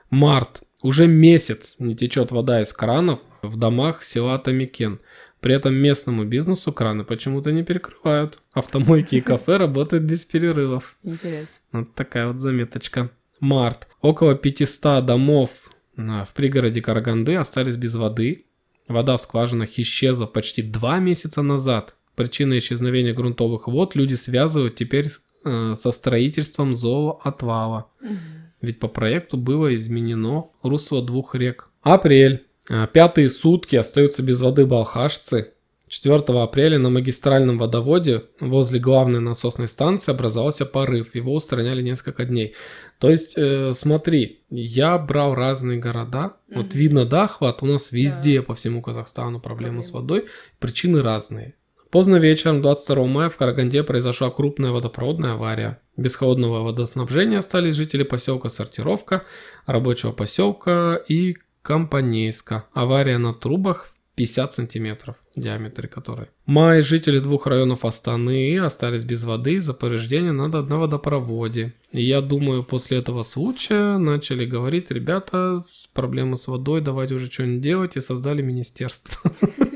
Март. 0.09 0.63
Уже 0.85 1.07
месяц 1.07 1.77
не 1.79 1.95
течет 1.95 2.31
вода 2.31 2.61
из 2.61 2.71
кранов 2.71 3.19
в 3.41 3.57
домах 3.57 4.03
села 4.03 4.37
Тамикен. 4.37 4.99
При 5.39 5.55
этом 5.55 5.73
местному 5.73 6.25
бизнесу 6.25 6.71
краны 6.71 7.03
почему-то 7.03 7.51
не 7.51 7.63
перекрывают. 7.63 8.37
Автомойки 8.53 9.15
и 9.15 9.21
кафе 9.21 9.57
работают 9.57 10.03
без 10.03 10.25
перерывов. 10.25 10.95
Интересно. 11.01 11.55
Вот 11.71 11.95
такая 11.95 12.27
вот 12.27 12.37
заметочка. 12.37 13.09
Март. 13.39 13.87
Около 14.01 14.35
500 14.35 15.03
домов 15.03 15.71
а, 15.97 16.23
в 16.23 16.35
пригороде 16.35 16.81
Караганды 16.81 17.33
остались 17.33 17.77
без 17.77 17.95
воды. 17.95 18.45
Вода 18.87 19.17
в 19.17 19.21
скважинах 19.21 19.79
исчезла 19.79 20.27
почти 20.27 20.61
два 20.61 20.99
месяца 20.99 21.41
назад. 21.41 21.95
Причиной 22.13 22.59
исчезновения 22.59 23.15
грунтовых 23.15 23.67
вод 23.67 23.95
люди 23.95 24.13
связывают 24.13 24.75
теперь 24.75 25.07
э, 25.45 25.73
со 25.75 25.91
строительством 25.91 26.75
зооотвала. 26.75 27.87
Мгм. 28.01 28.34
Ведь 28.65 28.79
по 28.79 28.87
проекту 28.87 29.37
было 29.37 29.73
изменено 29.75 30.49
русло 30.63 31.05
двух 31.05 31.35
рек. 31.35 31.69
Апрель. 31.83 32.45
А, 32.69 32.87
Пятые 32.87 33.29
сутки 33.29 33.75
остаются 33.75 34.23
без 34.23 34.41
воды 34.41 34.65
балхашцы. 34.65 35.51
4 35.87 36.15
апреля 36.41 36.79
на 36.79 36.89
магистральном 36.89 37.59
водоводе 37.59 38.23
возле 38.41 38.79
главной 38.79 39.19
насосной 39.19 39.67
станции 39.67 40.11
образовался 40.11 40.65
порыв. 40.65 41.13
Его 41.13 41.35
устраняли 41.35 41.83
несколько 41.83 42.25
дней. 42.25 42.55
То 42.99 43.11
есть, 43.11 43.33
э, 43.37 43.73
смотри, 43.75 44.41
я 44.49 44.97
брал 44.97 45.35
разные 45.35 45.77
города. 45.77 46.33
Вот 46.53 46.67
Мгм. 46.69 46.77
видно, 46.79 47.05
да, 47.05 47.25
охват 47.25 47.61
у 47.61 47.67
нас 47.67 47.91
везде 47.91 48.41
по 48.41 48.55
всему 48.55 48.81
Казахстану 48.81 49.39
проблемы 49.39 49.83
с 49.83 49.91
Проблемы. 49.91 50.21
водой. 50.21 50.31
Причины 50.59 51.03
разные. 51.03 51.53
Поздно 51.95 52.17
вечером 52.17 52.61
22 52.61 53.05
мая 53.05 53.29
в 53.29 53.37
Караганде 53.37 53.81
произошла 53.81 54.29
крупная 54.29 54.71
водопроводная 54.71 55.35
авария. 55.35 55.79
Без 55.95 56.17
холодного 56.17 56.61
водоснабжения 56.61 57.37
остались 57.37 57.75
жители 57.75 58.03
поселка 58.03 58.49
Сортировка, 58.49 59.23
рабочего 59.65 60.11
поселка 60.11 60.99
и 61.07 61.37
Компанейска. 61.61 62.65
Авария 62.73 63.17
на 63.17 63.33
трубах 63.33 63.85
в 63.85 64.15
50 64.17 64.51
сантиметров 64.51 65.15
в 65.33 65.39
диаметре 65.39 65.87
которой. 65.87 66.27
Май 66.45 66.81
жители 66.81 67.19
двух 67.19 67.47
районов 67.47 67.85
Астаны 67.85 68.59
остались 68.59 69.05
без 69.05 69.23
воды 69.23 69.53
из-за 69.53 69.73
повреждения 69.73 70.33
на, 70.33 70.49
водопроводе. 70.49 71.75
И 71.93 72.03
я 72.03 72.19
думаю, 72.19 72.65
после 72.65 72.97
этого 72.97 73.23
случая 73.23 73.97
начали 73.97 74.45
говорить, 74.45 74.91
ребята, 74.91 75.63
проблемы 75.93 76.35
с 76.35 76.49
водой, 76.49 76.81
давайте 76.81 77.13
уже 77.15 77.31
что-нибудь 77.31 77.61
делать, 77.61 77.95
и 77.95 78.01
создали 78.01 78.41
министерство. 78.41 79.31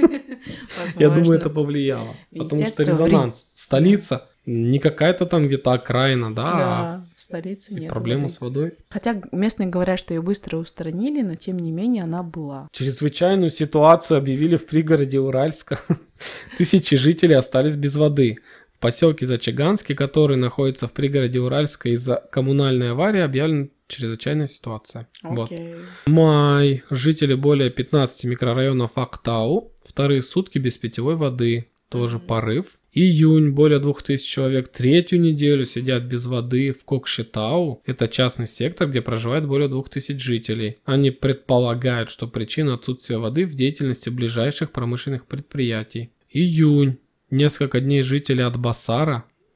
Я 0.97 1.07
думаю, 1.09 1.19
Возможно. 1.19 1.33
это 1.33 1.49
повлияло. 1.49 2.15
Потому 2.37 2.65
что 2.65 2.83
резонанс. 2.83 3.51
Столица. 3.55 4.25
Не 4.45 4.79
какая-то 4.79 5.25
там 5.27 5.43
где-то 5.45 5.73
окраина, 5.73 6.33
да, 6.33 6.51
Да, 6.53 7.05
в 7.15 7.21
столице 7.21 7.71
а 7.71 7.79
нет. 7.79 7.89
проблема 7.89 8.23
воды. 8.23 8.33
с 8.33 8.41
водой. 8.41 8.73
Хотя 8.89 9.21
местные 9.31 9.69
говорят, 9.69 9.99
что 9.99 10.13
ее 10.15 10.21
быстро 10.23 10.57
устранили, 10.57 11.21
но 11.21 11.35
тем 11.35 11.59
не 11.59 11.71
менее 11.71 12.03
она 12.03 12.23
была. 12.23 12.67
Чрезвычайную 12.71 13.51
ситуацию 13.51 14.17
объявили 14.17 14.55
в 14.57 14.65
пригороде 14.65 15.19
Уральска. 15.19 15.79
Тысячи 16.57 16.97
жителей 16.97 17.35
остались 17.35 17.75
без 17.75 17.95
воды. 17.95 18.39
В 18.79 18.81
поселке 18.81 19.25
Зачаганский, 19.25 19.93
который 19.93 20.37
находится 20.37 20.87
в 20.87 20.93
пригороде 20.93 21.37
Уральска 21.41 21.89
из-за 21.89 22.23
коммунальной 22.31 22.91
аварии, 22.91 23.19
объявлена 23.19 23.67
чрезвычайная 23.89 24.47
ситуация. 24.47 25.09
Вот. 25.21 25.51
Окей. 25.51 25.75
Май. 26.07 26.83
Жители 26.89 27.33
более 27.33 27.71
15 27.71 28.23
микрорайонов 28.23 28.91
Актау. 28.97 29.73
Вторые 29.83 30.21
сутки 30.21 30.59
без 30.59 30.77
питьевой 30.77 31.17
воды. 31.17 31.67
Тоже 31.89 32.19
Мгм. 32.19 32.27
порыв. 32.27 32.79
Июнь. 32.93 33.49
Более 33.49 33.79
2000 33.79 34.31
человек 34.31 34.69
третью 34.69 35.19
неделю 35.19 35.65
сидят 35.65 36.03
без 36.03 36.25
воды 36.27 36.71
в 36.71 36.85
Кокшетау. 36.85 37.81
Это 37.85 38.07
частный 38.07 38.47
сектор, 38.47 38.87
где 38.87 39.01
проживает 39.01 39.45
более 39.45 39.67
2000 39.67 40.19
жителей. 40.21 40.77
Они 40.85 41.11
предполагают, 41.11 42.11
что 42.11 42.27
причина 42.27 42.75
отсутствия 42.75 43.17
воды 43.17 43.45
в 43.45 43.55
деятельности 43.55 44.07
ближайших 44.07 44.71
промышленных 44.71 45.25
предприятий. 45.25 46.11
Июнь. 46.31 46.97
Несколько 47.31 47.79
дней 47.79 48.01
жители 48.01 48.41
от 48.41 48.57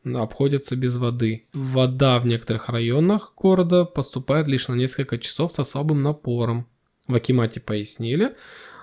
обходятся 0.06 0.76
без 0.76 0.98
воды. 0.98 1.46
Вода 1.54 2.20
в 2.20 2.26
некоторых 2.26 2.70
районах 2.70 3.34
города 3.36 3.86
поступает 3.86 4.48
лишь 4.48 4.68
на 4.68 4.74
несколько 4.74 5.18
часов 5.18 5.52
со 5.52 5.64
слабым 5.64 6.04
напором. 6.04 6.68
В 7.08 7.16
Акимате 7.16 7.60
пояснили, 7.60 8.36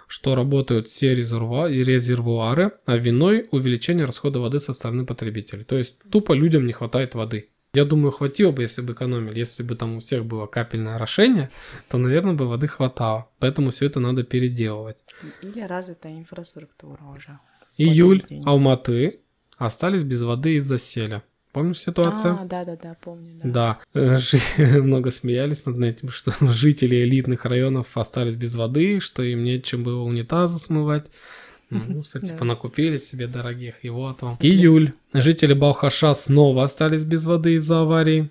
что 0.07 0.35
работают 0.35 0.88
все 0.88 1.14
резервуа- 1.14 1.70
резервуары, 1.70 2.72
а 2.85 2.96
виной 2.96 3.48
увеличение 3.53 4.07
расхода 4.07 4.40
воды 4.40 4.59
со 4.61 4.72
стороны 4.72 5.07
потребителей. 5.07 5.64
То 5.64 5.76
есть 5.76 5.98
тупо 6.11 6.33
людям 6.33 6.66
не 6.66 6.72
хватает 6.72 7.14
воды. 7.14 7.50
Я 7.72 7.85
думаю, 7.85 8.11
хватило 8.11 8.50
бы, 8.50 8.62
если 8.62 8.83
бы 8.83 8.94
экономили. 8.94 9.38
Если 9.38 9.62
бы 9.62 9.76
там 9.76 9.96
у 9.96 10.00
всех 10.00 10.24
было 10.24 10.46
капельное 10.46 10.96
орошение, 10.96 11.50
то, 11.88 11.98
наверное, 11.98 12.35
бы 12.35 12.48
воды 12.48 12.66
хватало. 12.66 13.29
Поэтому 13.38 13.70
все 13.70 13.87
это 13.87 14.00
надо 14.00 14.24
переделывать. 14.24 15.05
Или 15.42 15.61
развитая 15.61 16.18
инфраструктура 16.18 17.05
уже. 17.05 17.38
Июль. 17.85 18.25
Алматы 18.45 19.21
остались 19.57 20.03
без 20.03 20.23
воды 20.23 20.57
из-за 20.57 20.79
селя. 20.79 21.23
Помнишь 21.53 21.81
ситуацию? 21.81 22.38
А, 22.40 22.45
да, 22.45 22.64
да, 22.64 22.77
да, 22.81 22.97
помню. 23.01 23.40
Да. 23.43 23.79
Да, 23.93 24.19
э, 24.57 24.81
много 24.81 25.11
смеялись 25.11 25.66
над 25.66 25.81
этим, 25.81 26.09
что 26.11 26.33
жители 26.53 27.03
элитных 27.03 27.45
районов 27.45 27.97
остались 27.97 28.37
без 28.37 28.55
воды, 28.55 29.01
что 29.01 29.23
им 29.23 29.43
нечем 29.43 29.83
было 29.83 30.03
унитазы 30.03 30.59
смывать. 30.61 31.07
Ну, 31.71 32.03
кстати, 32.05 32.27
Да. 32.27 32.37
понакупили 32.37 32.99
себе 32.99 33.27
дорогих, 33.27 33.85
и 33.85 33.88
вот 33.88 34.23
вам. 34.23 34.37
Июль. 34.40 34.93
Жители 35.12 35.53
Балхаша 35.55 36.14
снова 36.14 36.64
остались 36.64 37.03
без 37.05 37.25
воды 37.25 37.55
из-за 37.55 37.81
аварии. 37.81 38.31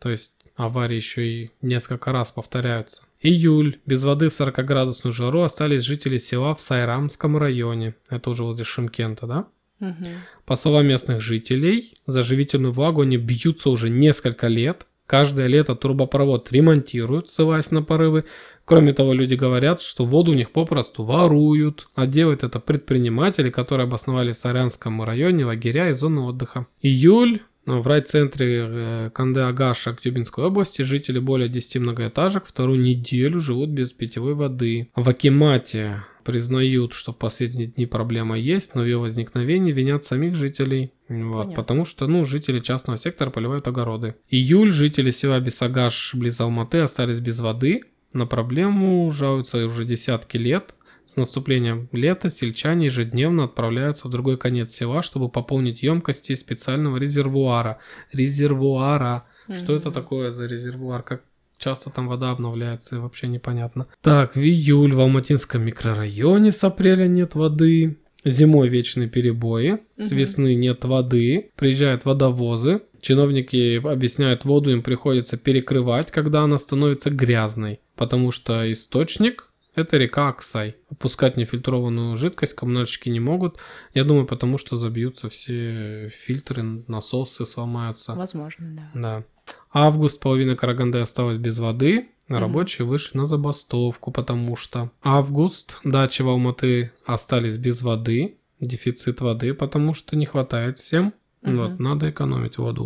То 0.00 0.08
есть 0.10 0.32
аварии 0.56 0.96
еще 0.96 1.26
и 1.26 1.50
несколько 1.62 2.12
раз 2.12 2.30
повторяются. 2.30 3.02
Июль. 3.22 3.80
Без 3.86 4.04
воды 4.04 4.28
в 4.28 4.32
40-градусную 4.32 5.12
жару 5.12 5.42
остались 5.42 5.82
жители 5.82 6.18
села 6.18 6.54
в 6.54 6.60
Сайрамском 6.60 7.36
районе. 7.36 7.94
Это 8.08 8.30
уже 8.30 8.44
возле 8.44 8.64
Шимкента, 8.64 9.26
да? 9.26 9.46
Мгм. 9.78 10.06
По 10.46 10.56
словам 10.56 10.86
местных 10.86 11.20
жителей, 11.20 11.94
за 12.06 12.22
живительную 12.22 12.72
влагу 12.72 13.02
они 13.02 13.16
бьются 13.16 13.70
уже 13.70 13.90
несколько 13.90 14.48
лет. 14.48 14.86
Каждое 15.06 15.48
лето 15.48 15.74
трубопровод 15.74 16.52
ремонтируют, 16.52 17.28
ссылаясь 17.28 17.72
на 17.72 17.82
порывы. 17.82 18.24
Кроме 18.64 18.92
того, 18.92 19.12
люди 19.12 19.34
говорят, 19.34 19.82
что 19.82 20.04
воду 20.04 20.30
у 20.30 20.34
них 20.34 20.52
попросту 20.52 21.02
воруют, 21.02 21.88
а 21.96 22.06
делают 22.06 22.44
это 22.44 22.60
предприниматели, 22.60 23.50
которые 23.50 23.86
обосновали 23.86 24.32
в 24.32 24.36
Сарянском 24.36 25.02
районе 25.02 25.44
лагеря 25.44 25.90
и 25.90 25.92
зоны 25.92 26.20
отдыха. 26.20 26.66
Июль. 26.80 27.40
Ну, 27.70 27.82
В 27.82 27.86
райцентре 27.86 28.66
э, 28.68 29.10
Канде-Агаша 29.14 29.90
Актюбинской 29.90 30.44
области 30.44 30.82
жители 30.82 31.20
более 31.20 31.48
10 31.48 31.76
многоэтажек 31.76 32.46
вторую 32.46 32.80
неделю 32.80 33.38
живут 33.38 33.70
без 33.70 33.92
питьевой 33.92 34.34
воды. 34.34 34.88
В 34.96 35.08
Акимате 35.08 36.02
признают, 36.24 36.94
что 36.94 37.12
в 37.12 37.16
последние 37.16 37.68
дни 37.68 37.86
проблема 37.86 38.36
есть, 38.36 38.74
но 38.74 38.82
в 38.82 38.86
ее 38.86 38.98
возникновении 38.98 39.72
винят 39.72 40.04
самих 40.04 40.34
жителей. 40.34 40.92
Вот, 41.08 41.32
Понятно. 41.32 41.54
потому 41.54 41.84
что, 41.84 42.08
ну, 42.08 42.24
жители 42.24 42.58
частного 42.58 42.96
сектора 42.98 43.30
поливают 43.30 43.68
огороды. 43.68 44.16
Июль. 44.28 44.72
Жители 44.72 45.10
села 45.10 45.38
Бесагаш 45.38 46.14
близ 46.14 46.40
Алматы 46.40 46.78
остались 46.78 47.20
без 47.20 47.38
воды. 47.38 47.82
На 48.12 48.26
проблему 48.26 49.08
жалуются 49.12 49.64
уже 49.64 49.84
десятки 49.84 50.36
лет. 50.36 50.74
С 51.10 51.16
наступлением 51.16 51.88
лета 51.90 52.30
сельчане 52.30 52.86
ежедневно 52.86 53.46
отправляются 53.46 54.06
в 54.06 54.12
другой 54.12 54.38
конец 54.38 54.70
села, 54.70 55.02
чтобы 55.02 55.28
пополнить 55.28 55.82
емкости 55.82 56.36
специального 56.36 56.98
резервуара. 56.98 57.78
Резервуара. 58.12 59.24
Что 59.52 59.74
это 59.74 59.90
такое 59.90 60.30
за 60.30 60.46
резервуар? 60.46 61.02
Как 61.02 61.24
часто 61.58 61.90
там 61.90 62.06
вода 62.06 62.30
обновляется, 62.30 63.00
вообще 63.00 63.26
непонятно. 63.26 63.88
Так, 64.02 64.36
в 64.36 64.38
июль 64.38 64.92
в 64.92 65.00
Алматинском 65.00 65.64
микрорайоне 65.64 66.52
с 66.52 66.62
апреля 66.62 67.08
нет 67.08 67.34
воды. 67.34 67.98
Зимой 68.24 68.68
вечные 68.68 69.08
перебои, 69.08 69.78
с 69.96 70.12
весны 70.12 70.54
нет 70.54 70.84
воды, 70.84 71.50
приезжают 71.56 72.04
водовозы, 72.04 72.82
чиновники 73.00 73.84
объясняют, 73.84 74.44
воду 74.44 74.70
им 74.70 74.82
приходится 74.82 75.36
перекрывать, 75.36 76.12
когда 76.12 76.42
она 76.42 76.58
становится 76.58 77.10
грязной, 77.10 77.80
потому 77.96 78.30
что 78.30 78.70
источник 78.70 79.49
это 79.80 79.96
река 79.96 80.28
Аксай. 80.28 80.76
Опускать 80.90 81.36
нефильтрованную 81.36 82.16
жидкость 82.16 82.54
коммунальщики 82.54 83.08
не 83.08 83.20
могут. 83.20 83.58
Я 83.94 84.04
думаю, 84.04 84.26
потому 84.26 84.58
что 84.58 84.76
забьются 84.76 85.28
все 85.28 86.10
фильтры, 86.10 86.62
насосы 86.86 87.44
сломаются. 87.46 88.14
Возможно, 88.14 88.66
да. 88.76 88.90
Да. 88.94 89.24
Август, 89.72 90.20
половина 90.20 90.56
Караганды 90.56 90.98
осталась 90.98 91.36
без 91.36 91.58
воды. 91.58 92.08
Рабочие 92.28 92.86
вышли 92.86 93.18
на 93.18 93.26
забастовку, 93.26 94.12
потому 94.12 94.54
что 94.54 94.92
август, 95.02 95.78
дачи 95.82 96.22
в 96.22 96.28
Алматы 96.28 96.92
остались 97.04 97.56
без 97.56 97.82
воды. 97.82 98.36
Дефицит 98.60 99.20
воды, 99.20 99.54
потому 99.54 99.94
что 99.94 100.16
не 100.16 100.26
хватает 100.26 100.78
всем. 100.78 101.14
Мгм. 101.42 101.56
Вот, 101.56 101.78
надо 101.78 102.10
экономить 102.10 102.58
воду, 102.58 102.84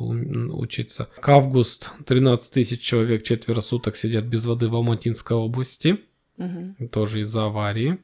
учиться. 0.53 1.09
К 1.21 1.31
август 1.31 1.91
13 2.07 2.53
тысяч 2.53 2.81
человек 2.81 3.25
четверо 3.25 3.61
суток 3.61 3.97
сидят 3.97 4.25
без 4.25 4.47
воды 4.47 4.69
в 4.69 4.77
Алматинской 4.77 5.37
области, 5.37 5.99
Мгм. 6.37 6.89
тоже 6.89 7.21
из-за 7.21 7.47
аварии. 7.47 7.99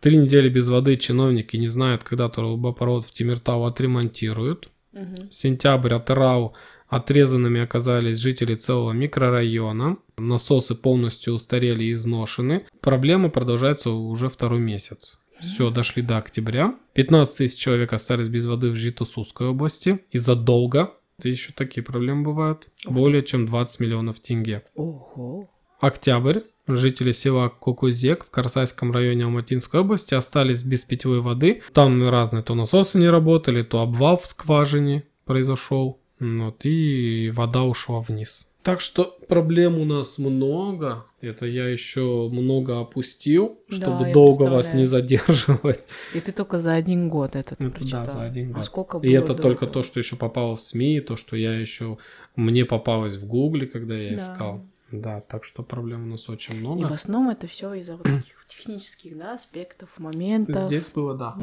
Три 0.00 0.16
недели 0.16 0.48
без 0.50 0.68
воды 0.68 0.96
чиновники 0.96 1.56
не 1.56 1.66
знают, 1.66 2.04
когда 2.04 2.28
трубопровод 2.28 3.06
в 3.06 3.12
Тимиртау 3.12 3.64
отремонтируют. 3.64 4.68
Мгм. 4.92 5.30
Сентябрь 5.30 5.94
от 5.94 6.10
РАУ 6.10 6.52
отрезанными 6.88 7.60
оказались 7.60 8.18
жители 8.18 8.54
целого 8.54 8.92
микрорайона. 8.92 9.96
Насосы 10.18 10.74
полностью 10.74 11.34
устарели 11.34 11.84
и 11.84 11.92
изношены. 11.92 12.66
Проблема 12.80 13.30
продолжается 13.30 13.90
уже 13.90 14.28
второй 14.28 14.60
месяц. 14.60 15.18
Все, 15.40 15.70
дошли 15.70 16.02
до 16.02 16.18
октября. 16.18 16.74
15 16.92 17.38
тысяч 17.38 17.58
человек 17.58 17.92
остались 17.92 18.28
без 18.28 18.46
воды 18.46 18.70
в 18.70 18.76
Житосусской 18.76 19.48
области 19.48 20.00
из-за 20.10 20.36
долга. 20.36 20.92
Это 21.18 21.28
еще 21.28 21.52
такие 21.52 21.82
проблемы 21.82 22.22
бывают. 22.24 22.68
Более 22.86 23.22
чем 23.22 23.46
20 23.46 23.80
миллионов 23.80 24.20
тенге. 24.20 24.62
Ого. 24.74 25.50
Октябрь. 25.80 26.40
Жители 26.66 27.12
села 27.12 27.50
Кукузек 27.50 28.24
в 28.24 28.30
Карсайском 28.30 28.90
районе 28.90 29.24
Алматинской 29.24 29.80
области 29.80 30.14
остались 30.14 30.62
без 30.62 30.84
питьевой 30.84 31.20
воды. 31.20 31.62
Там 31.74 32.08
разные 32.08 32.42
то 32.42 32.54
насосы 32.54 32.98
не 32.98 33.08
работали, 33.10 33.62
то 33.62 33.80
обвал 33.80 34.16
в 34.18 34.26
скважине 34.26 35.04
произошел. 35.26 36.00
Вот, 36.20 36.64
и 36.64 37.30
вода 37.34 37.64
ушла 37.64 38.00
вниз. 38.00 38.48
Так 38.62 38.80
что 38.80 39.14
проблем 39.28 39.78
у 39.78 39.84
нас 39.84 40.16
много. 40.18 41.04
Это 41.20 41.44
я 41.44 41.68
еще 41.68 42.30
много 42.32 42.80
опустил, 42.80 43.58
Да, 43.68 43.76
чтобы 43.76 44.06
я 44.06 44.12
долго 44.14 44.44
вас 44.44 44.72
не 44.72 44.86
задерживать. 44.86 45.80
И 46.14 46.20
ты 46.20 46.32
только 46.32 46.58
за 46.60 46.72
один 46.72 47.10
год 47.10 47.36
этот 47.36 47.60
Это 47.60 47.64
да, 47.64 47.70
прочитал. 47.70 48.04
за 48.10 48.22
один 48.22 48.52
А 48.52 48.54
год. 48.54 48.64
сколько 48.64 48.96
И 48.98 49.00
было 49.00 49.22
это 49.22 49.34
до 49.34 49.42
только 49.42 49.66
этого? 49.66 49.82
то, 49.82 49.86
что 49.86 50.00
еще 50.00 50.16
попало 50.16 50.56
в 50.56 50.60
СМИ, 50.62 51.00
то, 51.00 51.16
что 51.16 51.36
я 51.36 51.52
еще 51.58 51.98
мне 52.36 52.64
попалось 52.64 53.16
в 53.16 53.26
Гугле, 53.26 53.66
когда 53.66 53.98
я 53.98 54.10
Да. 54.10 54.16
искал. 54.16 54.64
Да, 54.92 55.20
так 55.20 55.44
что 55.44 55.62
проблем 55.62 56.04
у 56.04 56.06
нас 56.10 56.28
очень 56.28 56.54
И 56.54 56.58
много. 56.58 56.86
в 56.86 56.92
основном 56.92 57.30
это 57.30 57.46
все 57.46 57.72
из-за 57.74 57.96
вот 57.96 58.04
таких 58.04 58.44
технических 58.46 59.16
да, 59.18 59.34
аспектов, 59.34 59.98
моментов. 59.98 60.66
Здесь 60.66 60.88
было, 60.88 61.14
да. 61.16 61.36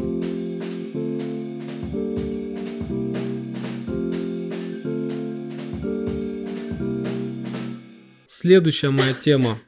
Следующая 8.28 8.90
моя 8.90 9.14
тема. 9.14 9.60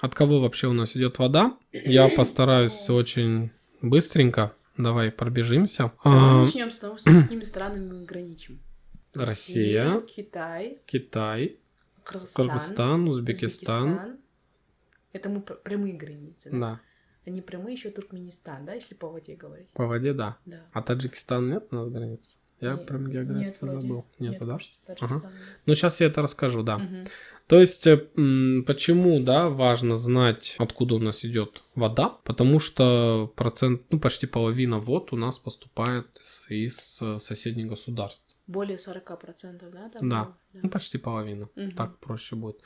От 0.00 0.14
кого 0.14 0.40
вообще 0.40 0.66
у 0.66 0.72
нас 0.72 0.96
идет 0.96 1.18
вода? 1.18 1.56
Я 1.72 2.08
постараюсь 2.08 2.88
очень 2.90 3.50
быстренько. 3.82 4.52
Давай 4.76 5.10
пробежимся. 5.10 5.92
Давай 6.04 6.18
А, 6.18 6.38
начнем 6.40 6.70
с 6.70 6.78
того, 6.80 6.98
с 6.98 7.04
какими 7.04 7.44
странами 7.44 7.92
мы 7.92 8.04
граничим. 8.04 8.60
Россия, 9.14 10.00
Китай, 10.02 10.78
Китай, 10.84 11.56
Кыргызстан, 12.06 12.46
Кыргызстан, 12.46 13.08
Узбекистан. 13.08 13.90
Узбекистан. 13.92 14.16
Это 15.12 15.28
мы 15.28 15.40
пр- 15.40 15.60
прямые 15.62 15.94
границы. 15.94 16.50
Да? 16.50 16.58
Да, 16.58 16.80
Они 17.26 17.40
прямые 17.40 17.74
еще 17.74 17.90
Туркменистан, 17.90 18.64
да, 18.64 18.74
если 18.74 18.94
по 18.94 19.08
воде 19.08 19.34
говорить. 19.34 19.68
по 19.72 19.86
воде, 19.86 20.12
да. 20.12 20.36
Да. 20.46 20.60
А 20.72 20.82
Таджикистан 20.82 21.50
нет 21.50 21.68
у 21.72 21.74
нас 21.76 21.88
границ? 21.88 22.38
Я 22.60 22.72
Не- 22.74 22.84
прям 22.84 23.10
географию 23.10 23.46
нет, 23.48 23.58
забыл. 23.60 24.06
Нет, 24.18 24.38
да? 24.40 24.46
кажется, 24.46 24.78
нет. 24.86 25.22
Ну, 25.66 25.74
сейчас 25.74 26.00
я 26.00 26.06
это 26.06 26.22
расскажу, 26.22 26.62
да. 26.62 26.78
Мгм. 26.78 27.02
То 27.48 27.60
есть, 27.60 27.86
э, 27.86 27.96
почему, 28.66 29.20
да, 29.20 29.48
важно 29.48 29.94
знать, 29.94 30.56
откуда 30.58 30.94
у 30.96 30.98
нас 30.98 31.24
идет 31.24 31.62
вода? 31.74 32.08
Потому 32.24 32.58
что 32.60 33.32
процент, 33.36 33.82
ну, 33.90 34.00
почти 34.00 34.26
половина 34.26 34.78
вод 34.80 35.12
у 35.12 35.16
нас 35.16 35.38
поступает 35.38 36.06
из 36.48 36.98
э, 37.02 37.18
соседних 37.18 37.68
государств. 37.68 38.35
Более 38.46 38.76
40%, 38.78 39.70
да? 39.72 39.88
там 39.90 40.08
Да. 40.08 40.24
было? 40.24 40.36
Ну, 40.62 40.68
почти 40.70 40.98
половина. 40.98 41.48
Мгм. 41.56 41.72
Так 41.72 41.98
проще 41.98 42.36
будет. 42.36 42.56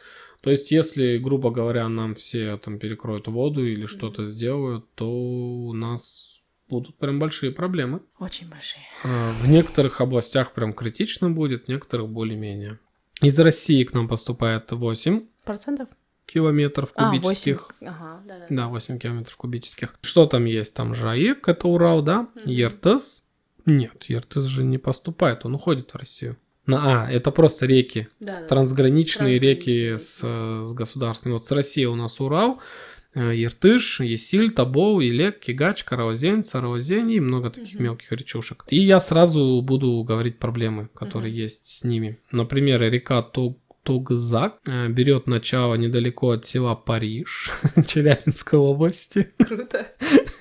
То 0.43 0.51
есть, 0.51 0.71
если, 0.71 1.17
грубо 1.19 1.51
говоря, 1.51 1.89
нам 1.89 2.15
все 2.15 2.57
там 2.59 2.79
перекроют 2.79 3.29
воду 3.29 3.65
или 3.65 3.87
что-то 3.87 4.25
сделают, 4.25 4.85
то 4.95 5.11
у 5.11 5.73
нас 5.73 6.41
будут 6.69 6.97
прям 6.99 7.19
большие 7.19 7.51
проблемы. 7.51 8.01
Очень 8.19 8.49
большие. 8.49 8.83
Э, 9.05 9.33
В 9.43 9.49
некоторых 9.49 10.01
областях 10.01 10.53
прям 10.53 10.73
критично 10.73 11.31
будет, 11.31 11.65
в 11.65 11.69
некоторых 11.69 12.09
более-менее. 12.11 12.79
Из 13.23 13.39
России 13.39 13.83
к 13.85 13.93
нам 13.95 14.07
поступает 14.09 14.71
8 14.73 15.27
Процентов? 15.45 15.89
километров 16.27 16.93
А, 16.95 17.11
кубических. 17.11 17.71
8. 17.81 17.93
Ага, 17.93 18.23
да, 18.27 18.39
да. 18.39 18.47
Да, 18.51 18.69
8 18.69 18.99
километров 18.99 19.37
кубических. 19.37 19.97
Что 20.03 20.27
там 20.27 20.45
есть? 20.45 20.75
Там 20.77 20.95
Жаик, 20.95 21.49
это 21.49 21.67
Урал, 21.69 22.03
да? 22.03 22.29
Мгм. 22.37 22.51
Ертес. 22.51 23.25
Нет, 23.77 24.05
Ертес 24.09 24.45
же 24.45 24.65
не 24.65 24.79
поступает, 24.79 25.45
он 25.45 25.55
уходит 25.55 25.91
в 25.93 25.97
Россию. 25.97 26.37
На, 26.67 27.05
а, 27.05 27.11
это 27.11 27.31
просто 27.31 27.67
реки. 27.67 28.09
Да, 28.21 28.41
да. 28.41 28.47
Трансграничные 28.47 29.39
реки 29.39 29.89
Трансграничные, 29.89 29.99
с, 29.99 30.21
э, 30.23 30.63
с 30.65 30.73
государствами. 30.73 31.33
Вот 31.33 31.47
с 31.47 31.51
Россией 31.53 31.87
у 31.87 31.97
нас 31.97 32.21
Урал, 32.21 32.61
э, 33.15 33.35
Иртыш, 33.43 34.01
Есиль, 34.01 34.51
Тобол, 34.53 35.01
Илек, 35.01 35.41
Кигач, 35.41 35.83
Караозень, 35.85 36.45
Сараозень 36.45 37.11
и 37.13 37.21
много 37.21 37.51
таких 37.51 37.75
Мгм. 37.75 37.85
мелких 37.85 38.13
речушек. 38.13 38.65
И 38.69 38.79
я 38.79 39.01
сразу 39.01 39.61
буду 39.63 40.03
говорить 40.05 40.39
проблемы, 40.39 40.89
которые 40.95 41.33
Мгм. 41.33 41.41
есть 41.41 41.67
с 41.67 41.83
ними. 41.85 42.19
Например, 42.31 42.81
река 42.83 43.23
Тог- 43.23 43.59
Тогзак 43.83 44.59
э, 44.67 44.89
берет 44.89 45.27
начало 45.27 45.75
недалеко 45.75 46.31
от 46.33 46.45
села 46.45 46.75
Париж, 46.75 47.51
Челябинской 47.87 48.59
области, 48.59 49.29
Круто. 49.39 49.87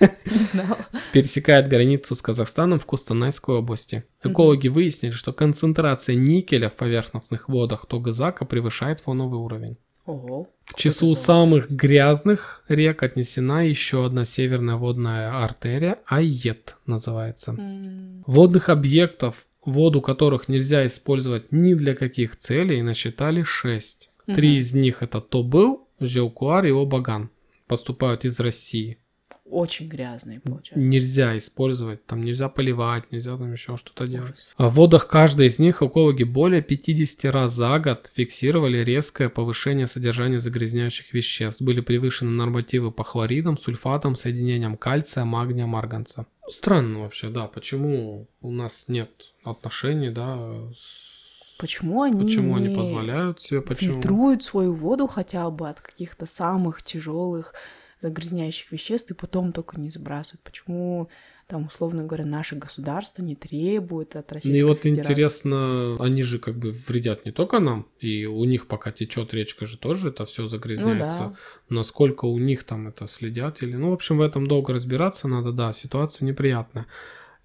Не 0.00 0.44
знала. 0.44 0.78
пересекает 1.12 1.68
границу 1.68 2.14
с 2.14 2.22
Казахстаном 2.22 2.78
в 2.78 2.86
Кустанайской 2.86 3.56
области. 3.56 4.04
Экологи 4.22 4.68
выяснили, 4.68 5.12
что 5.12 5.32
концентрация 5.32 6.16
никеля 6.16 6.68
в 6.68 6.76
поверхностных 6.76 7.48
водах 7.48 7.86
Тогзака 7.86 8.44
превышает 8.44 9.00
фоновый 9.00 9.38
уровень. 9.40 9.76
Ого. 10.06 10.48
К 10.66 10.74
числу 10.76 11.14
самых 11.14 11.70
грязных 11.70 12.64
рек 12.68 13.02
отнесена 13.02 13.66
еще 13.66 14.06
одна 14.06 14.24
северная 14.24 14.76
водная 14.76 15.30
артерия, 15.44 15.98
Айет 16.06 16.76
называется. 16.86 17.52
М, 17.52 18.24
Водных 18.26 18.68
объектов, 18.70 19.46
воду 19.70 20.00
которых 20.00 20.48
нельзя 20.48 20.86
использовать 20.86 21.52
ни 21.52 21.74
для 21.74 21.94
каких 21.94 22.36
целей, 22.36 22.82
насчитали 22.82 23.42
шесть. 23.42 24.10
Три 24.26 24.50
Мгм. 24.50 24.58
из 24.58 24.74
них 24.74 25.02
это 25.02 25.20
Тобыл, 25.20 25.88
Желкуар 25.98 26.64
и 26.66 26.70
Обаган. 26.70 27.30
Поступают 27.66 28.24
из 28.24 28.38
России. 28.40 28.98
Очень 29.44 29.88
грязные, 29.88 30.38
получается. 30.38 30.78
Нельзя 30.78 31.36
использовать, 31.36 32.06
там 32.06 32.22
нельзя 32.22 32.48
поливать, 32.48 33.10
нельзя 33.10 33.36
там 33.36 33.52
еще 33.52 33.76
что-то 33.76 34.06
делать. 34.06 34.46
А 34.56 34.68
В 34.68 34.74
водах 34.74 35.08
каждой 35.08 35.48
из 35.48 35.58
них 35.58 35.82
экологи 35.82 36.22
более 36.22 36.62
50 36.62 37.24
раз 37.32 37.52
за 37.52 37.80
год 37.80 38.12
фиксировали 38.14 38.78
резкое 38.78 39.28
повышение 39.28 39.88
содержания 39.88 40.38
загрязняющих 40.38 41.12
веществ. 41.12 41.62
Были 41.62 41.80
превышены 41.80 42.30
нормативы 42.30 42.92
по 42.92 43.02
хлоридам, 43.02 43.58
сульфатам, 43.58 44.14
соединениям 44.14 44.76
кальция, 44.76 45.24
магния, 45.24 45.66
марганца. 45.66 46.26
Странно 46.50 47.00
вообще, 47.00 47.28
да, 47.30 47.46
почему 47.46 48.28
у 48.40 48.50
нас 48.50 48.88
нет 48.88 49.10
отношений, 49.44 50.10
да, 50.10 50.36
с- 50.74 51.18
Почему 51.58 52.02
они 52.02 52.22
почему 52.22 52.56
они 52.56 52.74
позволяют 52.74 53.42
себе, 53.42 53.60
почему... 53.60 53.94
фильтруют 53.94 54.42
свою 54.42 54.72
воду 54.72 55.06
хотя 55.06 55.50
бы 55.50 55.68
от 55.68 55.80
каких-то 55.80 56.24
самых 56.24 56.82
тяжелых 56.82 57.54
загрязняющих 58.00 58.72
веществ 58.72 59.10
и 59.10 59.14
потом 59.14 59.52
только 59.52 59.78
не 59.78 59.90
сбрасывают? 59.90 60.40
Почему 60.42 61.08
там, 61.50 61.66
условно 61.66 62.04
говоря, 62.04 62.24
наше 62.24 62.54
государство 62.56 63.22
не 63.22 63.34
требует 63.34 64.14
от 64.16 64.30
Российской 64.32 64.58
И 64.58 64.62
вот 64.62 64.78
Федерации? 64.82 65.12
интересно, 65.12 65.96
они 65.98 66.22
же 66.22 66.38
как 66.38 66.56
бы 66.58 66.70
вредят 66.70 67.26
не 67.26 67.32
только 67.32 67.58
нам, 67.58 67.86
и 67.98 68.24
у 68.26 68.44
них 68.44 68.66
пока 68.68 68.92
течет 68.92 69.34
речка 69.34 69.66
же 69.66 69.76
тоже 69.76 70.08
это 70.10 70.24
все 70.24 70.42
Ну 70.42 70.48
загрязняется. 70.48 71.18
да. 71.18 71.36
насколько 71.68 72.24
у 72.26 72.38
них 72.38 72.62
там 72.64 72.88
это 72.88 73.06
следят 73.06 73.62
или... 73.62 73.74
Ну, 73.76 73.90
в 73.90 73.92
общем, 73.94 74.18
в 74.18 74.20
этом 74.22 74.46
долго 74.46 74.72
разбираться 74.72 75.26
надо, 75.28 75.52
да, 75.52 75.72
ситуация 75.72 76.24
неприятная. 76.26 76.86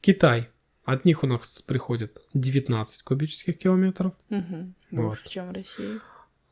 Китай. 0.01 0.49
От 0.85 1.03
них 1.03 1.23
у 1.23 1.27
нас 1.27 1.63
приходит 1.65 2.21
19 2.35 3.01
кубических 3.01 3.57
километров 3.57 4.13
Мгм. 4.29 4.75
Вот. 4.91 5.01
Больше, 5.07 5.27
чем 5.29 5.49
в 5.49 5.51
России. 5.51 5.99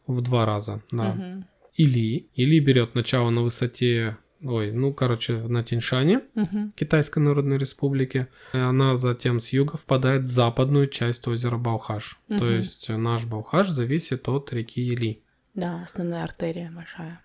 в 0.08 0.22
два 0.22 0.46
раза, 0.48 0.82
да. 0.92 1.14
Мгм. 1.14 1.46
Или, 1.76 2.28
или 2.36 2.60
берет 2.60 2.96
начало 2.96 3.30
на 3.30 3.42
высоте, 3.44 4.18
ой, 4.44 4.72
ну, 4.72 4.94
короче, 4.94 5.34
на 5.48 5.64
Тиньшане, 5.64 6.22
Мгм. 6.36 6.74
Китайской 6.76 7.20
Народной 7.20 7.58
Республике. 7.58 8.28
И 8.54 8.58
Она 8.58 8.96
затем 8.96 9.40
с 9.42 9.54
юга 9.54 9.78
впадает 9.78 10.24
в 10.24 10.26
западную 10.26 10.88
часть 10.88 11.28
озера 11.28 11.58
Балхаш. 11.58 12.18
То 12.28 12.36
Мгм. 12.36 12.56
есть 12.58 12.90
наш 12.90 13.26
Балхаш 13.26 13.70
зависит 13.70 14.28
от 14.30 14.52
реки 14.54 14.82
Или. 14.82 15.22
Да, 15.54 15.84
основная 15.84 16.24
артерия 16.24 16.72
большая. 16.76 17.22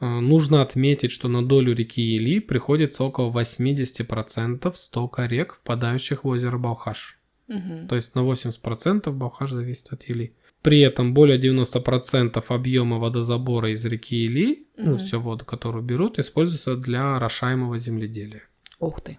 Э, 0.00 0.20
Нужно 0.20 0.62
отметить, 0.62 1.10
что 1.12 1.28
на 1.28 1.44
долю 1.46 1.74
реки 1.74 2.02
Или 2.16 2.38
приходится 2.40 3.04
около 3.04 3.30
80% 3.30 4.76
стока 4.76 5.26
рек, 5.26 5.54
впадающих 5.54 6.24
в 6.24 6.28
озеро 6.28 6.58
Балхаш. 6.58 7.18
Мгм. 7.48 7.88
То 7.88 7.96
есть 7.96 8.14
на 8.14 8.22
80% 8.22 9.16
Балхаш 9.16 9.50
зависит 9.52 9.92
от 9.92 10.08
Или. 10.08 10.34
При 10.62 10.80
этом 10.80 11.14
более 11.14 11.38
90% 11.38 12.44
объема 12.48 12.98
водозабора 12.98 13.70
из 13.70 13.84
реки 13.86 14.24
Или, 14.24 14.66
ну, 14.76 14.90
Мгм. 14.90 14.98
всю 14.98 15.20
воду, 15.20 15.44
которую 15.44 15.84
берут, 15.84 16.18
используется 16.18 16.76
для 16.76 17.16
орошаемого 17.16 17.78
земледелия. 17.78 18.42
Ух 18.80 19.00
ты. 19.00 19.18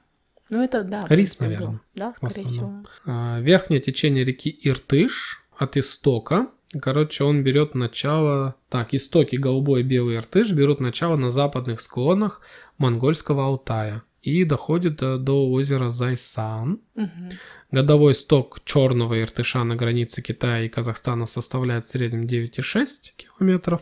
Ну 0.49 0.61
это 0.63 0.83
да. 0.83 1.05
Рис, 1.09 1.39
наверное, 1.39 1.79
Да, 1.95 2.13
скорее 2.17 2.47
всего. 2.47 2.83
А, 3.05 3.39
Верхнее 3.39 3.79
течение 3.79 4.23
реки 4.23 4.57
Иртыш 4.63 5.43
от 5.57 5.77
истока. 5.77 6.47
Короче, 6.81 7.23
он 7.23 7.43
берет 7.43 7.73
начало... 7.75 8.55
Так, 8.69 8.93
истоки 8.93 9.35
Голубой 9.35 9.81
и 9.81 9.83
Белый 9.83 10.17
Иртыш 10.17 10.51
берут 10.51 10.79
начало 10.79 11.15
на 11.17 11.29
западных 11.31 11.81
склонах 11.81 12.41
монгольского 12.77 13.45
Алтая 13.45 14.03
и 14.21 14.43
доходит 14.43 14.97
до, 14.97 15.17
до 15.17 15.49
озера 15.49 15.89
Зайсан. 15.89 16.79
Мгм. 16.95 17.29
Годовой 17.71 18.15
сток 18.15 18.61
черного 18.65 19.21
иртыша 19.21 19.63
на 19.63 19.75
границе 19.75 20.21
Китая 20.21 20.63
и 20.63 20.69
Казахстана 20.69 21.25
составляет 21.25 21.85
в 21.85 21.89
среднем 21.89 22.25
9,6 22.25 23.13
километров. 23.15 23.81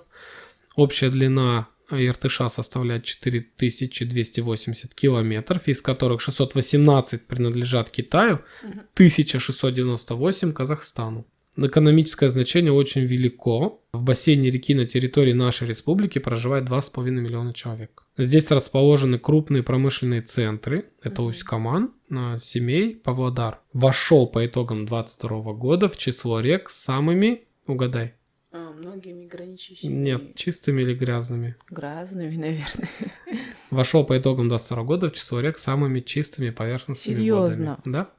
Общая 0.75 1.09
длина 1.09 1.67
иртыша 1.91 2.49
составляет 2.49 3.05
4280 3.05 4.93
километров, 4.93 5.67
из 5.67 5.81
которых 5.81 6.21
618 6.21 7.27
принадлежат 7.27 7.89
Китаю, 7.89 8.41
Мгм. 8.63 8.81
1698 8.93 10.51
Казахстану. 10.51 11.25
Экономическое 11.55 12.29
значение 12.29 12.71
очень 12.71 13.05
велико. 13.05 13.81
В 13.91 14.03
бассейне 14.03 14.51
реки 14.51 14.75
на 14.75 14.85
территории 14.85 15.33
нашей 15.33 15.67
республики 15.67 16.19
проживает 16.19 16.65
2,5 16.65 17.19
миллиона 17.19 17.53
человек. 17.53 18.03
Здесь 18.17 18.49
расположены 18.49 19.19
крупные 19.19 19.61
промышленные 19.63 20.21
центры. 20.21 20.85
Это. 21.03 21.21
Усть-Каман, 21.21 21.93
а, 22.11 22.37
Семей, 22.39 22.95
Павлодар. 22.95 23.61
Вошел 23.73 24.25
по 24.27 24.45
итогам 24.45 24.85
22 24.85 25.53
года 25.53 25.87
в 25.87 25.97
число 25.97 26.39
рек 26.39 26.69
с 26.69 26.75
самыми, 26.77 27.43
угадай, 27.67 28.15
А, 28.51 28.71
многими 28.71 29.25
граничащими. 29.27 29.91
нет, 29.93 30.35
чистыми 30.35 30.81
или 30.81 30.95
грязными. 30.95 31.55
Грязными, 31.69 32.35
наверное. 32.35 32.89
Вошел 33.69 34.03
по 34.03 34.17
итогам 34.17 34.49
22 34.49 34.83
года 34.83 35.09
в 35.09 35.13
число 35.13 35.39
рек 35.41 35.59
с 35.59 35.63
самыми 35.63 35.99
чистыми 35.99 36.49
поверхностными 36.49 37.17
Серьезно? 37.17 37.75
водами. 37.85 37.93
Да? 37.93 38.09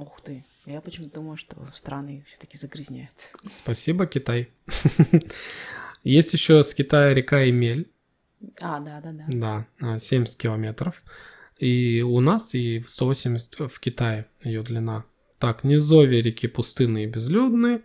Ух 0.00 0.20
ты. 0.22 0.44
Я 0.66 0.80
почему-то 0.80 1.14
думаю, 1.16 1.36
что 1.36 1.56
страны 1.74 2.22
все-таки 2.28 2.56
загрязняют. 2.56 3.10
Спасибо, 3.50 4.06
Китай. 4.06 4.50
Есть 6.04 6.32
еще 6.32 6.62
с 6.62 6.74
Китая 6.74 7.12
река 7.14 7.48
Эмель. 7.48 7.90
А, 8.60 8.80
да, 8.80 9.00
да, 9.00 9.12
да. 9.12 9.24
Да, 9.28 9.66
а, 9.80 9.98
70 9.98 10.38
километров. 10.38 11.02
И 11.58 12.02
у 12.02 12.20
нас, 12.20 12.54
и 12.54 12.82
180 12.86 13.70
в 13.70 13.80
Китае 13.80 14.26
ее 14.44 14.62
длина. 14.62 15.04
Так, 15.38 15.64
низовья 15.64 16.22
реки 16.22 16.48
пустынные 16.48 17.04
и 17.04 17.08
безлюдные. 17.08 17.82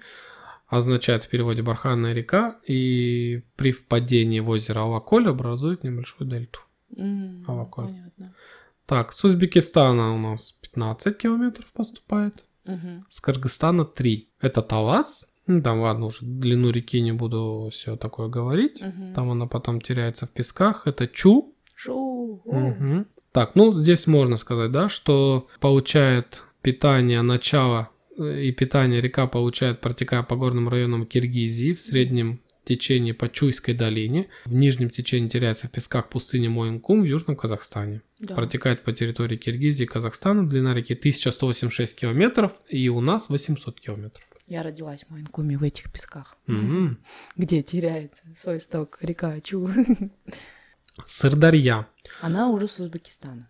Означает 0.67 1.23
в 1.23 1.29
переводе 1.29 1.61
барханная 1.61 2.13
река. 2.13 2.55
И 2.67 3.43
при 3.55 3.71
впадении 3.71 4.39
в 4.39 4.49
озеро 4.49 4.81
Алаколь 4.81 5.29
образует 5.29 5.83
небольшую 5.83 6.29
дельту. 6.29 6.59
М, 6.95 7.43
Аваколь. 7.47 7.85
Понятно. 7.85 8.35
Так, 8.85 9.11
с 9.13 9.23
Узбекистана 9.23 10.13
у 10.13 10.17
нас 10.17 10.53
15 10.61 11.17
километров 11.17 11.65
поступает. 11.73 12.45
Мгм. 12.65 13.01
С 13.09 13.19
Кыргызстана 13.21 13.85
3. 13.85 14.29
Это 14.39 14.61
Талас. 14.61 15.33
Ну, 15.47 15.61
там, 15.61 15.79
ладно, 15.79 16.07
уже 16.07 16.19
длину 16.21 16.69
реки 16.69 16.99
не 17.01 17.13
буду 17.13 17.69
все 17.71 17.95
такое 17.95 18.27
говорить. 18.27 18.81
Мгм. 18.81 19.13
Там 19.13 19.31
она 19.31 19.47
потом 19.47 19.81
теряется 19.81 20.25
в 20.25 20.29
песках. 20.29 20.85
Это 20.85 21.07
Чу. 21.07 21.53
О. 21.87 22.39
Мгм. 22.45 23.07
Так, 23.31 23.55
ну 23.55 23.73
здесь 23.73 24.07
можно 24.07 24.37
сказать, 24.37 24.71
да, 24.71 24.89
что 24.89 25.47
получает 25.59 26.43
питание 26.61 27.21
начало 27.21 27.89
э, 28.17 28.41
и 28.41 28.51
питание 28.51 28.99
река 28.99 29.27
получает, 29.27 29.79
протекая 29.79 30.23
по 30.23 30.35
горным 30.35 30.69
районам 30.69 31.05
Киргизии 31.05 31.73
в 31.73 31.79
среднем 31.79 32.41
течении 32.65 33.13
по 33.13 33.29
Чуйской 33.29 33.73
долине. 33.73 34.27
В 34.45 34.53
нижнем 34.53 34.89
течении 34.89 35.29
теряется 35.29 35.67
в 35.67 35.71
песках 35.71 36.09
пустыни 36.09 36.47
Моинкум 36.47 37.01
в 37.01 37.05
Южном 37.05 37.35
Казахстане. 37.35 38.01
Да. 38.19 38.35
Протекает 38.35 38.83
по 38.83 38.91
территории 38.91 39.37
Киргизии 39.37 39.83
и 39.83 39.87
Казахстана. 39.87 40.47
Длина 40.47 40.73
реки 40.73 40.93
1186 40.93 41.99
километров, 41.99 42.53
и 42.69 42.89
у 42.89 42.99
нас 42.99 43.29
800 43.29 43.79
километров. 43.79 44.25
Я 44.47 44.63
родилась 44.63 45.03
в 45.03 45.09
Майнкуме 45.11 45.57
в 45.57 45.63
этих 45.63 45.91
песках, 45.91 46.37
Мгм. 46.47 46.97
где 47.35 47.61
теряется 47.61 48.23
свой 48.37 48.59
сток 48.61 48.97
река 49.01 49.39
Чу. 49.41 49.69
Сырдарья. 51.05 51.87
Она 52.21 52.49
уже 52.49 52.67
с 52.67 52.79
Узбекистана. 52.79 53.49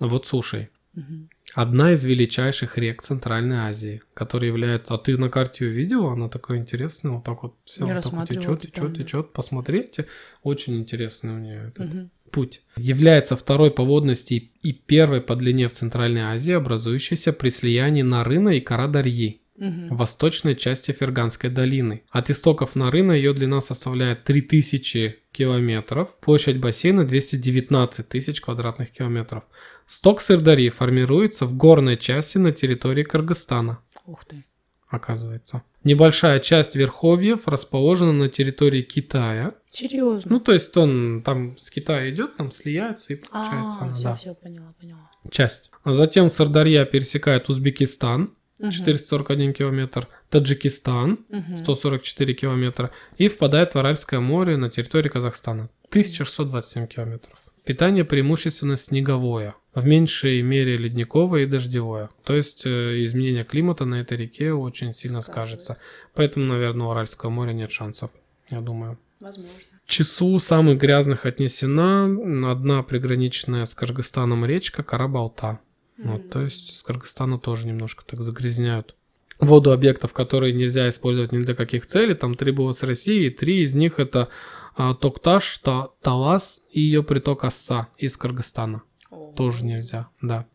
Вот 0.00 0.26
слушай, 0.26 0.68
Мгм. 0.94 1.28
Одна 1.54 1.92
из 1.92 2.04
величайших 2.04 2.76
рек 2.76 3.00
Центральной 3.02 3.56
Азии, 3.58 4.02
которая 4.14 4.48
является... 4.50 4.94
А 4.94 4.98
ты 4.98 5.16
на 5.16 5.30
карте 5.30 5.64
ее 5.66 5.70
видела? 5.70 6.12
Она 6.12 6.28
такая 6.28 6.58
интересная, 6.58 7.12
вот 7.12 7.24
так 7.24 7.42
вот 7.42 7.56
все 7.64 7.84
вот 7.86 8.02
так 8.02 8.12
вот 8.12 8.28
течет, 8.28 8.60
течет, 8.62 8.96
течет. 8.96 9.32
Посмотрите, 9.32 10.06
очень 10.42 10.76
интересный 10.76 11.32
у 11.34 11.38
нее 11.38 11.68
этот 11.68 11.94
Мгм. 11.94 12.10
путь. 12.32 12.62
Является 12.76 13.34
второй 13.36 13.70
по 13.70 13.82
водности 13.84 14.50
и 14.62 14.72
первой 14.72 15.20
по 15.22 15.36
длине 15.36 15.68
в 15.68 15.72
Центральной 15.72 16.22
Азии, 16.22 16.52
образующейся 16.52 17.32
при 17.32 17.48
слиянии 17.48 18.02
Нарына 18.02 18.50
и 18.50 18.60
Карадарьи 18.60 19.40
В 19.58 19.96
восточной 19.96 20.54
части 20.54 20.92
Ферганской 20.92 21.50
долины. 21.50 22.02
От 22.10 22.30
истоков 22.30 22.76
Нарына 22.76 23.12
ее 23.12 23.32
длина 23.32 23.60
составляет 23.60 24.22
3000 24.24 25.18
километров, 25.32 26.16
площадь 26.20 26.60
бассейна 26.60 27.04
219 27.04 28.08
тысяч 28.08 28.40
квадратных 28.40 28.90
километров. 28.92 29.42
Сток 29.86 30.20
Сырдарьи 30.20 30.68
формируется 30.70 31.44
в 31.44 31.54
горной 31.56 31.96
части 31.96 32.38
на 32.38 32.52
территории 32.52 33.02
Кыргызстана, 33.02 33.80
Ух 34.06 34.24
ты. 34.26 34.44
оказывается. 34.88 35.62
Небольшая 35.82 36.38
часть 36.40 36.76
верховьев 36.76 37.48
расположена 37.48 38.12
на 38.12 38.28
территории 38.28 38.82
Китая. 38.82 39.54
Серьезно. 39.72 40.30
Ну, 40.34 40.40
то 40.40 40.52
есть 40.52 40.76
он 40.76 41.22
там 41.24 41.56
с 41.56 41.70
Китая 41.70 42.10
идет, 42.10 42.36
там 42.36 42.50
слияется 42.50 43.12
и 43.12 43.16
получается 43.16 43.78
а, 43.80 43.84
она, 43.84 43.94
все, 43.94 44.04
да, 44.04 44.14
все, 44.16 44.34
поняла, 44.34 44.74
поняла. 44.80 45.10
часть. 45.30 45.70
А 45.82 45.94
затем 45.94 46.30
Сырдарья 46.30 46.84
пересекает 46.84 47.48
Узбекистан 47.48 48.34
Мгм. 48.58 48.70
441 48.70 49.52
километр, 49.52 50.08
Таджикистан, 50.30 51.18
Мгм. 51.28 51.56
144 51.56 52.34
километра, 52.34 52.90
и 53.16 53.28
впадает 53.28 53.74
в 53.74 53.78
Аральское 53.78 54.20
море 54.20 54.56
на 54.56 54.68
территории 54.70 55.08
Казахстана, 55.08 55.68
1627 55.90 56.86
километров. 56.86 57.38
Питание 57.64 58.04
преимущественно 58.04 58.76
снеговое, 58.76 59.54
в 59.74 59.84
меньшей 59.86 60.40
мере 60.42 60.76
ледниковое 60.76 61.42
и 61.42 61.46
дождевое. 61.46 62.08
То 62.24 62.34
есть 62.34 62.64
э, 62.64 63.02
изменение 63.04 63.44
климата 63.44 63.84
на 63.84 63.96
этой 64.00 64.16
реке 64.16 64.52
очень 64.52 64.94
сильно 64.94 65.20
Сказывается. 65.20 65.64
скажется. 65.64 65.76
Поэтому, 66.14 66.46
наверное, 66.46 66.86
у 66.86 66.90
Аральского 66.90 67.30
моря 67.30 67.52
нет 67.52 67.70
шансов, 67.70 68.10
я 68.50 68.60
думаю. 68.60 68.98
Возможно. 69.20 69.52
Числу 69.86 70.38
самых 70.38 70.78
грязных 70.78 71.26
отнесена 71.26 72.04
одна 72.50 72.82
приграничная 72.82 73.64
с 73.64 73.74
Кыргызстаном 73.74 74.44
речка 74.46 74.82
Карабалта. 74.82 75.60
Вот, 75.98 76.30
то 76.30 76.40
есть 76.42 76.76
с 76.76 76.82
Кыргызстана 76.82 77.38
тоже 77.38 77.66
немножко 77.66 78.04
так 78.04 78.22
загрязняют. 78.22 78.94
Воду 79.40 79.72
объектов, 79.72 80.12
которые 80.12 80.52
нельзя 80.52 80.88
использовать 80.88 81.32
ни 81.32 81.38
для 81.38 81.54
каких 81.54 81.86
целей, 81.86 82.14
там 82.14 82.34
три 82.34 82.50
было 82.52 82.72
с 82.72 82.82
России, 82.82 83.28
три 83.30 83.60
из 83.62 83.74
них 83.74 83.98
это 83.98 84.28
а, 84.76 84.94
Токташ, 84.94 85.58
Та- 85.58 85.88
Талас 86.02 86.60
и 86.72 86.80
ее 86.80 87.02
приток 87.02 87.44
Асса 87.44 87.88
из 87.96 88.16
Кыргызстана. 88.16 88.82
О, 89.10 89.32
Тоже 89.36 89.64
нельзя, 89.64 90.08
да. 90.22 90.46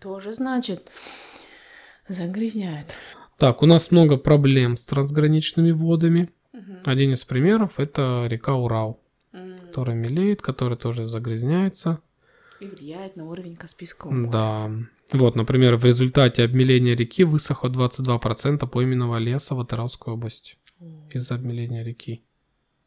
Тоже 0.00 0.32
значит 0.32 0.90
загрязняют. 2.08 2.86
Так, 3.36 3.62
у 3.62 3.66
нас 3.66 3.90
много 3.90 4.16
проблем 4.16 4.76
с 4.76 4.84
трансграничными 4.84 5.70
водами. 5.70 6.30
Мгм. 6.52 6.78
Один 6.84 7.12
из 7.12 7.24
примеров 7.24 7.78
это 7.78 8.24
река 8.26 8.54
Урал, 8.54 9.00
М. 9.32 9.58
которая 9.58 9.94
мелеет, 9.96 10.42
которая 10.42 10.76
тоже 10.78 11.08
загрязняется. 11.08 12.00
И 12.60 12.66
влияет 12.66 13.16
на 13.16 13.26
уровень 13.26 13.56
Каспийского 13.56 14.10
моря. 14.10 14.30
Да. 14.30 14.70
Вот, 15.12 15.36
например, 15.36 15.76
в 15.76 15.84
результате 15.84 16.44
обмеления 16.44 16.94
реки 16.94 17.24
высохло 17.24 17.68
22% 17.68 18.66
пойменного 18.66 19.16
леса 19.16 19.54
в 19.54 19.60
Атырауской 19.60 20.14
области 20.14 20.56
О. 20.80 20.84
из-за 21.10 21.36
обмеления 21.36 21.84
реки. 21.84 22.22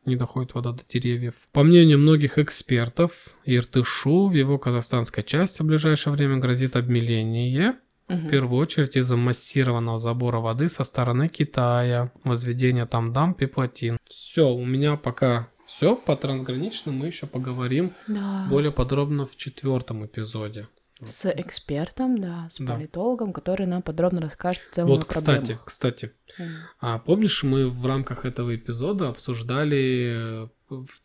Не 0.05 0.15
доходит 0.15 0.55
вода 0.55 0.71
до 0.71 0.83
деревьев. 0.89 1.35
По 1.51 1.63
мнению 1.63 1.99
многих 1.99 2.37
экспертов, 2.37 3.35
Иртышу 3.45 4.27
в 4.27 4.33
его 4.33 4.57
казахстанской 4.57 5.23
части 5.23 5.61
в 5.61 5.65
ближайшее 5.65 6.13
время 6.13 6.37
грозит 6.37 6.75
обмеление, 6.75 7.75
в 8.07 8.27
первую 8.27 8.59
очередь 8.61 8.97
из-за 8.97 9.15
массированного 9.15 9.97
забора 9.97 10.39
воды 10.39 10.67
со 10.67 10.83
стороны 10.83 11.29
Китая, 11.29 12.11
возведения 12.25 12.85
там 12.85 13.13
дамб 13.13 13.41
и 13.41 13.45
плотин. 13.45 13.97
Все, 14.03 14.49
у 14.49 14.65
меня 14.65 14.97
пока 14.97 15.47
все 15.71 15.95
по 15.95 16.15
трансграничным 16.17 16.95
мы 16.97 17.07
еще 17.07 17.27
поговорим 17.27 17.93
Да. 18.07 18.45
более 18.49 18.71
подробно 18.73 19.25
в 19.25 19.37
четвертом 19.37 20.05
эпизоде. 20.05 20.67
С 21.03 21.31
экспертом, 21.31 22.17
да, 22.17 22.47
с 22.51 22.59
Да. 22.59 22.73
политологом, 22.75 23.31
который 23.33 23.65
нам 23.65 23.81
подробно 23.81 24.21
расскажет 24.21 24.61
целую 24.71 24.97
Вот, 24.97 25.05
кстати, 25.05 25.57
кстати, 25.65 26.11
М. 26.37 26.47
а 26.81 26.99
помнишь, 26.99 27.41
мы 27.43 27.69
в 27.69 27.85
рамках 27.85 28.25
этого 28.25 28.53
эпизода 28.55 29.07
обсуждали 29.09 30.45
э, 30.45 30.47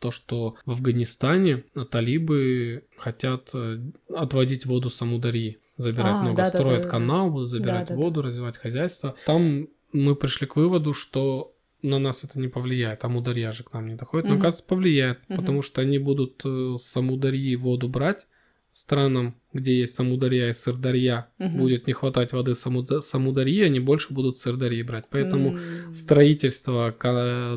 то, 0.01 0.11
что 0.11 0.57
в 0.67 0.73
Афганистане 0.73 1.65
талибы 1.91 2.85
хотят 2.99 3.51
э, 3.55 3.79
отводить 4.15 4.67
воду 4.67 4.91
с 4.91 5.01
Амударьи, 5.01 5.59
забирать 5.77 6.15
А, 6.17 6.23
много, 6.23 6.37
да-да-да-да-да. 6.37 6.59
строят 6.59 6.87
канал, 6.87 7.31
будут 7.31 7.51
забирать 7.51 7.89
Да-да-да. 7.89 8.03
воду, 8.03 8.21
развивать 8.23 8.59
хозяйство. 8.59 9.15
Там 9.27 9.69
мы 9.93 10.15
пришли 10.17 10.47
к 10.47 10.57
выводу, 10.57 10.93
что 10.93 11.56
на 11.83 11.99
нас 11.99 12.25
это 12.25 12.39
не 12.41 12.49
повлияет, 12.49 13.05
Амударья 13.05 13.53
же 13.53 13.63
к 13.65 13.73
нам 13.73 13.87
не 13.89 13.95
доходит, 13.95 14.27
но, 14.27 14.33
Мгм. 14.35 14.41
оказывается, 14.41 14.69
повлияет, 14.69 15.19
Мгм. 15.29 15.39
потому 15.39 15.63
что 15.63 15.81
они 15.81 15.99
будут 15.99 16.43
э, 16.45 16.75
с 16.79 16.97
Амударьи 16.97 17.57
воду 17.57 17.89
брать, 17.89 18.27
странам, 18.69 19.35
где 19.53 19.79
есть 19.81 19.95
Самударья 19.95 20.49
и 20.51 20.53
Сырдарья, 20.53 21.29
Мгм. 21.39 21.59
будет 21.59 21.87
не 21.87 21.93
хватать 21.93 22.33
воды 22.33 22.55
Самуда- 22.55 23.01
Самударьи, 23.01 23.63
они 23.63 23.81
больше 23.81 24.13
будут 24.13 24.37
Сырдарьи 24.37 24.83
брать. 24.83 25.05
Поэтому 25.11 25.57
М. 25.57 25.95
строительство 25.95 26.93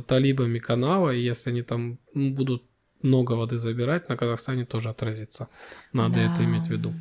талибами 0.08 0.60
канала, 0.60 1.10
и 1.14 1.20
если 1.22 1.50
они 1.50 1.62
там 1.62 2.00
будут 2.14 2.64
много 3.02 3.34
воды 3.34 3.58
забирать, 3.58 4.10
на 4.10 4.16
Казахстане 4.18 4.66
тоже 4.66 4.90
отразится. 4.90 5.48
Надо 5.94 6.20
это 6.20 6.38
Да. 6.38 6.44
иметь 6.46 6.68
в 6.68 6.72
виду. 6.72 6.94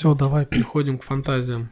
Все, 0.00 0.14
давай 0.14 0.46
переходим 0.46 0.96
к 0.96 1.02
фантазиям. 1.02 1.70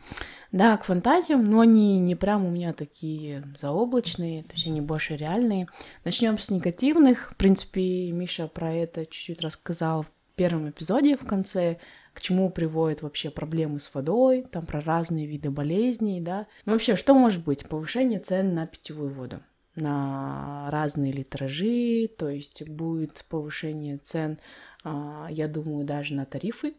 Да, 0.52 0.76
к 0.76 0.84
фантазиям, 0.84 1.46
но 1.50 1.60
они 1.60 1.98
не 1.98 2.14
прям 2.14 2.44
у 2.44 2.50
меня 2.50 2.74
такие 2.74 3.42
заоблачные, 3.56 4.42
то 4.42 4.52
есть 4.52 4.66
они 4.66 4.82
больше 4.82 5.16
реальные. 5.16 5.66
Начнем 6.04 6.36
с 6.36 6.50
негативных. 6.50 7.30
В 7.32 7.36
принципе, 7.36 8.12
Миша 8.12 8.46
про 8.46 8.70
это 8.70 9.06
чуть-чуть 9.06 9.40
рассказал 9.40 10.02
в 10.02 10.10
первом 10.36 10.68
эпизоде 10.68 11.16
в 11.16 11.24
конце, 11.26 11.78
к 12.12 12.20
чему 12.20 12.50
приводят 12.50 13.00
вообще 13.00 13.30
проблемы 13.30 13.80
с 13.80 13.90
водой, 13.94 14.44
там 14.52 14.66
про 14.66 14.82
разные 14.82 15.24
виды 15.24 15.48
болезней, 15.48 16.20
да. 16.20 16.48
Ну, 16.66 16.74
вообще, 16.74 16.96
что 16.96 17.14
может 17.14 17.42
быть? 17.44 17.66
Повышение 17.66 18.20
цен 18.20 18.54
на 18.54 18.66
питьевую 18.66 19.10
воду 19.10 19.40
на 19.74 20.68
разные 20.70 21.12
литражи, 21.12 22.10
то 22.18 22.28
есть 22.28 22.68
будет 22.68 23.24
повышение 23.30 23.96
цен, 23.96 24.38
а, 24.84 25.28
я 25.30 25.48
думаю, 25.48 25.86
даже 25.86 26.14
на 26.14 26.26
тарифы, 26.26 26.74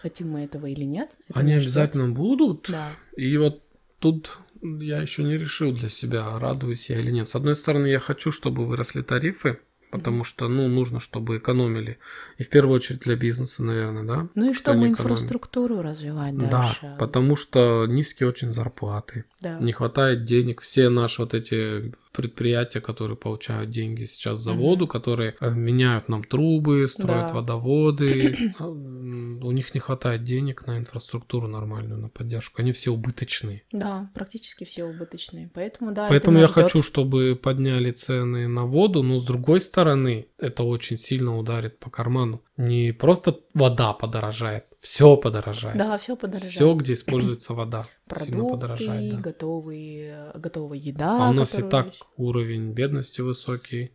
хотим 0.00 0.30
мы 0.30 0.44
этого 0.44 0.66
или 0.66 0.84
нет. 0.84 1.10
Это 1.28 1.40
Они 1.40 1.52
обязательно 1.52 2.08
будут. 2.08 2.66
ждёт. 2.66 2.70
Да. 2.76 2.88
И 3.16 3.36
вот 3.36 3.62
тут 3.98 4.38
я 4.62 5.00
еще 5.00 5.22
не 5.24 5.36
решил 5.38 5.72
для 5.72 5.88
себя, 5.88 6.38
радуюсь 6.38 6.90
я 6.90 6.98
или 6.98 7.10
нет. 7.10 7.28
С 7.28 7.34
одной 7.34 7.56
стороны, 7.56 7.86
я 7.86 7.98
хочу, 7.98 8.30
чтобы 8.32 8.66
выросли 8.66 9.02
тарифы, 9.02 9.58
потому 9.90 10.22
что, 10.24 10.48
ну, 10.48 10.68
нужно, 10.68 11.00
чтобы 11.00 11.38
экономили. 11.38 11.98
И 12.38 12.42
в 12.44 12.48
первую 12.48 12.76
очередь 12.76 13.00
для 13.00 13.16
бизнеса, 13.16 13.62
наверное, 13.64 14.04
да? 14.04 14.28
Ну 14.34 14.50
и 14.50 14.54
Что 14.54 14.72
чтобы 14.72 14.86
инфраструктуру 14.88 15.82
развивать 15.82 16.36
Да, 16.38 16.46
дальше. 16.48 16.96
потому 16.98 17.36
что 17.36 17.86
низкие 17.88 18.28
очень 18.28 18.52
зарплаты. 18.52 19.24
Да. 19.40 19.58
Не 19.58 19.72
хватает 19.72 20.24
денег. 20.24 20.60
Все 20.60 20.88
наши 20.90 21.22
вот 21.22 21.34
эти 21.34 21.92
предприятия, 22.12 22.80
которые 22.80 23.16
получают 23.16 23.70
деньги 23.70 24.04
сейчас 24.04 24.38
за 24.38 24.52
воду, 24.52 24.86
которые 24.86 25.36
э, 25.40 25.50
меняют 25.50 26.08
нам 26.08 26.22
трубы, 26.22 26.86
строят 26.88 27.28
Да. 27.28 27.34
водоводы, 27.34 28.52
а, 28.58 28.66
у 28.68 29.52
них 29.52 29.74
не 29.74 29.80
хватает 29.80 30.24
денег 30.24 30.66
на 30.66 30.78
инфраструктуру 30.78 31.46
нормальную, 31.48 31.98
на 32.00 32.08
поддержку. 32.08 32.60
Они 32.62 32.72
все 32.72 32.90
убыточные. 32.90 33.62
Да, 33.72 34.10
практически 34.14 34.64
все 34.64 34.84
убыточные. 34.84 35.50
Поэтому, 35.54 35.92
да, 35.92 36.04
это 36.06 36.10
Поэтому 36.10 36.38
я 36.38 36.46
ждёт. 36.46 36.64
хочу, 36.64 36.82
чтобы 36.82 37.38
подняли 37.40 37.90
цены 37.90 38.48
на 38.48 38.64
воду, 38.64 39.02
но 39.02 39.18
с 39.18 39.24
другой 39.24 39.60
стороны, 39.60 40.26
это 40.38 40.62
очень 40.62 40.98
сильно 40.98 41.36
ударит 41.38 41.78
по 41.78 41.90
карману. 41.90 42.42
Не 42.56 42.92
просто 42.92 43.38
вода 43.54 43.92
подорожает, 43.92 44.64
все 44.80 45.16
подорожает. 45.16 45.76
Да, 45.76 45.96
все 45.98 46.16
подорожает. 46.16 46.52
Все, 46.52 46.74
где 46.74 46.94
используется 46.94 47.54
вода, 47.54 47.84
сильно 48.16 48.30
Продукты, 48.38 48.50
подорожает. 48.52 49.14
Да. 49.14 49.20
готовые, 49.20 50.32
готовая 50.34 50.78
еда. 50.78 51.26
А 51.26 51.30
у 51.30 51.32
нас 51.32 51.56
и 51.58 51.62
так 51.62 51.86
есть. 51.88 52.02
уровень 52.16 52.72
бедности 52.72 53.20
высокий, 53.20 53.92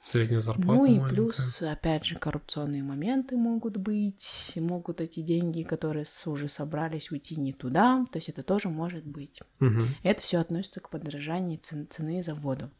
средняя 0.00 0.40
зарплата 0.40 0.72
Ну 0.72 0.84
и 0.86 0.90
маленькая. 0.92 1.08
плюс, 1.10 1.60
опять 1.62 2.04
же, 2.06 2.14
коррупционные 2.16 2.82
моменты 2.82 3.36
могут 3.36 3.76
быть, 3.76 4.52
могут 4.56 5.00
эти 5.02 5.20
деньги, 5.20 5.62
которые 5.62 6.06
уже 6.24 6.48
собрались, 6.48 7.10
уйти 7.10 7.36
не 7.38 7.52
туда, 7.52 8.06
то 8.10 8.16
есть 8.16 8.28
это 8.30 8.42
тоже 8.42 8.68
может 8.70 9.04
быть. 9.04 9.42
Мгм. 9.58 9.82
Это 10.02 10.22
все 10.22 10.38
относится 10.38 10.80
к 10.80 10.88
подорожанию 10.88 11.58
цен- 11.58 11.86
цены 11.90 12.22
за 12.22 12.34
воду. 12.34 12.70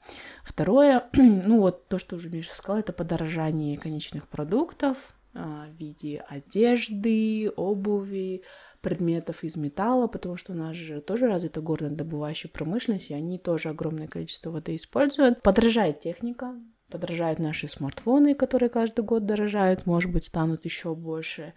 Второе, 0.45 1.05
ну 1.13 1.61
вот 1.61 1.89
то, 1.89 1.99
что 1.99 2.17
уже 2.17 2.31
Миша 2.31 2.55
сказал, 2.55 2.79
это 2.79 2.93
подорожание 2.95 3.77
конечных 3.77 4.27
продуктов 4.27 5.15
в 5.33 5.71
виде 5.79 6.25
одежды, 6.29 7.51
обуви, 7.55 8.43
предметов 8.81 9.45
из 9.45 9.57
металла, 9.57 10.07
потому 10.07 10.37
что 10.37 10.53
у 10.53 10.57
нас 10.57 10.75
же 10.75 11.01
тоже 11.01 11.29
развита 11.29 11.61
горнодобывающая 11.61 12.51
промышленность, 12.51 13.11
и 13.11 13.15
они 13.15 13.39
тоже 13.39 13.69
огромное 13.69 14.09
количество 14.09 14.51
воды 14.51 14.77
используют. 14.77 15.43
Подорожает 15.43 16.01
техника, 16.01 16.55
подорожают 16.91 17.39
наши 17.39 17.69
смартфоны, 17.69 18.35
которые 18.35 18.71
каждый 18.71 19.05
год 19.05 19.27
дорожают, 19.27 19.87
может 19.87 20.13
быть, 20.13 20.27
станут 20.27 20.65
еще 20.65 20.95
больше. 20.95 21.55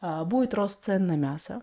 А, 0.00 0.24
Будет 0.24 0.54
рост 0.54 0.84
цен 0.84 1.06
на 1.06 1.16
мясо, 1.16 1.62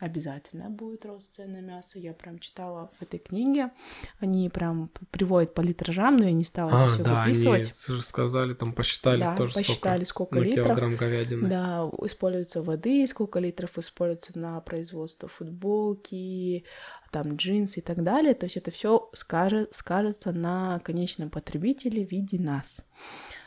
Обязательно 0.00 0.70
будет 0.70 1.06
рост 1.06 1.32
цен 1.34 1.52
на 1.52 1.60
мясо. 1.60 2.00
Я 2.00 2.14
прям 2.14 2.40
читала 2.40 2.90
в 2.98 3.02
этой 3.02 3.20
книге. 3.20 3.70
Они 4.18 4.48
прям 4.50 4.90
приводят 5.12 5.54
по 5.54 5.60
литражам, 5.60 6.16
но 6.16 6.24
я 6.24 6.32
не 6.32 6.42
стала 6.42 6.70
А, 6.72 6.84
это 6.86 6.94
все 6.94 7.02
да, 7.04 7.22
они 7.22 7.32
выписывать. 7.32 7.76
же 7.86 8.02
сказали, 8.02 8.54
там 8.54 8.72
посчитали 8.72 9.20
Да, 9.20 9.36
тоже 9.36 9.54
посчитали, 9.54 10.02
сколько, 10.02 10.34
сколько 10.34 10.44
на 10.44 10.48
литров. 10.48 10.66
килограмм 10.66 10.96
говядины. 10.96 11.48
Да, 11.48 11.88
используется 12.02 12.62
воды, 12.62 13.06
сколько 13.06 13.38
литров 13.38 13.78
используется 13.78 14.36
на 14.36 14.60
производство 14.60 15.28
футболки, 15.28 16.64
там 17.12 17.36
джинсы 17.36 17.78
и 17.78 17.82
так 17.82 18.02
далее. 18.02 18.34
То 18.34 18.46
есть 18.46 18.56
это 18.56 18.72
все 18.72 19.08
скажет, 19.12 19.72
скажется 19.72 20.32
на 20.32 20.80
конечном 20.80 21.30
потребителе 21.30 22.04
в 22.04 22.10
виде 22.10 22.38
нас. 22.40 22.82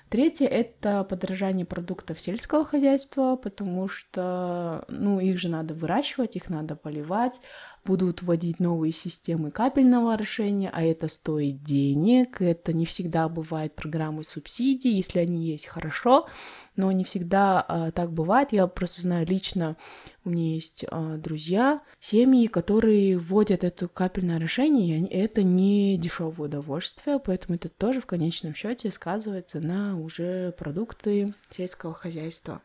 Третье— 0.10 0.48
это 0.48 1.04
подорожание 1.04 1.66
продуктов 1.66 2.22
сельского 2.22 2.64
хозяйства, 2.64 3.36
потому 3.36 3.90
что, 3.90 4.86
ну, 4.88 5.20
их 5.20 5.38
же 5.38 5.50
надо 5.50 5.74
выращивать, 5.74 6.38
их 6.38 6.50
надо 6.50 6.78
поливать, 6.78 7.42
будут 7.88 8.22
вводить 8.22 8.60
новые 8.60 8.92
системы 8.92 9.50
капельного 9.50 10.14
орошения, 10.14 10.70
а 10.74 10.84
это 10.84 11.08
стоит 11.08 11.64
денег, 11.64 12.42
это 12.42 12.74
не 12.74 12.86
всегда 12.86 13.30
бывает 13.30 13.76
программы 13.76 14.26
субсидий, 14.26 14.92
если 14.92 15.20
они 15.20 15.46
есть, 15.46 15.68
хорошо, 15.68 16.28
но 16.76 16.92
не 16.92 17.06
всегда 17.06 17.62
а, 17.62 17.92
так 17.92 18.12
бывает. 18.12 18.50
Я 18.52 18.68
просто 18.68 19.02
знаю 19.02 19.26
лично, 19.26 19.78
у 20.26 20.32
меня 20.32 20.54
есть 20.54 20.84
а, 20.92 21.16
друзья, 21.16 21.82
семьи, 22.02 22.48
которые 22.48 23.18
вводят 23.18 23.64
это 23.64 23.88
капельное 23.88 24.36
орошение, 24.36 25.08
и 25.08 25.16
это 25.16 25.42
не 25.44 25.98
дешевое 25.98 26.50
удовольствие, 26.50 27.20
поэтому 27.20 27.56
это 27.56 27.70
тоже 27.70 28.02
в 28.02 28.06
конечном 28.06 28.54
счете 28.54 28.92
сказывается 28.92 29.62
на 29.62 29.98
уже 29.98 30.52
продукты 30.52 31.34
сельского 31.50 31.94
хозяйства. 31.94 32.62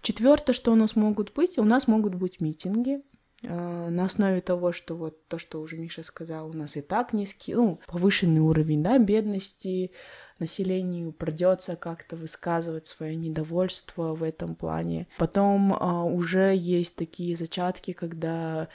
Четвертое, 0.00 0.54
что 0.54 0.72
у 0.72 0.76
нас 0.76 0.96
могут 0.96 1.34
быть, 1.34 1.58
у 1.58 1.64
нас 1.64 1.88
могут 1.88 2.14
быть 2.14 2.40
митинги, 2.40 3.02
на 3.42 4.04
основе 4.04 4.40
того, 4.40 4.72
что 4.72 4.96
вот 4.96 5.28
то, 5.28 5.38
что 5.38 5.60
уже 5.60 5.76
Миша 5.76 6.02
сказал, 6.02 6.48
у 6.48 6.52
нас 6.52 6.76
и 6.76 6.80
так 6.80 7.12
низкий, 7.12 7.54
ну, 7.54 7.80
повышенный 7.86 8.40
уровень, 8.40 8.82
да, 8.82 8.98
бедности, 8.98 9.92
населению 10.38 11.12
придется 11.12 11.76
как-то 11.76 12.16
высказывать 12.16 12.86
свое 12.86 13.16
недовольство 13.16 14.14
в 14.14 14.22
этом 14.22 14.54
плане. 14.54 15.06
Потом 15.18 15.74
а, 15.74 16.04
уже 16.04 16.54
есть 16.56 16.96
такие 16.96 17.36
зачатки, 17.36 17.92
когда 17.92 18.68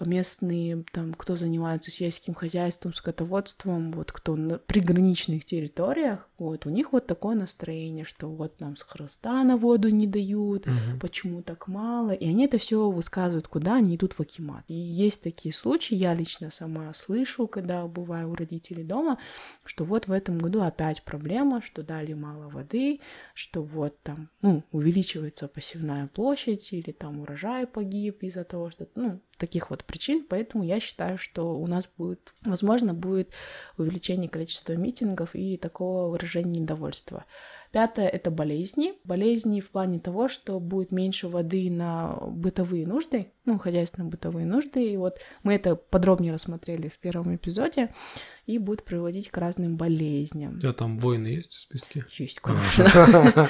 местные, 0.00 0.84
там, 0.92 1.14
кто 1.14 1.36
занимается 1.36 1.90
сельским 1.90 2.34
хозяйством, 2.34 2.94
скотоводством, 2.94 3.92
вот 3.92 4.12
кто 4.12 4.36
на 4.36 4.58
приграничных 4.58 5.44
территориях, 5.44 6.28
вот 6.38 6.66
у 6.66 6.70
них 6.70 6.92
вот 6.92 7.06
такое 7.06 7.34
настроение, 7.34 8.04
что 8.04 8.28
вот 8.28 8.60
нам 8.60 8.76
с 8.76 8.82
хроста 8.82 9.42
на 9.44 9.56
воду 9.56 9.88
не 9.88 10.06
дают, 10.06 10.66
угу. 10.66 10.74
почему 11.00 11.42
так 11.42 11.66
мало, 11.68 12.10
и 12.10 12.28
они 12.28 12.44
это 12.44 12.58
все 12.58 12.90
высказывают, 12.90 13.48
куда 13.48 13.76
они 13.76 13.96
идут 13.96 14.12
в 14.12 14.20
Акимат. 14.20 14.64
И 14.68 14.74
есть 14.74 15.22
такие 15.22 15.54
случаи, 15.54 15.94
я 15.94 16.14
лично 16.14 16.50
сама 16.50 16.92
слышу, 16.92 17.46
когда 17.46 17.86
бываю 17.86 18.30
у 18.30 18.34
родителей 18.34 18.84
дома, 18.84 19.18
что 19.64 19.84
вот 19.84 20.08
в 20.08 20.12
этом 20.12 20.38
году 20.38 20.60
опять 20.62 21.02
проблема, 21.04 21.62
что 21.62 21.82
дали 21.82 22.12
мало 22.12 22.48
воды, 22.48 23.00
что 23.34 23.62
вот 23.62 23.98
там, 24.02 24.28
ну, 24.42 24.62
увеличивается 24.72 25.48
посевная 25.48 26.08
площадь 26.08 26.72
или 26.72 26.92
там 26.92 27.20
урожай 27.20 27.66
погиб 27.66 28.22
из-за 28.22 28.44
того, 28.44 28.70
что, 28.70 28.88
ну, 28.94 29.20
таких 29.36 29.70
вот 29.70 29.84
причин, 29.84 30.24
поэтому 30.28 30.64
я 30.64 30.80
считаю, 30.80 31.18
что 31.18 31.58
у 31.58 31.66
нас 31.66 31.88
будет, 31.96 32.34
возможно, 32.42 32.94
будет 32.94 33.32
увеличение 33.76 34.28
количества 34.28 34.72
митингов 34.72 35.34
и 35.34 35.56
такого 35.56 36.10
выражения 36.10 36.60
недовольства. 36.60 37.24
Пятое— 37.72 38.08
это 38.08 38.30
болезни. 38.30 38.94
Болезни 39.04 39.60
в 39.60 39.70
плане 39.70 39.98
того, 39.98 40.28
что 40.28 40.58
будет 40.60 40.92
меньше 40.92 41.28
воды 41.28 41.70
на 41.70 42.16
бытовые 42.26 42.86
нужды, 42.86 43.32
ну, 43.46 43.58
хозяйственно-бытовые 43.58 44.44
нужды. 44.44 44.84
И 44.92 44.96
вот 44.96 45.18
мы 45.42 45.54
это 45.54 45.76
подробнее 45.76 46.32
рассмотрели 46.32 46.88
в 46.88 46.98
первом 46.98 47.34
эпизоде 47.34 47.90
и 48.44 48.58
будет 48.58 48.84
приводить 48.84 49.30
к 49.30 49.38
разным 49.38 49.76
болезням. 49.76 50.60
Да, 50.60 50.72
там 50.72 50.98
войны 50.98 51.28
есть 51.28 51.52
в 51.52 51.60
списке? 51.60 52.04
Есть, 52.18 52.40
конечно. 52.40 53.48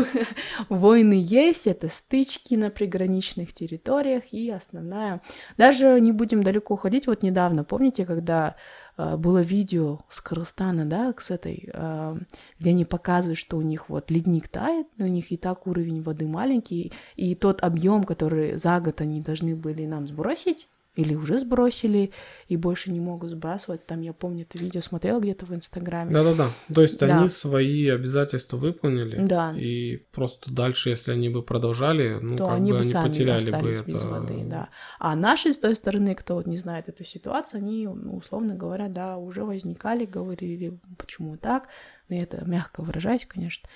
Войны 0.68 1.20
есть, 1.24 1.66
это 1.66 1.88
стычки 1.88 2.54
на 2.54 2.70
приграничных 2.70 3.52
территориях 3.52 4.24
и 4.32 4.50
основная... 4.50 5.22
Даже 5.56 6.00
не 6.00 6.12
будем 6.12 6.42
далеко 6.42 6.74
уходить, 6.74 7.06
вот 7.06 7.22
недавно, 7.22 7.64
помните, 7.64 8.04
когда 8.04 8.56
а, 8.91 8.91
было 9.16 9.40
видео 9.40 10.00
с 10.08 10.20
Кыргызстана, 10.20 10.86
да, 10.86 11.14
с 11.18 11.30
этой, 11.30 11.70
а, 11.72 12.16
где 12.58 12.70
они 12.70 12.84
показывают, 12.84 13.38
что 13.38 13.56
у 13.56 13.62
них 13.62 13.88
вот 13.88 14.10
ледник 14.10 14.48
тает, 14.48 14.86
у 14.98 15.06
них 15.06 15.32
и 15.32 15.36
так 15.36 15.66
уровень 15.66 16.02
воды 16.02 16.26
маленький, 16.26 16.92
и 17.16 17.34
тот 17.34 17.62
объем, 17.62 18.04
который 18.04 18.56
за 18.56 18.80
год 18.80 19.00
они 19.00 19.20
должны 19.20 19.56
были 19.56 19.86
нам 19.86 20.06
сбросить, 20.06 20.68
или 20.94 21.14
уже 21.14 21.38
сбросили 21.38 22.12
и 22.48 22.56
больше 22.56 22.90
не 22.90 23.00
могут 23.00 23.30
сбрасывать. 23.30 23.86
Там 23.86 24.02
я 24.02 24.12
помню, 24.12 24.46
это 24.48 24.62
видео 24.62 24.82
смотрел 24.82 25.20
где-то 25.20 25.46
в 25.46 25.54
Инстаграме. 25.54 26.10
Да-да-да. 26.10 26.48
То 26.72 26.82
есть 26.82 27.00
да. 27.00 27.18
они 27.18 27.28
свои 27.28 27.88
обязательства 27.88 28.58
выполнили. 28.58 29.16
Да. 29.26 29.54
И 29.56 29.96
просто 30.12 30.52
дальше, 30.52 30.90
если 30.90 31.12
они 31.12 31.30
бы 31.30 31.42
продолжали, 31.42 32.18
ну 32.20 32.36
то 32.36 32.44
как 32.44 32.56
они 32.56 32.72
бы 32.72 32.78
они 32.78 32.88
сами 32.88 33.08
потеряли 33.08 33.50
бы 33.50 33.70
это. 33.70 33.84
без 33.84 34.04
воды, 34.04 34.44
да. 34.44 34.68
А 34.98 35.16
наши 35.16 35.54
с 35.54 35.58
той 35.58 35.74
стороны, 35.74 36.14
кто 36.14 36.34
вот 36.34 36.46
не 36.46 36.58
знает 36.58 36.88
эту 36.88 37.04
ситуацию, 37.04 37.58
они, 37.58 37.86
ну, 37.86 38.16
условно 38.16 38.54
говоря, 38.54 38.88
да, 38.88 39.16
уже 39.16 39.44
возникали, 39.44 40.04
говорили, 40.04 40.78
почему 40.98 41.36
так. 41.36 41.68
Но 42.08 42.16
я 42.16 42.24
это 42.24 42.44
мягко 42.44 42.82
выражаюсь, 42.82 43.24
конечно. 43.26 43.66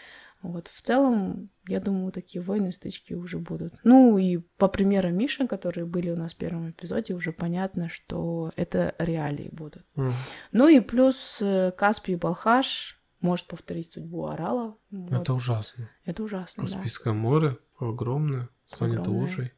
Вот 0.53 0.69
в 0.69 0.83
целом, 0.83 1.51
я 1.67 1.81
думаю, 1.81 2.13
такие 2.13 2.43
войны, 2.43 2.73
стычки 2.73 3.15
уже 3.15 3.39
будут. 3.39 3.75
Ну 3.85 4.19
и 4.19 4.39
по 4.39 4.69
примеру 4.69 5.11
Миши, 5.11 5.47
которые 5.47 5.87
были 5.87 6.11
у 6.11 6.17
нас 6.17 6.33
в 6.33 6.37
первом 6.37 6.71
эпизоде, 6.71 7.15
уже 7.15 7.33
понятно, 7.33 7.89
что 7.89 8.51
это 8.57 8.95
реалии 8.99 9.49
будут. 9.53 9.85
Mm. 9.97 10.13
Ну 10.53 10.69
и 10.69 10.81
плюс 10.81 11.39
э, 11.41 11.73
Каспий 11.77 12.15
и 12.15 12.17
Балхаш 12.17 13.01
может 13.21 13.47
повторить 13.47 13.93
судьбу 13.93 14.27
Орала. 14.27 14.77
Вот. 14.91 15.13
Это 15.13 15.35
ужасно. 15.35 15.91
Это 16.05 16.23
ужасно, 16.23 16.63
Каспийское 16.63 17.13
да. 17.13 17.19
море 17.19 17.59
огромное, 17.79 18.49
станет 18.67 19.07
лужей. 19.07 19.53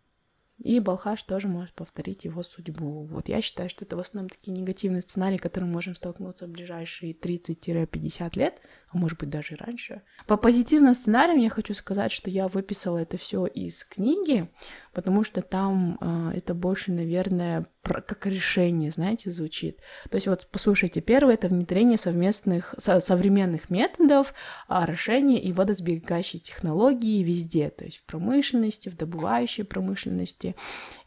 И 0.59 0.81
Балхаш 0.81 1.23
тоже 1.23 1.47
может 1.47 1.73
повторить 1.75 2.25
его 2.25 2.43
судьбу. 2.43 3.05
Вот 3.05 3.29
я 3.29 3.41
считаю, 3.41 3.71
что 3.71 3.85
это 3.85 3.97
в 3.97 4.01
основном 4.01 4.29
такие 4.29 4.53
негативные 4.53 5.03
сценарии, 5.03 5.37
с 5.37 5.41
которыми 5.41 5.69
мы 5.69 5.75
можем 5.75 5.95
столкнуться 5.95 6.47
в 6.47 6.51
ближайшие 6.51 7.15
30-50 7.15 8.37
лет, 8.37 8.61
а 8.91 8.99
может 8.99 9.19
быть 9.19 9.29
даже 9.29 9.57
раньше. 9.57 10.03
По 10.27 10.37
позитивным 10.37 10.95
сценариям 10.95 11.39
я 11.39 11.51
хочу 11.51 11.75
сказать, 11.75 12.11
что 12.11 12.31
я 12.31 12.49
выписала 12.49 12.99
это 12.99 13.17
все 13.17 13.47
из 13.47 13.85
книги, 13.85 14.49
потому 14.95 15.25
что 15.25 15.43
там 15.43 15.99
э, 16.01 16.39
это 16.39 16.55
больше, 16.55 16.93
наверное, 16.93 17.67
про, 17.83 18.01
как 18.01 18.27
решение, 18.27 18.91
знаете, 18.91 19.31
звучит. 19.31 19.81
То 20.11 20.17
есть 20.17 20.27
вот 20.27 20.49
послушайте, 20.51 21.01
первое 21.01 21.35
это 21.35 21.49
внедрение 21.49 21.99
совместных 21.99 22.75
со, 22.79 23.01
современных 23.01 23.71
методов 23.71 24.35
орошения 24.67 25.41
и 25.41 25.53
водосберегающей 25.53 26.39
технологии 26.39 27.23
везде, 27.23 27.71
то 27.71 27.85
есть 27.85 27.99
в 27.99 28.05
промышленности, 28.05 28.89
в 28.89 28.97
добывающей 28.97 29.65
промышленности 29.65 30.57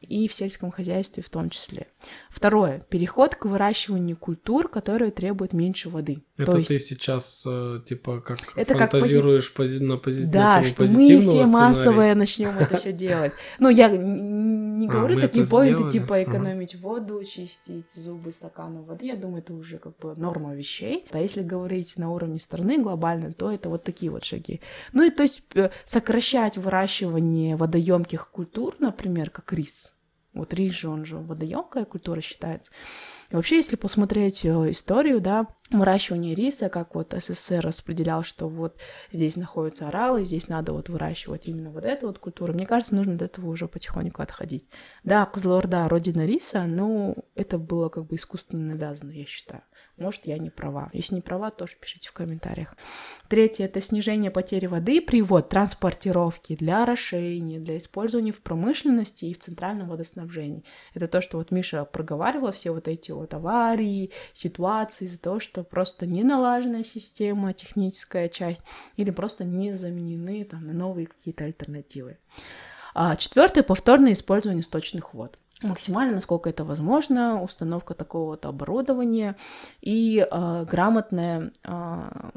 и 0.02 0.28
в 0.28 0.34
сельском 0.34 0.72
хозяйстве 0.72 1.24
в 1.24 1.30
том 1.30 1.50
числе. 1.50 1.88
Второе 2.30 2.80
переход 2.90 3.36
к 3.36 3.46
выращиванию 3.46 4.18
культур, 4.18 4.68
которые 4.68 5.12
требуют 5.12 5.54
меньше 5.54 5.90
воды. 5.90 6.24
Это 6.42 6.52
то 6.52 6.64
ты 6.64 6.74
есть... 6.74 6.88
сейчас 6.88 7.44
э, 7.48 7.80
типа 7.86 8.22
как 8.22 8.40
это 8.56 8.78
фантазируешь 8.78 9.50
как 9.50 9.58
пози... 9.58 9.84
на, 9.84 9.98
пози... 9.98 10.26
да, 10.26 10.58
на 10.58 10.64
что 10.64 10.84
мы 10.84 11.20
все 11.22 11.46
массовое 11.46 12.16
начнем 12.16 12.58
это 12.58 12.78
все 12.78 12.92
делать. 12.92 13.34
Ну, 13.60 13.70
я 13.70 13.90
не 13.90 14.88
а, 14.88 14.92
говорю 14.92 15.18
а, 15.18 15.22
такие 15.22 15.46
поинты, 15.46 15.90
типа 15.90 16.24
экономить 16.24 16.76
воду, 16.76 17.24
чистить 17.24 17.92
зубы 17.94 18.32
стаканом 18.32 18.84
воды. 18.84 19.06
Я 19.06 19.16
думаю, 19.16 19.40
это 19.40 19.54
уже 19.54 19.78
как 19.78 19.98
бы 19.98 20.16
норма 20.16 20.54
вещей. 20.54 21.06
А 21.12 21.20
если 21.20 21.42
говорить 21.42 21.98
на 21.98 22.12
уровне 22.12 22.40
страны 22.40 22.78
глобально, 22.82 23.34
то 23.34 23.52
это 23.52 23.70
вот 23.70 23.84
такие 23.84 24.12
вот 24.12 24.24
шаги. 24.24 24.62
Ну 24.94 25.04
и 25.04 25.10
то 25.10 25.24
есть 25.24 25.44
э, 25.56 25.70
сокращать 25.86 26.58
выращивание 26.58 27.56
водоемких 27.56 28.30
культур, 28.30 28.76
например, 28.80 29.30
как 29.30 29.54
рис. 29.54 29.94
Вот 30.34 30.54
рис 30.54 30.74
же, 30.74 30.88
он 30.88 31.04
же 31.04 31.18
водоемкая 31.18 31.84
культура 31.84 32.22
считается. 32.22 32.72
И 33.30 33.36
вообще, 33.36 33.58
если 33.58 33.76
посмотреть 33.76 34.46
э, 34.46 34.70
историю, 34.70 35.20
да, 35.20 35.48
выращивания 35.72 36.34
риса, 36.34 36.70
как 36.70 36.96
вот 36.96 37.14
СССР 37.18 37.60
распределял, 37.62 38.24
что 38.24 38.48
вот 38.48 38.78
здесь 39.12 39.36
находятся 39.36 39.90
оралы, 39.90 40.24
здесь 40.24 40.48
надо 40.48 40.72
вот 40.72 40.88
выращивать 40.88 41.48
именно 41.48 41.70
вот 41.70 41.84
эту 41.84 42.08
вот 42.08 42.20
культуру, 42.20 42.54
мне 42.54 42.66
кажется, 42.66 42.96
нужно 42.96 43.16
от 43.16 43.22
этого 43.22 43.48
уже 43.50 43.68
потихоньку 43.68 44.22
отходить. 44.22 44.68
Да, 45.04 45.26
Кызылорда— 45.26 45.88
родина 45.90 46.26
риса, 46.26 46.64
но 46.64 47.16
это 47.36 47.58
было 47.58 47.90
как 47.90 48.06
бы 48.06 48.16
искусственно 48.16 48.74
навязано, 48.74 49.12
я 49.12 49.26
считаю. 49.26 49.64
Может, 49.98 50.26
я 50.26 50.38
не 50.38 50.50
права. 50.50 50.90
Если 50.94 51.16
не 51.16 51.22
права, 51.22 51.52
тоже 51.52 51.76
пишите 51.80 52.10
в 52.10 52.14
комментариях. 52.14 52.76
Третье— 53.30 53.66
это 53.66 53.82
снижение 53.82 54.32
потери 54.32 54.66
воды 54.66 55.02
при 55.02 55.22
вот 55.22 55.50
транспортировке 55.50 56.56
для 56.56 56.84
орошения, 56.84 57.60
для 57.60 57.78
использования 57.78 58.32
в 58.32 58.42
промышленности 58.42 59.26
и 59.26 59.34
в 59.34 59.40
центральном 59.40 59.90
водоснабжении. 59.90 60.64
Это 60.94 61.08
то, 61.08 61.22
что 61.22 61.38
вот 61.38 61.52
Миша 61.52 61.86
проговаривала, 61.86 62.52
все 62.52 62.72
вот 62.72 62.88
эти 62.88 63.12
вот 63.12 63.34
аварии, 63.34 64.12
ситуации 64.34 65.06
из-за 65.06 65.20
того, 65.20 65.40
что 65.40 65.64
просто 65.64 66.06
не 66.06 66.24
налаженная 66.24 66.84
система, 66.84 67.54
техническая 67.54 68.30
часть, 68.30 68.64
или 68.96 69.12
просто 69.12 69.44
не 69.44 69.76
заменены 69.76 70.44
там 70.46 70.66
на 70.66 70.74
новые 70.74 71.08
какие-то 71.08 71.46
альтернативы. 71.46 72.18
А 72.94 73.16
четвертое— 73.16 73.64
повторное 73.64 74.14
использование 74.14 74.64
сточных 74.64 75.14
вод 75.14 75.38
максимально, 75.62 76.16
насколько 76.16 76.50
это 76.50 76.64
возможно, 76.64 77.42
установка 77.42 77.94
такого 77.94 78.32
вот 78.32 78.46
оборудования 78.46 79.36
и 79.82 80.26
э, 80.30 80.66
грамотная, 80.70 81.54
э, 81.64 82.32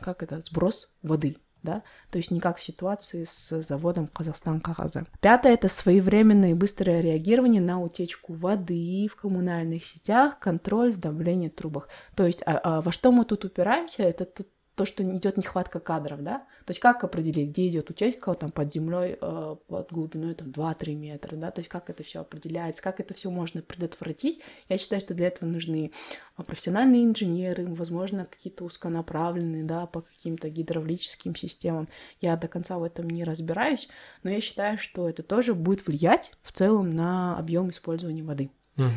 как 0.00 0.22
это, 0.22 0.40
сброс 0.40 0.96
воды, 1.02 1.36
да, 1.62 1.82
то 2.10 2.18
есть 2.18 2.30
не 2.30 2.40
как 2.40 2.58
в 2.58 2.62
ситуации 2.62 3.24
с 3.24 3.62
заводом 3.62 4.06
Казахстан 4.08 4.60
Кагаза. 4.60 5.06
Пятое— 5.20 5.52
это 5.54 5.68
своевременное 5.68 6.50
и 6.50 6.54
быстрое 6.54 7.00
реагирование 7.00 7.62
на 7.62 7.80
утечку 7.80 8.34
воды 8.34 9.08
в 9.10 9.16
коммунальных 9.16 9.84
сетях, 9.84 10.38
контроль 10.38 10.92
в 10.92 10.98
давлении 10.98 11.48
трубах. 11.48 11.88
То 12.14 12.26
есть 12.26 12.42
а, 12.46 12.60
а, 12.62 12.80
во 12.82 12.92
что 12.92 13.10
мы 13.12 13.24
тут 13.24 13.44
упираемся, 13.44 14.02
это 14.02 14.26
тут 14.26 14.48
то, 14.74 14.84
что 14.84 15.02
идет 15.02 15.36
нехватка 15.36 15.78
кадров, 15.78 16.22
да? 16.22 16.38
То 16.64 16.70
есть 16.70 16.80
как 16.80 17.04
определить, 17.04 17.50
где 17.50 17.68
идет 17.68 17.90
утечка 17.90 18.34
там 18.34 18.50
под 18.50 18.72
землей 18.72 19.16
э, 19.20 19.56
под 19.68 19.92
глубиной 19.92 20.34
там 20.34 20.48
2-3 20.48 20.94
метра, 20.94 21.36
да? 21.36 21.50
То 21.50 21.60
есть 21.60 21.68
как 21.68 21.90
это 21.90 22.02
все 22.02 22.20
определяется, 22.20 22.82
как 22.82 22.98
это 22.98 23.14
все 23.14 23.30
можно 23.30 23.62
предотвратить? 23.62 24.40
Я 24.68 24.78
считаю, 24.78 25.00
что 25.00 25.14
для 25.14 25.28
этого 25.28 25.48
нужны 25.48 25.92
а, 26.36 26.42
профессиональные 26.42 27.04
инженеры, 27.04 27.66
возможно, 27.66 28.26
какие-то 28.26 28.64
узконаправленные, 28.64 29.62
да, 29.62 29.86
по 29.86 30.00
каким-то 30.00 30.50
гидравлическим 30.50 31.36
системам. 31.36 31.88
Я 32.20 32.36
до 32.36 32.48
конца 32.48 32.78
в 32.78 32.82
этом 32.82 33.08
не 33.08 33.22
разбираюсь, 33.22 33.88
но 34.24 34.30
я 34.30 34.40
считаю, 34.40 34.78
что 34.78 35.08
это 35.08 35.22
тоже 35.22 35.54
будет 35.54 35.86
влиять 35.86 36.32
в 36.42 36.50
целом 36.50 36.94
на 36.94 37.38
объем 37.38 37.70
использования 37.70 38.24
воды. 38.24 38.50
Мгм. 38.76 38.90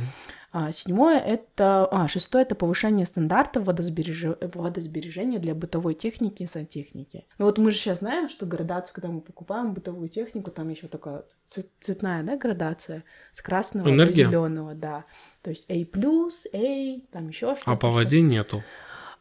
А, 0.52 0.72
седьмое 0.72 1.20
это, 1.20 1.86
а, 1.92 2.08
шестое 2.08 2.44
это 2.44 2.56
повышение 2.56 3.06
стандартов 3.06 3.66
водосбереж- 3.66 4.38
водосбережения 4.56 5.40
для 5.40 5.54
бытовой 5.54 5.94
техники 5.94 6.44
и 6.44 6.48
сантехники. 6.48 7.26
Ну 7.38 7.46
вот 7.46 7.58
мы 7.58 7.70
же 7.72 7.78
сейчас 7.78 8.00
знаем, 8.00 8.30
что 8.30 8.46
градацию, 8.46 8.96
когда 8.96 9.10
мы 9.10 9.20
покупаем 9.22 9.74
бытовую 9.74 10.08
технику, 10.08 10.50
там 10.50 10.70
еще 10.70 10.88
такая 10.88 11.24
цвет- 11.48 11.70
цветная, 11.82 12.24
да, 12.24 12.38
градация 12.38 13.04
с 13.34 13.42
красного 13.42 13.90
Энергия? 13.90 14.24
до 14.24 14.30
зеленого, 14.30 14.74
да. 14.74 15.04
То 15.42 15.50
есть 15.50 15.70
A+, 15.70 15.74
A, 15.74 17.00
там 17.12 17.28
еще 17.28 17.54
что-то. 17.56 17.72
А 17.72 17.76
по 17.76 17.92
воде 17.92 18.22
нету. 18.22 18.64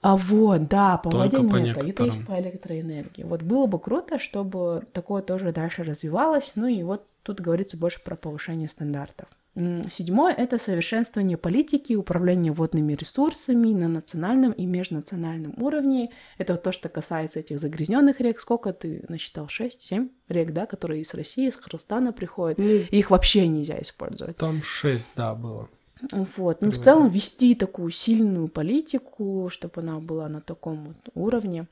А 0.02 0.16
вот, 0.16 0.68
да, 0.68 0.98
по 0.98 1.10
Только 1.10 1.38
воде 1.40 1.48
по 1.50 1.56
нет, 1.56 1.76
это 1.76 1.84
есть 1.86 2.18
некоторым. 2.18 2.26
по 2.26 2.40
электроэнергии. 2.40 3.22
Вот 3.24 3.42
было 3.42 3.66
бы 3.66 3.80
круто, 3.80 4.18
чтобы 4.20 4.86
такое 4.92 5.22
тоже 5.22 5.50
дальше 5.52 5.82
развивалось. 5.82 6.52
Ну 6.54 6.68
и 6.68 6.82
вот 6.84 7.04
тут 7.24 7.40
говорится 7.40 7.76
больше 7.76 8.02
про 8.04 8.14
повышение 8.14 8.68
стандартов. 8.68 9.26
Седьмое— 9.88 10.34
это 10.36 10.58
совершенствование 10.58 11.38
политики 11.38 11.94
управления 11.94 12.52
водными 12.52 12.92
ресурсами 12.92 13.72
на 13.72 13.88
национальном 13.88 14.52
и 14.52 14.66
межнациональном 14.66 15.54
уровне. 15.62 16.10
Это 16.36 16.56
то, 16.56 16.72
что 16.72 16.90
касается 16.90 17.40
этих 17.40 17.58
загрязненных 17.58 18.20
рек. 18.20 18.38
Сколько 18.38 18.74
ты 18.74 19.04
насчитал? 19.08 19.48
Шесть, 19.48 19.80
семь 19.80 20.10
рек, 20.28 20.52
да, 20.52 20.66
которые 20.66 21.00
из 21.00 21.14
России, 21.14 21.48
из 21.48 21.56
Кыргызстана 21.56 22.12
приходят. 22.12 22.58
Ну, 22.58 22.66
Их 22.66 23.10
вообще 23.10 23.48
нельзя 23.48 23.80
использовать. 23.80 24.36
там 24.36 24.62
шесть, 24.62 25.12
да, 25.16 25.34
было. 25.34 25.70
Вот. 26.12 26.60
Ну, 26.60 26.70
в 26.70 26.78
целом, 26.78 27.08
вести 27.08 27.54
такую 27.54 27.90
сильную 27.90 28.48
политику, 28.48 29.48
чтобы 29.50 29.80
она 29.80 29.98
была 30.00 30.28
на 30.28 30.42
таком 30.42 30.84
вот 30.84 30.96
уровне. 31.14 31.66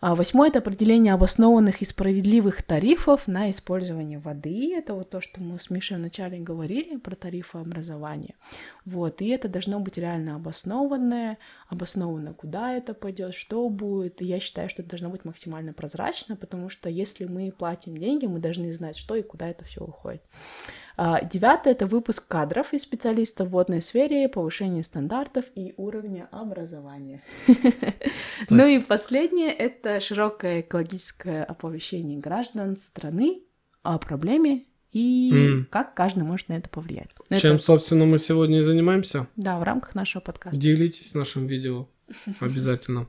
А 0.00 0.14
восьмое— 0.14 0.48
это 0.50 0.60
определение 0.60 1.12
обоснованных 1.12 1.82
и 1.82 1.84
справедливых 1.84 2.62
тарифов 2.62 3.26
на 3.26 3.50
использование 3.50 4.20
воды. 4.20 4.74
Это 4.76 4.94
вот 4.94 5.10
то, 5.10 5.20
что 5.20 5.42
мы 5.42 5.58
с 5.58 5.70
Мишей 5.70 5.96
вначале 5.96 6.38
говорили 6.38 6.96
про 6.96 7.16
тарифы 7.16 7.58
образования. 7.58 8.36
Вот, 8.84 9.20
и 9.20 9.28
это 9.28 9.48
должно 9.48 9.80
быть 9.80 9.98
реально 9.98 10.36
обоснованное, 10.36 11.38
обоснованно, 11.68 12.32
куда 12.32 12.74
это 12.74 12.94
пойдет, 12.94 13.34
что 13.34 13.68
будет. 13.68 14.22
И 14.22 14.24
я 14.24 14.38
считаю, 14.38 14.68
что 14.68 14.82
это 14.82 14.90
должно 14.90 15.10
быть 15.10 15.24
максимально 15.24 15.72
прозрачно, 15.72 16.36
потому 16.36 16.68
что 16.68 16.88
если 16.88 17.24
мы 17.24 17.50
платим 17.50 17.96
деньги, 17.96 18.26
мы 18.26 18.38
должны 18.38 18.72
знать, 18.72 18.96
что 18.96 19.16
и 19.16 19.22
куда 19.22 19.48
это 19.48 19.64
все 19.64 19.82
уходит. 19.82 20.22
А, 21.00 21.24
Девятое— 21.24 21.72
это 21.74 21.86
выпуск 21.86 22.26
кадров 22.26 22.74
и 22.74 22.78
специалистов 22.78 23.48
в 23.48 23.50
водной 23.52 23.80
сфере, 23.80 24.28
повышение 24.28 24.82
стандартов 24.82 25.44
и 25.54 25.72
уровня 25.76 26.28
образования. 26.32 27.22
Ну 28.50 28.66
и 28.66 28.80
последнее— 28.80 29.52
это 29.52 30.00
широкое 30.00 30.60
экологическое 30.62 31.44
оповещение 31.44 32.18
граждан 32.18 32.76
страны 32.76 33.42
о 33.84 33.98
проблеме 33.98 34.64
и 34.90 35.30
М. 35.32 35.68
как 35.70 35.94
каждый 35.94 36.24
может 36.24 36.48
на 36.48 36.54
это 36.54 36.68
повлиять. 36.68 37.10
Ну, 37.30 37.38
Чем, 37.38 37.56
это, 37.56 37.64
собственно, 37.64 38.04
мы 38.04 38.18
сегодня 38.18 38.58
и 38.58 38.62
занимаемся. 38.62 39.28
да, 39.36 39.58
в 39.60 39.62
рамках 39.62 39.94
нашего 39.94 40.20
подкаста. 40.20 40.58
Делитесь 40.60 41.14
нашим 41.14 41.46
видео 41.46 41.86
обязательно. 42.40 43.06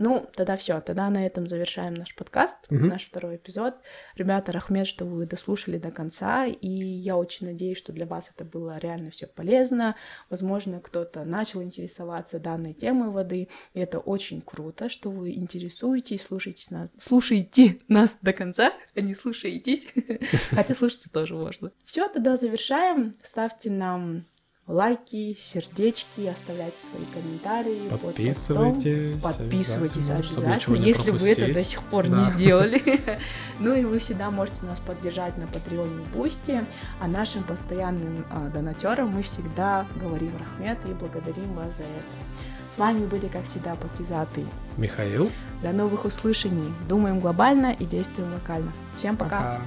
Ну, 0.00 0.26
тогда 0.34 0.56
все, 0.56 0.80
тогда 0.80 1.10
на 1.10 1.26
этом 1.26 1.46
завершаем 1.46 1.92
наш 1.92 2.14
подкаст, 2.14 2.56
Мгм. 2.70 2.88
наш 2.88 3.04
второй 3.04 3.36
эпизод. 3.36 3.74
Ребята, 4.16 4.50
Рахмет, 4.50 4.86
что 4.86 5.04
вы 5.04 5.26
дослушали 5.26 5.76
до 5.76 5.90
конца, 5.90 6.46
и 6.46 6.66
я 6.68 7.18
очень 7.18 7.46
надеюсь, 7.48 7.76
что 7.76 7.92
для 7.92 8.06
вас 8.06 8.32
это 8.34 8.46
было 8.46 8.78
реально 8.78 9.10
все 9.10 9.26
полезно. 9.26 9.94
Возможно, 10.30 10.80
кто-то 10.80 11.24
начал 11.24 11.62
интересоваться 11.62 12.38
данной 12.40 12.72
темой 12.72 13.10
воды, 13.10 13.48
и 13.74 13.78
это 13.78 13.98
очень 13.98 14.40
круто, 14.40 14.88
что 14.88 15.10
вы 15.10 15.32
интересуетесь, 15.32 16.22
слушаете 16.22 16.74
нас, 16.74 16.88
слушаете 16.98 17.76
нас 17.88 18.16
до 18.22 18.32
конца, 18.32 18.72
а 18.94 19.00
не 19.02 19.12
слушаетесь, 19.12 19.86
хотя 20.50 20.74
слушаться 20.74 21.12
тоже 21.12 21.34
можно. 21.34 21.72
Все, 21.84 22.08
тогда 22.08 22.36
завершаем. 22.36 23.12
Ставьте 23.22 23.70
нам 23.70 24.24
лайки, 24.66 25.34
сердечки, 25.38 26.26
оставляйте 26.26 26.76
свои 26.78 27.04
комментарии 27.06 27.88
под 27.88 28.00
постом. 28.00 28.72
Подписывайтесь. 28.72 29.22
Подписывайтесь 29.22 30.10
обязательно, 30.10 30.54
обязательно, 30.54 30.76
если 30.84 31.10
вы 31.10 31.16
это 31.18 31.40
пропустить. 31.40 31.54
до 31.54 31.64
сих 31.64 31.82
пор 31.84 32.06
Да. 32.08 32.18
не 32.18 32.24
сделали. 32.24 32.80
Ну 33.58 33.74
и 33.74 33.84
вы 33.84 33.98
всегда 33.98 34.30
можете 34.30 34.64
нас 34.64 34.80
поддержать 34.80 35.36
на 35.36 35.46
Патреоне 35.46 36.02
и 36.04 36.16
Бусти, 36.16 36.64
а 37.00 37.06
нашим 37.08 37.42
постоянным 37.42 38.24
а, 38.30 38.48
донатерам 38.48 39.08
мы 39.08 39.22
всегда 39.22 39.86
говорим 39.96 40.32
Рахмет 40.38 40.78
и 40.86 40.94
благодарим 40.94 41.52
вас 41.54 41.76
за 41.76 41.82
это. 41.82 42.70
С 42.72 42.78
вами 42.78 43.04
были, 43.04 43.26
как 43.26 43.44
всегда, 43.46 43.74
Пакизаты. 43.74 44.46
Михаил. 44.76 45.30
До 45.62 45.72
новых 45.72 46.04
услышаний. 46.04 46.72
Думаем 46.88 47.18
глобально 47.18 47.72
и 47.72 47.84
действуем 47.84 48.32
локально. 48.32 48.72
Всем 48.96 49.16
пока. 49.16 49.38
Пока. 49.38 49.62